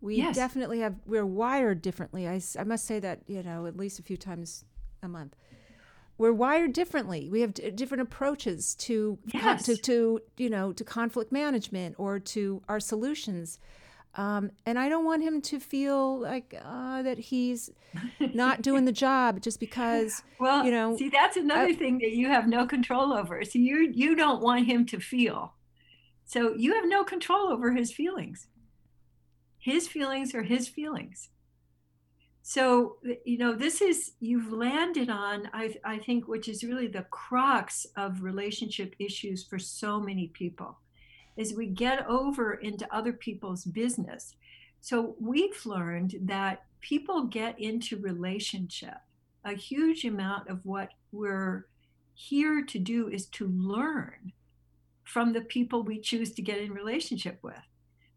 We 0.00 0.16
yes. 0.16 0.34
definitely 0.34 0.80
have 0.80 0.96
we're 1.06 1.26
wired 1.26 1.82
differently. 1.82 2.28
I, 2.28 2.40
I 2.58 2.64
must 2.64 2.84
say 2.84 2.98
that, 3.00 3.22
you 3.26 3.42
know, 3.42 3.66
at 3.66 3.76
least 3.76 3.98
a 3.98 4.02
few 4.02 4.16
times 4.16 4.64
a 5.02 5.08
month. 5.08 5.34
we're 6.16 6.32
wired 6.32 6.72
differently. 6.72 7.28
We 7.30 7.40
have 7.42 7.54
d- 7.54 7.70
different 7.70 8.02
approaches 8.02 8.74
to, 8.76 9.18
Yes. 9.32 9.64
to 9.66 9.76
to 9.76 10.20
you 10.36 10.50
know 10.50 10.72
to 10.72 10.84
conflict 10.84 11.30
management 11.32 11.94
or 11.98 12.18
to 12.34 12.62
our 12.68 12.80
solutions. 12.80 13.58
Um, 14.14 14.50
and 14.66 14.78
I 14.78 14.88
don't 14.88 15.04
want 15.04 15.22
him 15.22 15.40
to 15.42 15.60
feel 15.60 16.18
like 16.18 16.60
uh, 16.64 17.02
that 17.02 17.18
he's 17.18 17.70
not 18.34 18.62
doing 18.68 18.84
the 18.84 18.90
job 18.92 19.40
just 19.40 19.60
because 19.60 20.22
Well, 20.40 20.64
you 20.64 20.72
know, 20.72 20.96
see, 20.96 21.08
that's 21.08 21.36
another 21.36 21.72
thing 21.74 21.98
that 21.98 22.12
you 22.12 22.26
have 22.28 22.48
no 22.48 22.66
control 22.66 23.12
over. 23.12 23.44
So 23.44 23.58
you 23.60 23.92
you 23.94 24.16
don't 24.16 24.42
want 24.42 24.66
him 24.66 24.86
to 24.86 24.98
feel. 24.98 25.54
So 26.24 26.54
you 26.56 26.74
have 26.74 26.86
no 26.88 27.04
control 27.04 27.48
over 27.52 27.72
his 27.74 27.92
feelings. 27.92 28.48
His 29.58 29.86
feelings 29.88 30.34
are 30.34 30.42
his 30.42 30.66
feelings. 30.68 31.28
So 32.48 32.96
you 33.26 33.36
know, 33.36 33.52
this 33.52 33.82
is 33.82 34.12
you've 34.20 34.50
landed 34.50 35.10
on 35.10 35.50
I 35.52 35.74
I 35.84 35.98
think 35.98 36.28
which 36.28 36.48
is 36.48 36.64
really 36.64 36.86
the 36.86 37.04
crux 37.10 37.86
of 37.94 38.22
relationship 38.22 38.94
issues 38.98 39.44
for 39.44 39.58
so 39.58 40.00
many 40.00 40.28
people 40.28 40.78
is 41.36 41.52
we 41.52 41.66
get 41.66 42.06
over 42.08 42.54
into 42.54 42.88
other 42.90 43.12
people's 43.12 43.66
business. 43.66 44.34
So 44.80 45.14
we've 45.20 45.60
learned 45.66 46.14
that 46.22 46.64
people 46.80 47.24
get 47.24 47.60
into 47.60 47.98
relationship 47.98 48.96
a 49.44 49.52
huge 49.52 50.06
amount 50.06 50.48
of 50.48 50.64
what 50.64 50.92
we're 51.12 51.66
here 52.14 52.64
to 52.64 52.78
do 52.78 53.08
is 53.08 53.26
to 53.26 53.46
learn 53.48 54.32
from 55.04 55.34
the 55.34 55.42
people 55.42 55.82
we 55.82 56.00
choose 56.00 56.32
to 56.32 56.40
get 56.40 56.58
in 56.58 56.72
relationship 56.72 57.40
with. 57.42 57.66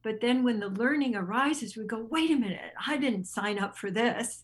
But 0.04 0.22
then 0.22 0.44
when 0.44 0.60
the 0.60 0.70
learning 0.70 1.16
arises, 1.16 1.78
we 1.78 1.86
go, 1.86 2.08
wait 2.10 2.32
a 2.32 2.36
minute, 2.36 2.74
I 2.88 2.98
didn't 2.98 3.26
sign 3.26 3.60
up 3.60 3.78
for 3.78 3.92
this. 3.92 4.44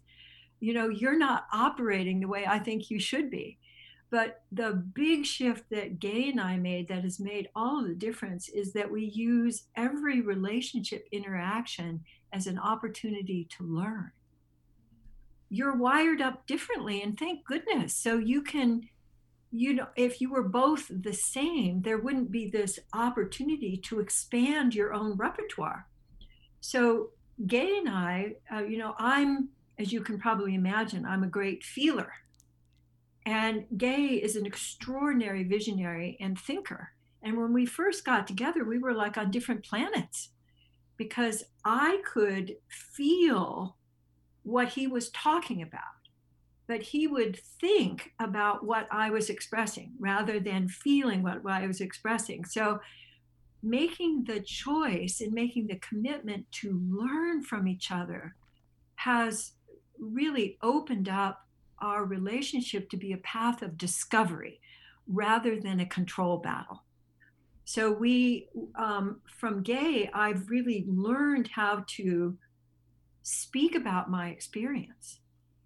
You 0.59 0.73
know, 0.73 0.89
you're 0.89 1.17
not 1.17 1.47
operating 1.51 2.19
the 2.19 2.27
way 2.27 2.45
I 2.47 2.59
think 2.59 2.89
you 2.89 2.99
should 2.99 3.29
be. 3.29 3.57
But 4.09 4.43
the 4.51 4.71
big 4.71 5.25
shift 5.25 5.65
that 5.71 5.99
Gay 5.99 6.29
and 6.29 6.39
I 6.39 6.57
made 6.57 6.87
that 6.87 7.03
has 7.03 7.19
made 7.19 7.49
all 7.55 7.83
the 7.83 7.95
difference 7.95 8.47
is 8.49 8.71
that 8.73 8.89
we 8.89 9.05
use 9.05 9.63
every 9.75 10.21
relationship 10.21 11.07
interaction 11.11 12.03
as 12.31 12.47
an 12.47 12.57
opportunity 12.57 13.47
to 13.57 13.63
learn 13.63 14.11
you're 15.49 15.75
wired 15.75 16.21
up 16.21 16.45
differently 16.45 17.01
and 17.01 17.17
thank 17.17 17.45
goodness 17.45 17.95
so 17.95 18.17
you 18.17 18.41
can 18.41 18.87
you 19.51 19.73
know 19.73 19.87
if 19.95 20.19
you 20.19 20.29
were 20.29 20.43
both 20.43 20.87
the 20.89 21.13
same 21.13 21.81
there 21.81 21.97
wouldn't 21.97 22.31
be 22.31 22.49
this 22.49 22.79
opportunity 22.93 23.77
to 23.77 23.99
expand 23.99 24.75
your 24.75 24.93
own 24.93 25.15
repertoire. 25.15 25.87
So 26.61 27.09
Gay 27.45 27.77
and 27.77 27.89
i 27.89 28.33
uh, 28.51 28.63
you 28.63 28.77
know 28.77 28.95
i'm 28.97 29.49
as 29.77 29.93
you 29.93 30.01
can 30.01 30.17
probably 30.19 30.55
imagine 30.55 31.05
i'm 31.05 31.23
a 31.23 31.27
great 31.27 31.63
feeler. 31.63 32.11
And 33.25 33.65
Gay 33.77 34.15
is 34.15 34.35
an 34.35 34.45
extraordinary 34.45 35.43
visionary 35.43 36.17
and 36.21 36.39
thinker. 36.39 36.91
And 37.21 37.37
when 37.37 37.51
we 37.51 37.65
first 37.65 38.05
got 38.05 38.25
together 38.25 38.63
we 38.63 38.79
were 38.79 38.93
like 38.93 39.17
on 39.17 39.31
different 39.31 39.63
planets 39.63 40.29
because 40.97 41.43
i 41.63 42.01
could 42.05 42.55
feel 42.69 43.77
what 44.47 44.69
he 44.69 44.87
was 44.87 45.09
talking 45.09 45.61
about, 45.61 45.81
but 46.67 46.81
he 46.81 47.07
would 47.07 47.39
think 47.61 48.11
about 48.19 48.65
what 48.65 48.87
I 48.91 49.09
was 49.09 49.29
expressing 49.29 49.93
rather 49.99 50.39
than 50.39 50.67
feeling 50.67 51.23
what, 51.23 51.43
what 51.43 51.53
I 51.53 51.67
was 51.67 51.81
expressing. 51.81 52.43
So, 52.45 52.79
making 53.63 54.25
the 54.25 54.39
choice 54.41 55.19
and 55.19 55.33
making 55.33 55.67
the 55.67 55.77
commitment 55.77 56.45
to 56.51 56.79
learn 56.89 57.41
from 57.41 57.67
each 57.67 57.91
other 57.91 58.35
has 58.95 59.53
really 59.97 60.57
opened 60.61 61.09
up 61.09 61.41
our 61.79 62.05
relationship 62.05 62.89
to 62.89 62.97
be 62.97 63.13
a 63.13 63.17
path 63.17 63.61
of 63.61 63.77
discovery 63.77 64.59
rather 65.07 65.59
than 65.59 65.79
a 65.79 65.85
control 65.85 66.37
battle. 66.37 66.83
So, 67.63 67.91
we, 67.91 68.49
um, 68.77 69.21
from 69.39 69.63
Gay, 69.63 70.09
I've 70.13 70.49
really 70.49 70.85
learned 70.87 71.47
how 71.47 71.85
to 71.95 72.37
speak 73.23 73.75
about 73.75 74.09
my 74.09 74.29
experience 74.29 75.19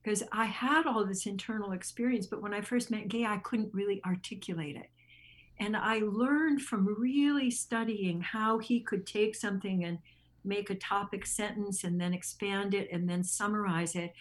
because 0.03 0.23
I 0.31 0.45
had 0.45 0.85
all 0.85 1.05
this 1.05 1.25
internal 1.25 1.73
experience, 1.73 2.25
but 2.25 2.41
when 2.41 2.53
I 2.53 2.61
first 2.61 2.89
met 2.89 3.07
Gay, 3.07 3.25
I 3.25 3.37
couldn't 3.37 3.73
really 3.73 4.01
articulate 4.05 4.75
it. 4.75 4.89
And 5.59 5.77
I 5.77 5.99
learned 5.99 6.63
from 6.63 6.95
really 6.99 7.51
studying 7.51 8.21
how 8.21 8.57
he 8.57 8.79
could 8.79 9.05
take 9.05 9.35
something 9.35 9.83
and 9.83 9.99
make 10.43 10.71
a 10.71 10.75
topic 10.75 11.25
sentence 11.25 11.83
and 11.83 12.01
then 12.01 12.13
expand 12.13 12.73
it 12.73 12.89
and 12.91 13.07
then 13.07 13.23
summarize 13.23 13.95
it. 13.95 14.13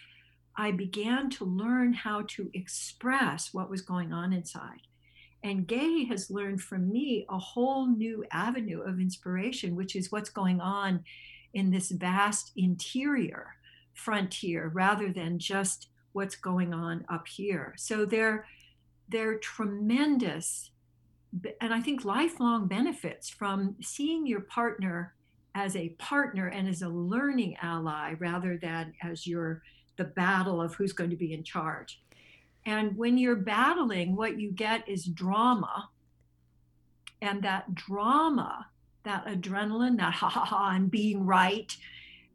I 0.55 0.71
began 0.71 1.29
to 1.31 1.45
learn 1.45 1.93
how 1.93 2.23
to 2.29 2.51
express 2.53 3.53
what 3.53 3.71
was 3.71 3.81
going 3.81 4.13
on 4.13 4.33
inside. 4.33 4.81
And 5.43 5.65
Gay 5.65 6.05
has 6.05 6.29
learned 6.29 6.61
from 6.61 6.91
me 6.91 7.25
a 7.27 7.39
whole 7.39 7.87
new 7.87 8.23
avenue 8.31 8.81
of 8.81 8.99
inspiration, 8.99 9.75
which 9.75 9.95
is 9.95 10.11
what's 10.11 10.29
going 10.29 10.61
on 10.61 11.03
in 11.55 11.71
this 11.71 11.89
vast 11.89 12.51
interior 12.55 13.55
frontier 13.93 14.71
rather 14.73 15.11
than 15.11 15.39
just 15.39 15.87
what's 16.13 16.35
going 16.35 16.73
on 16.73 17.05
up 17.09 17.27
here. 17.27 17.73
So 17.77 18.05
they're 18.05 18.45
they're 19.09 19.37
tremendous 19.37 20.71
and 21.61 21.73
I 21.73 21.79
think 21.79 22.03
lifelong 22.03 22.67
benefits 22.67 23.29
from 23.29 23.75
seeing 23.81 24.27
your 24.27 24.41
partner 24.41 25.15
as 25.55 25.75
a 25.75 25.89
partner 25.89 26.47
and 26.47 26.67
as 26.67 26.81
a 26.81 26.89
learning 26.89 27.55
ally 27.61 28.15
rather 28.19 28.57
than 28.57 28.93
as 29.01 29.25
your 29.25 29.61
the 29.97 30.03
battle 30.03 30.61
of 30.61 30.73
who's 30.75 30.93
going 30.93 31.09
to 31.09 31.15
be 31.15 31.33
in 31.33 31.43
charge. 31.43 32.01
And 32.65 32.97
when 32.97 33.17
you're 33.17 33.35
battling, 33.35 34.15
what 34.15 34.39
you 34.39 34.51
get 34.51 34.87
is 34.87 35.05
drama. 35.05 35.89
And 37.21 37.43
that 37.43 37.75
drama 37.75 38.67
that 39.03 39.25
adrenaline, 39.25 39.97
that 39.97 40.13
ha 40.15 40.29
ha 40.29 40.45
ha, 40.45 40.71
and 40.75 40.89
being 40.89 41.25
right 41.25 41.75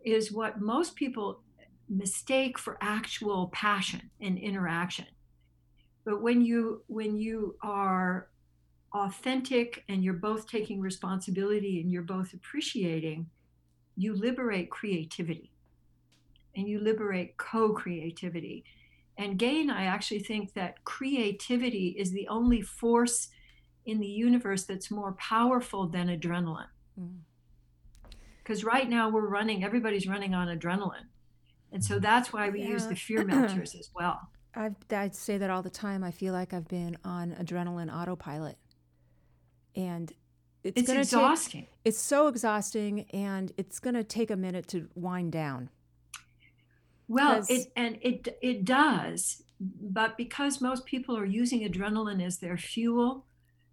is 0.05 0.31
what 0.33 0.61
most 0.61 0.95
people 0.97 1.41
mistake 1.89 2.59
for 2.59 2.79
actual 2.81 3.49
passion 3.49 4.11
and 4.21 4.39
interaction. 4.39 5.07
But 6.05 6.23
when 6.23 6.43
you 6.43 6.83
when 6.87 7.17
you 7.17 7.57
are 7.63 8.29
authentic 8.95 9.85
and 9.89 10.03
you're 10.03 10.15
both 10.15 10.49
taking 10.49 10.81
responsibility 10.81 11.81
and 11.81 11.91
you're 11.91 12.03
both 12.03 12.33
appreciating, 12.33 13.27
you 13.97 14.15
liberate 14.15 14.71
creativity 14.71 15.51
and 16.55 16.69
you 16.69 16.81
liberate 16.81 17.37
co-creativity. 17.37 18.65
And 19.19 19.39
Gay 19.39 19.61
and 19.61 19.71
I 19.71 19.85
actually 19.85 20.21
think 20.21 20.55
that 20.55 20.85
creativity 20.85 21.97
is 21.99 22.13
the 22.13 22.29
only 22.29 22.63
force 22.63 23.29
in 23.85 24.01
the 24.01 24.07
universe 24.07 24.65
that's 24.65 24.91
more 24.91 25.13
powerful 25.13 25.87
than 25.87 26.09
adrenaline. 26.09 26.67
Because 28.43 28.63
mm. 28.63 28.67
right 28.67 28.89
now 28.89 29.09
we're 29.09 29.29
running, 29.29 29.65
everybody's 29.65 30.07
running 30.07 30.35
on 30.35 30.49
adrenaline. 30.49 31.09
And 31.77 31.85
so 31.85 31.99
that's 31.99 32.33
why 32.33 32.49
we 32.49 32.63
yeah. 32.63 32.69
use 32.69 32.87
the 32.87 32.95
fear 33.07 33.23
melters 33.23 33.75
as 33.75 33.91
well. 33.95 34.31
I've, 34.55 34.77
I'd 34.91 35.15
say 35.15 35.37
that 35.37 35.51
all 35.51 35.61
the 35.61 35.69
time. 35.69 36.03
I 36.03 36.11
feel 36.11 36.33
like 36.33 36.55
I've 36.55 36.67
been 36.69 36.97
on 37.05 37.37
adrenaline 37.39 37.95
autopilot. 37.95 38.57
And 39.75 40.11
it's, 40.65 40.81
it's 40.81 40.91
exhausting. 40.91 41.65
Take, 41.65 41.73
it's 41.85 41.99
so 41.99 42.29
exhausting, 42.29 43.03
and 43.11 43.53
it's 43.59 43.79
going 43.79 43.93
to 43.93 44.03
take 44.03 44.31
a 44.31 44.37
minute 44.37 44.69
to 44.69 44.89
wind 44.95 45.33
down. 45.33 45.69
Well, 47.09 47.45
it 47.47 47.71
and 47.77 47.99
it 48.01 48.39
it 48.41 48.65
does, 48.65 49.43
but 49.61 50.17
because 50.17 50.63
most 50.63 50.87
people 50.87 51.15
are 51.15 51.27
using 51.27 51.61
adrenaline 51.71 52.25
as 52.25 52.39
their 52.39 52.57
fuel, 52.57 53.27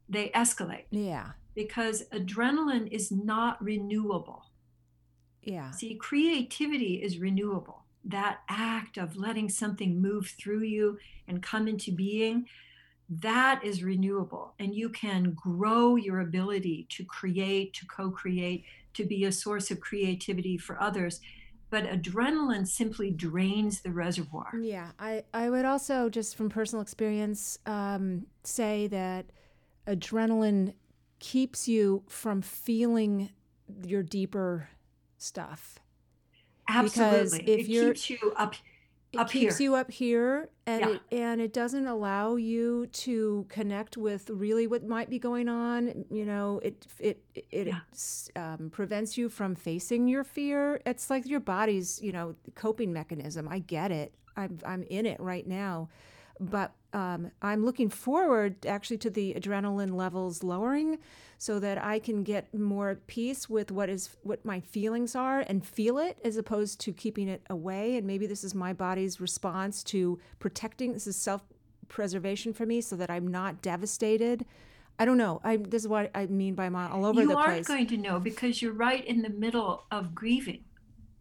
they 0.10 0.28
escalate. 0.36 0.84
Yeah. 0.92 1.30
Because 1.56 2.04
adrenaline 2.12 2.92
is 2.92 3.14
not 3.14 3.64
renewable. 3.64 4.52
Yeah. 5.42 5.72
See, 5.72 5.96
creativity 5.96 7.02
is 7.02 7.18
renewable. 7.18 7.83
That 8.06 8.40
act 8.50 8.98
of 8.98 9.16
letting 9.16 9.50
something 9.50 10.02
move 10.02 10.34
through 10.38 10.64
you 10.64 10.98
and 11.28 11.42
come 11.42 11.68
into 11.68 11.92
being, 11.92 12.48
that 13.10 13.64
is 13.64 13.84
renewable. 13.84 14.54
And 14.60 14.76
you 14.76 14.90
can 14.90 15.32
grow 15.32 15.96
your 15.96 16.20
ability 16.20 16.88
to 16.90 17.06
create, 17.06 17.74
to 17.76 17.86
co 17.86 18.12
create, 18.12 18.66
to 18.96 19.06
be 19.06 19.26
a 19.26 19.32
source 19.32 19.72
of 19.72 19.80
creativity 19.80 20.58
for 20.58 20.82
others. 20.82 21.20
But 21.70 21.86
adrenaline 21.86 22.68
simply 22.68 23.10
drains 23.10 23.82
the 23.82 23.92
reservoir. 23.92 24.52
Yeah. 24.62 24.92
I, 25.00 25.24
I 25.34 25.50
would 25.50 25.66
also, 25.66 26.10
just 26.10 26.36
from 26.36 26.50
personal 26.50 26.82
experience, 26.82 27.58
um, 27.66 28.28
say 28.44 28.88
that 28.88 29.26
adrenaline 29.88 30.74
keeps 31.20 31.68
you 31.68 32.04
from 32.08 32.42
feeling 32.42 33.30
your 33.86 34.04
deeper 34.04 34.70
stuff. 35.18 35.80
Absolutely. 36.68 37.20
Because 37.20 37.34
if 37.40 37.60
it 37.60 37.68
you're, 37.68 37.94
keeps 37.94 38.10
you 38.10 38.34
up 38.38 38.56
it 39.12 39.20
up 39.20 39.30
keeps 39.30 39.58
here. 39.60 39.66
you 39.70 39.76
up 39.76 39.92
here 39.92 40.50
and 40.66 40.82
Yeah. 40.82 40.90
it, 40.90 41.02
and 41.12 41.40
it 41.42 41.54
doesn't 41.54 41.86
allow 41.86 42.36
you 42.36 42.88
to 42.88 43.46
connect 43.48 43.96
with 43.96 44.30
really 44.32 44.66
what 44.66 44.84
might 44.88 45.08
be 45.10 45.20
going 45.20 45.48
on 45.50 46.06
you 46.10 46.26
know 46.26 46.60
it 46.64 46.88
it 47.00 47.24
it 47.52 47.68
Yeah. 47.68 47.82
s- 47.92 48.30
um, 48.36 48.72
prevents 48.72 49.16
you 49.16 49.30
from 49.30 49.54
facing 49.54 50.08
your 50.08 50.24
fear 50.24 50.82
it's 50.86 51.12
like 51.12 51.28
your 51.28 51.40
body's 51.42 52.02
you 52.02 52.12
know 52.12 52.34
coping 52.56 52.92
mechanism 52.92 53.48
i 53.48 53.60
get 53.60 53.92
it 53.92 54.14
i'm 54.36 54.58
i'm 54.66 54.82
in 54.84 55.06
it 55.06 55.20
right 55.20 55.46
now 55.46 55.90
but 56.50 56.74
um, 56.94 57.32
I'm 57.42 57.66
looking 57.66 57.90
forward 57.90 58.66
actually 58.66 58.98
to 59.00 59.10
the 59.10 59.34
adrenaline 59.34 59.96
levels 59.96 60.44
lowering 60.44 61.00
so 61.40 61.60
that 61.60 61.84
I 61.84 61.98
can 62.00 62.24
get 62.24 62.54
more 62.54 63.00
peace 63.08 63.50
with 63.50 63.72
what 63.72 63.90
is 63.90 64.16
what 64.22 64.46
my 64.46 64.60
feelings 64.60 65.16
are 65.16 65.40
and 65.42 65.66
feel 65.66 65.98
it 65.98 66.18
as 66.24 66.38
opposed 66.38 66.80
to 66.82 66.94
keeping 66.94 67.28
it 67.28 67.42
away. 67.50 67.98
And 67.98 68.06
maybe 68.06 68.28
this 68.28 68.44
is 68.44 68.54
my 68.54 68.74
body's 68.74 69.20
response 69.20 69.84
to 69.86 70.20
protecting. 70.40 70.94
This 70.94 71.08
is 71.08 71.16
self 71.16 71.42
preservation 71.90 72.54
for 72.54 72.66
me 72.66 72.80
so 72.82 72.96
that 72.96 73.10
I'm 73.10 73.28
not 73.28 73.62
devastated. 73.62 74.46
I 75.00 75.06
don't 75.06 75.18
know. 75.18 75.42
I 75.44 75.58
this 75.58 75.82
is 75.84 75.88
what 75.88 76.12
I 76.14 76.28
mean 76.28 76.54
by 76.54 76.70
my 76.70 76.88
all 76.90 77.06
over 77.06 77.22
you 77.22 77.28
the 77.28 77.36
aren't 77.36 77.66
place. 77.66 77.68
going 77.68 77.88
to 77.88 77.98
know 77.98 78.20
because 78.20 78.62
you're 78.62 78.72
right 78.74 79.04
in 79.04 79.24
the 79.24 79.30
middle 79.30 79.86
of 79.92 80.14
grieving. 80.14 80.64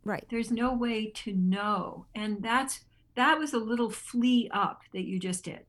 right. 0.05 0.25
There's 0.31 0.51
no 0.51 0.75
way 0.75 1.07
to 1.07 1.33
know. 1.33 2.05
And 2.15 2.43
that's 2.43 2.81
that 3.15 3.39
was 3.39 3.53
a 3.53 3.59
little 3.59 3.91
flee 3.91 4.49
up 4.53 4.83
that 4.93 5.05
you 5.05 5.19
just 5.19 5.45
did. 5.45 5.61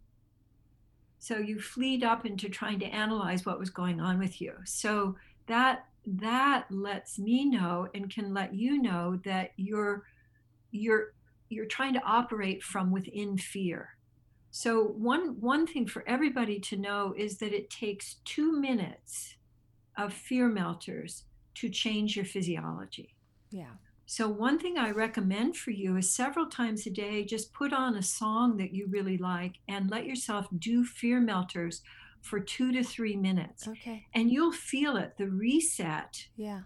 So 1.19 1.37
you 1.37 1.59
fleed 1.59 2.03
up 2.03 2.25
into 2.25 2.49
trying 2.49 2.79
to 2.79 2.85
analyze 2.85 3.45
what 3.45 3.59
was 3.59 3.69
going 3.69 4.01
on 4.01 4.19
with 4.19 4.41
you. 4.41 4.53
So 4.65 5.15
that 5.47 5.85
that 6.05 6.65
lets 6.69 7.17
me 7.17 7.45
know 7.45 7.87
and 7.93 8.13
can 8.13 8.33
let 8.33 8.53
you 8.53 8.81
know 8.81 9.19
that 9.23 9.51
you're 9.55 10.03
you're 10.71 11.13
you're 11.49 11.65
trying 11.65 11.93
to 11.93 12.03
operate 12.03 12.61
from 12.63 12.91
within 12.91 13.37
fear. 13.37 13.95
So 14.51 14.83
one 14.83 15.39
one 15.39 15.65
thing 15.65 15.87
for 15.87 16.03
everybody 16.07 16.59
to 16.59 16.77
know 16.77 17.13
is 17.17 17.37
that 17.37 17.53
it 17.53 17.69
takes 17.69 18.15
2 18.25 18.51
minutes 18.51 19.35
of 19.97 20.13
fear 20.13 20.47
melters 20.47 21.23
to 21.55 21.69
change 21.69 22.15
your 22.15 22.25
physiology. 22.25 23.15
Yeah. 23.49 23.75
So, 24.15 24.29
one 24.29 24.59
thing 24.59 24.77
I 24.77 24.91
recommend 24.91 25.57
for 25.57 25.71
you 25.71 25.97
is 25.97 26.13
several 26.13 26.45
times 26.45 26.85
a 26.85 26.91
day, 26.91 27.25
just 27.25 27.51
put 27.51 27.73
on 27.73 27.95
a 27.95 28.03
song 28.03 28.57
that 28.57 28.71
you 28.71 28.85
really 28.85 29.17
like 29.17 29.53
and 29.67 29.89
let 29.89 30.05
yourself 30.05 30.45
do 30.59 30.85
fear 30.85 31.19
melters 31.19 31.81
for 32.21 32.39
two 32.39 32.71
to 32.73 32.83
three 32.83 33.15
minutes. 33.15 33.67
Okay. 33.67 34.05
And 34.13 34.29
you'll 34.29 34.51
feel 34.51 34.97
it 34.97 35.17
the 35.17 35.29
reset 35.31 36.27
Yeah. 36.37 36.61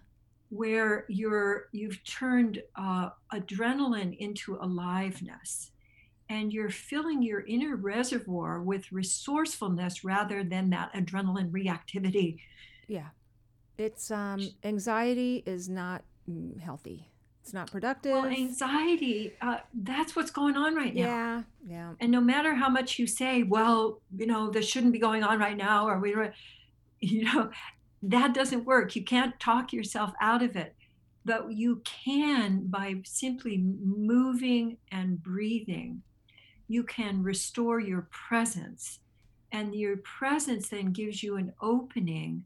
where 0.49 1.05
you're 1.07 1.69
you've 1.71 2.03
turned 2.03 2.61
uh, 2.75 3.11
adrenaline 3.33 4.17
into 4.17 4.57
aliveness 4.57 5.71
and 6.27 6.51
you're 6.51 6.69
filling 6.69 7.23
your 7.23 7.45
inner 7.45 7.77
reservoir 7.77 8.61
with 8.61 8.91
resourcefulness 8.91 10.03
rather 10.03 10.43
than 10.43 10.69
that 10.71 10.91
adrenaline 10.93 11.51
reactivity 11.51 12.39
Yeah. 12.89 13.11
It's 13.77 14.11
um 14.11 14.41
anxiety 14.65 15.43
is 15.45 15.69
not 15.69 16.03
mm, 16.29 16.59
healthy. 16.59 17.07
It's 17.47 17.53
not 17.53 17.71
productive. 17.71 18.11
well 18.11 18.25
anxiety 18.25 19.33
uh, 19.41 19.59
that's 19.73 20.15
what's 20.15 20.31
going 20.31 20.55
on 20.57 20.75
right 20.75 20.93
now 20.93 21.01
yeah. 21.01 21.43
Yeah. 21.67 21.93
And 21.99 22.11
no 22.11 22.21
matter 22.21 22.55
how 22.55 22.69
much 22.69 22.97
you 22.97 23.07
say, 23.07 23.43
well, 23.43 23.99
you 24.15 24.25
know, 24.25 24.49
this 24.49 24.67
shouldn't 24.67 24.93
be 24.93 24.99
going 24.99 25.23
on 25.23 25.37
right 25.39 25.57
now, 25.57 25.87
or 25.87 25.99
we, 25.99 26.15
you 26.99 27.25
know, 27.25 27.51
that 28.03 28.33
doesn't 28.33 28.65
work. 28.65 28.95
You 28.95 29.03
can't 29.03 29.37
talk 29.39 29.73
yourself 29.73 30.13
out 30.21 30.41
of 30.41 30.55
it. 30.55 30.75
But 31.25 31.51
you 31.51 31.81
can, 31.83 32.67
by 32.67 33.01
simply 33.03 33.57
moving 33.57 34.77
and 34.93 35.21
breathing, 35.21 36.03
you 36.69 36.83
can 36.83 37.21
restore 37.21 37.81
your 37.81 38.07
presence. 38.11 38.99
And 39.51 39.75
your 39.75 39.97
presence 39.97 40.69
then 40.69 40.91
gives 40.91 41.21
you 41.21 41.35
an 41.35 41.53
opening 41.61 42.45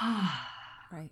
Right. 0.92 1.10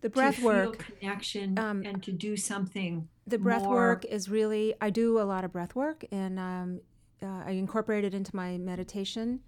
The 0.00 0.10
breath 0.10 0.36
to 0.36 0.40
feel 0.42 0.48
work. 0.50 0.86
connection 1.00 1.58
um, 1.58 1.82
and 1.84 2.02
to 2.04 2.12
do 2.12 2.36
something. 2.36 3.08
The 3.26 3.38
breath 3.38 3.62
more- 3.64 3.74
work 3.74 4.04
is 4.04 4.28
really. 4.28 4.74
I 4.80 4.90
do 4.90 5.20
a 5.20 5.24
lot 5.24 5.44
of 5.44 5.52
breath 5.52 5.74
work, 5.74 6.04
and 6.12 6.38
um, 6.38 6.80
uh, 7.22 7.42
I 7.46 7.50
incorporate 7.52 8.04
it 8.04 8.14
into 8.14 8.34
my 8.34 8.58
meditation. 8.58 9.40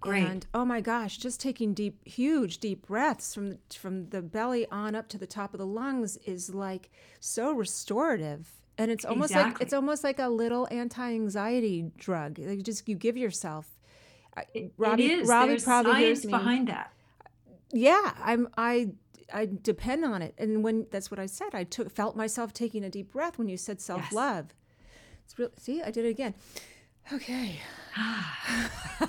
Great. 0.00 0.26
And 0.26 0.46
oh 0.52 0.64
my 0.64 0.80
gosh, 0.80 1.18
just 1.18 1.40
taking 1.40 1.74
deep, 1.74 2.06
huge, 2.08 2.58
deep 2.58 2.86
breaths 2.86 3.34
from 3.34 3.58
from 3.72 4.08
the 4.08 4.20
belly 4.22 4.66
on 4.70 4.94
up 4.94 5.08
to 5.10 5.18
the 5.18 5.26
top 5.28 5.54
of 5.54 5.58
the 5.58 5.66
lungs 5.66 6.16
is 6.24 6.52
like 6.54 6.90
so 7.20 7.52
restorative. 7.52 8.50
And 8.78 8.90
it's 8.90 9.04
almost 9.04 9.34
like 9.34 9.58
it's 9.60 9.72
almost 9.74 10.02
like 10.02 10.18
a 10.18 10.28
little 10.28 10.66
anti-anxiety 10.72 11.92
drug. 11.98 12.38
Like 12.38 12.62
just 12.62 12.88
you 12.88 12.96
give 12.96 13.16
yourself. 13.16 13.78
It- 14.54 14.72
Robbie, 14.78 15.04
it 15.04 15.20
is. 15.20 15.28
Robbie 15.28 15.48
There's 15.50 15.64
probably 15.64 15.92
science 15.92 16.04
hears 16.22 16.24
me. 16.24 16.30
behind 16.32 16.68
that. 16.68 16.90
yeah 17.74 18.12
i'm 18.22 18.48
i 18.56 18.88
i 19.32 19.48
depend 19.62 20.04
on 20.04 20.22
it 20.22 20.34
and 20.38 20.62
when 20.62 20.86
that's 20.90 21.10
what 21.10 21.20
i 21.20 21.26
said 21.26 21.48
i 21.54 21.64
took 21.64 21.90
felt 21.90 22.16
myself 22.16 22.52
taking 22.52 22.84
a 22.84 22.90
deep 22.90 23.12
breath 23.12 23.38
when 23.38 23.48
you 23.48 23.56
said 23.56 23.80
self-love 23.80 24.54
it's 25.24 25.38
real 25.38 25.50
see 25.58 25.82
i 25.82 25.90
did 25.90 26.04
it 26.04 26.10
again 26.10 26.34
okay 27.12 27.56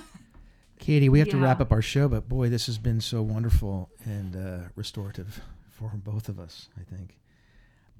Katie, 0.83 1.07
we 1.07 1.19
have 1.19 1.29
to 1.29 1.37
wrap 1.37 1.61
up 1.61 1.71
our 1.71 1.81
show, 1.81 2.09
but 2.09 2.27
boy, 2.27 2.49
this 2.49 2.65
has 2.65 2.77
been 2.77 2.99
so 2.99 3.21
wonderful 3.21 3.89
and 4.03 4.35
uh, 4.35 4.67
restorative 4.75 5.39
for 5.69 5.91
both 5.95 6.27
of 6.27 6.39
us, 6.39 6.67
I 6.77 6.83
think. 6.83 7.15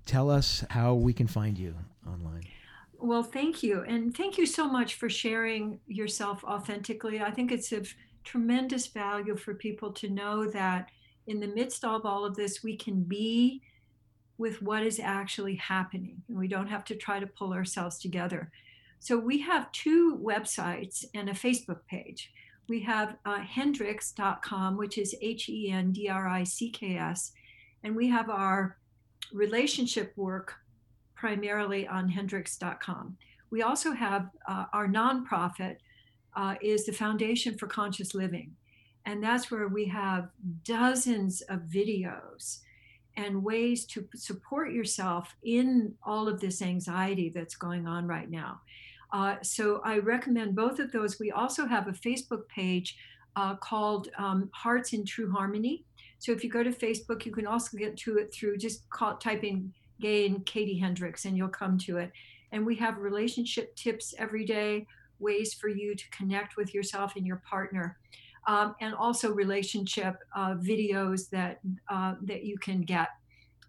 Tell 0.06 0.30
us 0.30 0.66
how 0.70 0.94
we 0.94 1.14
can 1.14 1.28
find 1.28 1.58
you 1.58 1.76
online. 2.06 2.44
Well, 3.00 3.24
thank 3.24 3.64
you. 3.64 3.86
And 3.88 4.16
thank 4.16 4.38
you 4.38 4.46
so 4.46 4.68
much 4.68 4.96
for 4.96 5.10
sharing 5.10 5.80
yourself 5.88 6.44
authentically. 6.44 7.22
I 7.22 7.32
think 7.32 7.54
it's 7.54 7.72
of 7.72 7.94
tremendous 8.26 8.88
value 8.88 9.38
for 9.38 9.54
people 9.54 9.94
to 9.94 10.10
know 10.10 10.50
that 10.52 10.90
in 11.28 11.40
the 11.40 11.48
midst 11.48 11.84
of 11.84 12.06
all 12.06 12.26
of 12.26 12.36
this, 12.36 12.64
we 12.64 12.76
can 12.76 13.04
be 13.04 13.62
with 14.38 14.62
what 14.62 14.84
is 14.84 15.00
actually 15.00 15.56
happening. 15.56 16.22
And 16.28 16.38
we 16.38 16.48
don't 16.48 16.68
have 16.68 16.84
to 16.86 16.96
try 16.96 17.20
to 17.20 17.28
pull 17.28 17.54
ourselves 17.54 18.00
together. 18.00 18.52
So 19.00 19.18
we 19.18 19.40
have 19.42 19.72
two 19.72 20.20
websites 20.24 21.06
and 21.14 21.30
a 21.30 21.34
Facebook 21.34 21.80
page. 21.90 22.32
We 22.70 22.82
have 22.82 23.18
uh, 23.26 23.40
Hendricks.com, 23.40 24.78
which 24.78 24.98
is 24.98 25.16
H 25.22 25.50
E 25.50 25.70
N 25.70 25.92
D 25.92 26.10
R 26.10 26.28
I 26.28 26.44
C 26.44 26.70
K 26.70 26.98
S. 26.98 27.34
And 27.84 27.96
we 27.96 28.08
have 28.08 28.30
our 28.30 28.78
relationship 29.34 30.14
work 30.16 30.56
primarily 31.16 31.88
on 31.88 32.10
hendricks.com. 32.10 33.18
We 33.50 33.62
also 33.62 33.92
have 33.92 34.30
uh, 34.48 34.66
our 34.74 34.88
nonprofit 34.88 35.78
uh, 36.36 36.56
is 36.62 36.86
the 36.86 36.94
Foundation 36.94 37.58
for 37.58 37.68
Conscious 37.68 38.16
Living, 38.16 38.56
and 39.06 39.22
that's 39.24 39.52
where 39.52 39.68
we 39.68 39.86
have 39.86 40.30
dozens 40.64 41.42
of 41.42 41.62
videos 41.62 42.60
and 43.16 43.44
ways 43.44 43.86
to 43.86 44.08
support 44.16 44.72
yourself 44.72 45.36
in 45.44 45.94
all 46.04 46.28
of 46.28 46.40
this 46.40 46.62
anxiety 46.62 47.30
that's 47.30 47.56
going 47.56 47.88
on 47.88 48.08
right 48.08 48.30
now. 48.30 48.62
Uh, 49.12 49.36
so 49.44 49.82
I 49.84 50.00
recommend 50.00 50.56
both 50.56 50.80
of 50.80 50.92
those. 50.92 51.20
We 51.20 51.32
also 51.32 51.68
have 51.68 51.88
a 51.88 51.92
Facebook 51.92 52.48
page 52.48 52.98
uh, 53.36 53.56
called 53.56 54.10
um, 54.18 54.50
Hearts 54.54 54.94
in 54.94 55.06
True 55.06 55.32
Harmony. 55.32 55.86
So 56.18 56.32
if 56.32 56.44
you 56.44 56.50
go 56.50 56.64
to 56.64 56.72
Facebook, 56.72 57.26
you 57.26 57.32
can 57.32 57.46
also 57.46 57.78
get 57.78 57.98
to 57.98 58.18
it 58.18 58.34
through 58.34 58.58
just 58.58 58.90
call, 58.90 59.18
type 59.18 59.44
in 59.44 59.72
Gay 60.02 60.26
and 60.26 60.44
Katie 60.46 60.78
Hendricks, 60.78 61.26
and 61.26 61.38
you'll 61.38 61.50
come 61.50 61.78
to 61.80 61.98
it. 61.98 62.12
And 62.52 62.66
we 62.66 62.76
have 62.78 62.98
relationship 62.98 63.76
tips 63.76 64.16
every 64.18 64.46
day, 64.46 64.88
ways 65.20 65.54
for 65.54 65.68
you 65.68 65.96
to 65.96 66.10
connect 66.10 66.58
with 66.58 66.74
yourself 66.74 67.16
and 67.16 67.26
your 67.26 67.42
partner, 67.48 67.98
um, 68.48 68.76
and 68.82 68.94
also 68.94 69.32
relationship 69.32 70.16
uh, 70.36 70.56
videos 70.56 71.30
that 71.30 71.60
uh, 71.90 72.16
that 72.24 72.44
you 72.44 72.58
can 72.58 72.82
get. 72.82 73.10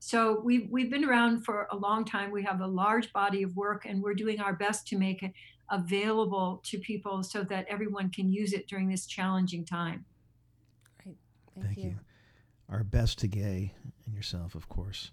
So 0.00 0.40
we've 0.44 0.68
we've 0.70 0.90
been 0.90 1.04
around 1.04 1.44
for 1.44 1.66
a 1.70 1.76
long 1.76 2.04
time. 2.04 2.30
We 2.30 2.42
have 2.42 2.60
a 2.60 2.66
large 2.66 3.12
body 3.12 3.42
of 3.42 3.56
work, 3.56 3.86
and 3.86 4.02
we're 4.02 4.14
doing 4.14 4.40
our 4.40 4.54
best 4.54 4.86
to 4.88 4.98
make 4.98 5.22
it 5.22 5.32
available 5.70 6.60
to 6.64 6.78
people 6.78 7.22
so 7.22 7.42
that 7.44 7.66
everyone 7.68 8.10
can 8.10 8.30
use 8.30 8.52
it 8.52 8.66
during 8.66 8.88
this 8.88 9.06
challenging 9.06 9.64
time. 9.64 10.04
Thank, 11.54 11.66
Thank 11.66 11.78
you. 11.78 11.94
Our 12.68 12.84
best 12.84 13.18
to 13.20 13.28
Gay 13.28 13.72
and 14.06 14.14
yourself, 14.14 14.54
of 14.54 14.68
course. 14.68 15.10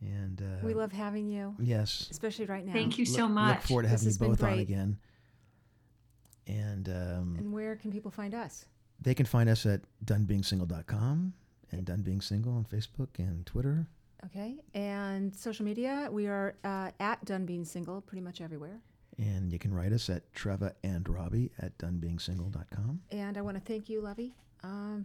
And 0.00 0.40
uh, 0.40 0.64
we 0.64 0.74
love 0.74 0.92
having 0.92 1.28
you 1.28 1.56
yes, 1.58 2.06
especially 2.10 2.46
right 2.46 2.64
now 2.64 2.72
Thank 2.72 2.98
you 2.98 3.04
so 3.04 3.26
much. 3.26 3.56
Look 3.56 3.62
forward 3.64 3.82
to 3.82 3.88
This 3.88 4.00
having 4.00 4.04
you 4.04 4.08
has 4.08 4.18
been 4.18 4.28
both 4.28 4.42
on 4.44 4.58
again. 4.60 4.98
And 6.48 6.88
um, 6.88 7.36
and 7.38 7.52
where 7.52 7.76
can 7.76 7.92
people 7.92 8.10
find 8.10 8.34
us 8.34 8.64
they 9.00 9.14
can 9.14 9.26
find 9.26 9.48
us 9.48 9.64
at 9.64 9.82
donebeingsingle.com 10.04 11.32
and 11.70 11.84
Done 11.84 12.02
Being 12.02 12.20
Single 12.20 12.52
on 12.54 12.64
Facebook 12.64 13.08
and 13.18 13.46
Twitter. 13.46 13.86
okay 14.24 14.56
and 14.74 15.34
social 15.34 15.64
media 15.64 16.08
we 16.10 16.26
are 16.26 16.56
uh, 16.64 16.90
at 16.98 17.24
done 17.24 17.46
being 17.46 17.64
single 17.64 18.00
pretty 18.00 18.22
much 18.22 18.40
everywhere 18.40 18.80
And 19.18 19.52
you 19.52 19.58
can 19.58 19.72
write 19.74 19.92
us 19.92 20.08
at 20.10 20.32
Treva 20.32 20.72
and 20.82 21.08
Robbie 21.08 21.50
at 21.58 21.76
donebeingsingle.com. 21.78 23.00
And 23.10 23.36
I 23.36 23.40
want 23.42 23.56
to 23.56 23.62
thank 23.72 23.88
you, 23.88 24.00
Lovey. 24.00 24.32
Um, 24.62 25.04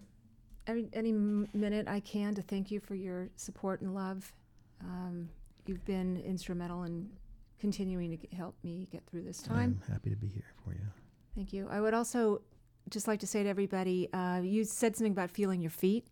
every, 0.67 0.87
any 0.93 1.11
minute 1.11 1.87
I 1.87 1.99
can 1.99 2.35
to 2.35 2.41
thank 2.43 2.69
you 2.69 2.79
for 2.79 2.93
your 2.95 3.29
support 3.35 3.81
and 3.81 3.95
love. 3.95 4.31
Um, 4.81 5.29
you've 5.65 5.83
been 5.85 6.17
instrumental 6.17 6.83
in 6.83 7.09
continuing 7.59 8.15
to 8.15 8.35
help 8.35 8.55
me 8.63 8.87
get 8.91 9.01
through 9.07 9.23
this 9.23 9.41
time. 9.41 9.81
I'm 9.87 9.93
happy 9.93 10.09
to 10.11 10.15
be 10.15 10.27
here 10.27 10.53
for 10.63 10.73
you. 10.73 11.02
Thank 11.35 11.53
you. 11.53 11.67
I 11.69 11.81
would 11.81 11.93
also 11.93 12.41
just 12.89 13.07
like 13.07 13.19
to 13.21 13.27
say 13.27 13.43
to 13.43 13.49
everybody 13.49 14.11
uh, 14.13 14.41
you 14.43 14.63
said 14.63 14.95
something 14.95 15.13
about 15.13 15.31
feeling 15.31 15.61
your 15.61 15.71
feet. 15.71 16.05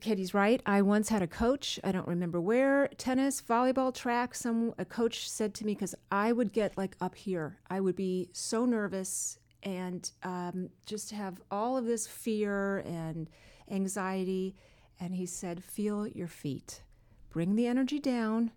Katie's 0.00 0.32
right. 0.32 0.62
I 0.64 0.80
once 0.80 1.10
had 1.10 1.20
a 1.20 1.26
coach. 1.26 1.78
I 1.84 1.92
don't 1.92 2.08
remember 2.08 2.40
where. 2.40 2.88
Tennis, 2.96 3.42
volleyball, 3.42 3.92
track. 3.92 4.34
Some 4.34 4.72
a 4.78 4.84
coach 4.84 5.28
said 5.28 5.52
to 5.54 5.66
me 5.66 5.74
because 5.74 5.94
I 6.10 6.32
would 6.32 6.52
get 6.52 6.78
like 6.78 6.96
up 7.00 7.14
here. 7.14 7.58
I 7.68 7.80
would 7.80 7.96
be 7.96 8.30
so 8.32 8.64
nervous 8.64 9.38
and 9.62 10.10
um, 10.22 10.70
just 10.86 11.10
have 11.10 11.40
all 11.50 11.76
of 11.76 11.84
this 11.84 12.06
fear 12.06 12.78
and 12.78 13.28
anxiety. 13.70 14.54
And 15.00 15.14
he 15.14 15.26
said, 15.26 15.62
"Feel 15.62 16.06
your 16.06 16.28
feet. 16.28 16.82
Bring 17.28 17.56
the 17.56 17.66
energy 17.66 17.98
down. 17.98 18.52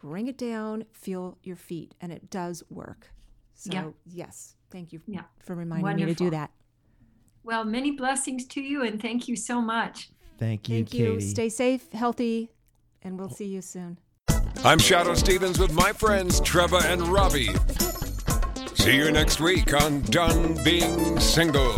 Bring 0.00 0.28
it 0.28 0.38
down. 0.38 0.84
Feel 0.92 1.38
your 1.42 1.56
feet, 1.56 1.94
and 2.00 2.12
it 2.12 2.30
does 2.30 2.62
work." 2.70 3.10
So 3.60 3.70
Yeah. 3.74 3.90
yes, 4.06 4.54
thank 4.70 4.90
you 4.90 5.02
Yeah. 5.06 5.24
for 5.44 5.54
reminding 5.54 5.96
me 5.96 6.06
to 6.06 6.14
do 6.14 6.30
that. 6.30 6.50
Well, 7.44 7.62
many 7.64 7.90
blessings 7.90 8.46
to 8.46 8.60
you, 8.62 8.82
and 8.82 9.00
thank 9.00 9.28
you 9.28 9.36
so 9.36 9.60
much. 9.60 10.10
Thank 10.38 10.68
you, 10.70 10.76
Thank 10.76 10.94
you. 10.94 11.12
Katie. 11.16 11.26
Stay 11.26 11.48
safe, 11.50 11.92
healthy, 11.92 12.52
and 13.02 13.18
we'll 13.18 13.28
see 13.28 13.44
you 13.46 13.60
soon. 13.60 13.98
I'm 14.64 14.78
Shadoe 14.78 15.14
Stevens 15.14 15.58
with 15.58 15.74
my 15.74 15.92
friends 15.92 16.40
Trevor 16.40 16.80
and 16.84 17.02
Robbie. 17.08 17.50
See 18.76 18.96
you 18.96 19.10
next 19.12 19.40
week 19.40 19.74
on 19.74 20.00
Done 20.04 20.58
Being 20.64 21.20
Single. 21.20 21.76